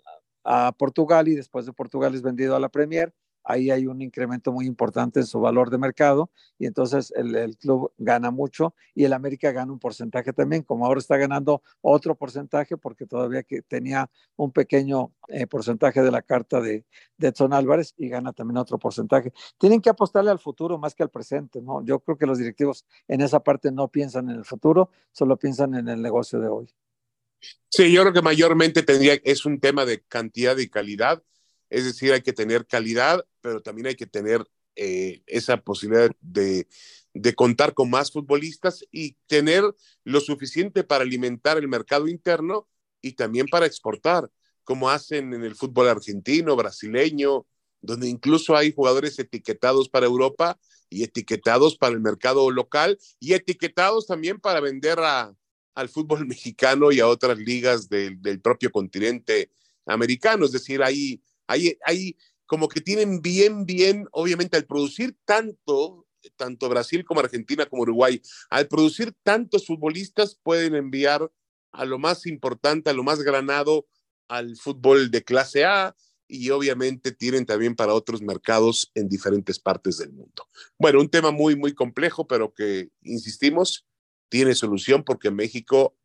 a 0.44 0.72
Portugal 0.72 1.28
y 1.28 1.34
después 1.34 1.66
de 1.66 1.72
Portugal 1.72 2.14
es 2.14 2.22
vendido 2.22 2.54
a 2.54 2.60
la 2.60 2.68
Premier 2.68 3.12
ahí 3.48 3.70
hay 3.70 3.86
un 3.86 4.02
incremento 4.02 4.52
muy 4.52 4.66
importante 4.66 5.20
en 5.20 5.26
su 5.26 5.40
valor 5.40 5.70
de 5.70 5.78
mercado 5.78 6.30
y 6.58 6.66
entonces 6.66 7.12
el, 7.16 7.56
club 7.56 7.90
gana 7.96 8.30
mucho 8.30 8.74
y 8.94 9.04
el 9.04 9.14
América 9.14 9.50
gana 9.52 9.72
un 9.72 9.78
porcentaje 9.78 10.34
también, 10.34 10.62
como 10.62 10.84
ahora 10.84 11.00
está 11.00 11.16
ganando 11.16 11.62
otro 11.80 12.14
porcentaje 12.14 12.76
porque 12.76 13.06
todavía 13.06 13.42
que 13.42 13.62
tenía 13.62 14.10
un 14.36 14.52
pequeño 14.52 15.12
eh, 15.28 15.46
porcentaje 15.46 16.02
de 16.02 16.10
la 16.10 16.20
carta 16.20 16.60
de, 16.60 16.84
Edson 17.18 17.52
Álvarez 17.52 17.94
y 17.96 18.08
gana 18.08 18.32
también 18.32 18.58
otro 18.58 18.78
porcentaje. 18.78 19.32
Tienen 19.58 19.80
que 19.80 19.90
apostarle 19.90 20.30
al 20.30 20.38
futuro 20.38 20.78
más 20.78 20.94
que 20.94 21.02
al 21.02 21.10
presente, 21.10 21.60
¿no? 21.60 21.84
Yo 21.84 21.98
creo 22.00 22.16
que 22.16 22.26
los 22.26 22.38
directivos 22.38 22.84
en 23.08 23.22
esa 23.22 23.40
parte 23.40 23.72
no 23.72 23.88
piensan 23.88 24.28
en 24.28 24.36
el 24.36 24.44
futuro, 24.44 24.90
solo 25.10 25.36
piensan 25.36 25.74
en 25.74 25.88
el 25.88 26.00
negocio 26.02 26.38
de 26.38 26.48
hoy. 26.48 26.68
Sí, 27.68 27.92
yo 27.92 28.02
creo 28.02 28.12
que 28.12 28.22
mayormente 28.22 28.82
tendría, 28.82 29.14
es 29.24 29.46
un 29.46 29.58
tema 29.58 29.84
de 29.84 30.02
cantidad 30.02 30.56
y 30.58 30.68
calidad 30.68 31.22
es 31.70 31.84
decir, 31.84 32.12
hay 32.12 32.22
que 32.22 32.32
tener 32.32 32.66
calidad, 32.66 33.24
pero 33.40 33.60
también 33.62 33.88
hay 33.88 33.94
que 33.94 34.06
tener 34.06 34.44
eh, 34.76 35.22
esa 35.26 35.56
posibilidad 35.56 36.10
de, 36.20 36.68
de, 37.12 37.34
contar 37.34 37.74
con 37.74 37.90
más 37.90 38.12
futbolistas 38.12 38.84
y 38.92 39.16
tener 39.26 39.64
lo 40.04 40.20
suficiente 40.20 40.84
para 40.84 41.02
alimentar 41.02 41.58
el 41.58 41.68
mercado 41.68 42.06
interno 42.06 42.68
y 43.02 43.12
también 43.12 43.46
para 43.48 43.66
exportar, 43.66 44.30
como 44.64 44.88
hacen 44.90 45.34
en 45.34 45.42
el 45.44 45.56
fútbol 45.56 45.88
argentino, 45.88 46.54
brasileño, 46.54 47.46
donde 47.80 48.08
incluso 48.08 48.56
hay 48.56 48.72
jugadores 48.72 49.18
etiquetados 49.18 49.88
para 49.88 50.06
Europa 50.06 50.58
y 50.90 51.02
etiquetados 51.02 51.76
para 51.76 51.92
el 51.92 52.00
mercado 52.00 52.50
local 52.50 52.98
y 53.20 53.34
etiquetados 53.34 54.06
también 54.06 54.40
para 54.40 54.60
vender 54.60 54.98
a, 55.00 55.34
al 55.74 55.88
fútbol 55.88 56.26
mexicano 56.26 56.92
y 56.92 57.00
a 57.00 57.08
otras 57.08 57.38
ligas 57.38 57.88
del 57.88 58.40
propio 58.40 58.70
continente 58.70 59.50
americano. 59.86 60.44
Es 60.44 60.52
decir, 60.52 60.82
hay 60.82 61.22
Ahí, 61.48 62.16
como 62.46 62.68
que 62.68 62.80
tienen 62.80 63.20
bien, 63.20 63.66
bien, 63.66 64.06
obviamente 64.12 64.56
al 64.56 64.66
producir 64.66 65.16
tanto, 65.24 66.06
tanto 66.36 66.68
Brasil 66.68 67.04
como 67.04 67.20
Argentina 67.20 67.66
como 67.66 67.82
Uruguay, 67.82 68.22
al 68.50 68.68
producir 68.68 69.12
tantos 69.22 69.66
futbolistas 69.66 70.38
pueden 70.42 70.74
enviar 70.74 71.30
a 71.72 71.84
lo 71.84 71.98
más 71.98 72.26
importante, 72.26 72.90
a 72.90 72.94
lo 72.94 73.02
más 73.02 73.20
granado 73.22 73.86
al 74.28 74.56
fútbol 74.56 75.10
de 75.10 75.24
clase 75.24 75.64
A 75.64 75.96
y 76.28 76.50
obviamente 76.50 77.12
tienen 77.12 77.46
también 77.46 77.74
para 77.74 77.94
otros 77.94 78.20
mercados 78.20 78.90
en 78.94 79.08
diferentes 79.08 79.58
partes 79.58 79.96
del 79.98 80.12
mundo. 80.12 80.46
Bueno, 80.78 81.00
un 81.00 81.08
tema 81.08 81.30
muy, 81.30 81.56
muy 81.56 81.74
complejo, 81.74 82.26
pero 82.26 82.52
que, 82.52 82.90
insistimos, 83.02 83.86
tiene 84.28 84.54
solución 84.54 85.04
porque 85.04 85.30
México 85.30 85.96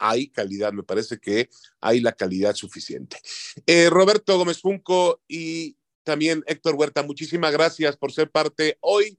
hay 0.00 0.28
calidad, 0.28 0.72
me 0.72 0.82
parece 0.82 1.18
que 1.18 1.50
hay 1.80 2.00
la 2.00 2.12
calidad 2.12 2.54
suficiente. 2.54 3.18
Eh, 3.66 3.88
Roberto 3.90 4.36
Gómez 4.36 4.60
Junco 4.60 5.20
y 5.28 5.76
también 6.02 6.42
Héctor 6.46 6.74
Huerta, 6.74 7.02
muchísimas 7.02 7.52
gracias 7.52 7.96
por 7.96 8.10
ser 8.10 8.30
parte 8.30 8.78
hoy 8.80 9.18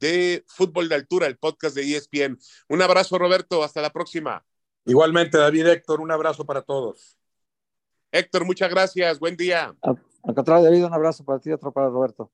de 0.00 0.44
Fútbol 0.48 0.88
de 0.88 0.96
Altura, 0.96 1.26
el 1.26 1.38
podcast 1.38 1.76
de 1.76 1.96
ESPN. 1.96 2.38
Un 2.68 2.82
abrazo, 2.82 3.18
Roberto, 3.18 3.62
hasta 3.62 3.80
la 3.80 3.90
próxima. 3.90 4.44
Igualmente, 4.84 5.38
David 5.38 5.66
Héctor, 5.66 6.00
un 6.00 6.10
abrazo 6.10 6.44
para 6.44 6.62
todos. 6.62 7.18
Héctor, 8.10 8.44
muchas 8.44 8.70
gracias, 8.70 9.18
buen 9.20 9.36
día. 9.36 9.76
Al 9.80 10.34
contrario, 10.34 10.64
David, 10.64 10.86
un 10.86 10.94
abrazo 10.94 11.24
para 11.24 11.38
ti 11.38 11.50
y 11.50 11.52
otro 11.52 11.72
para 11.72 11.88
Roberto. 11.88 12.32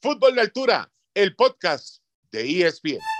Fútbol 0.00 0.34
de 0.34 0.40
Altura, 0.40 0.90
el 1.14 1.36
podcast 1.36 2.02
de 2.32 2.66
ESPN. 2.66 3.19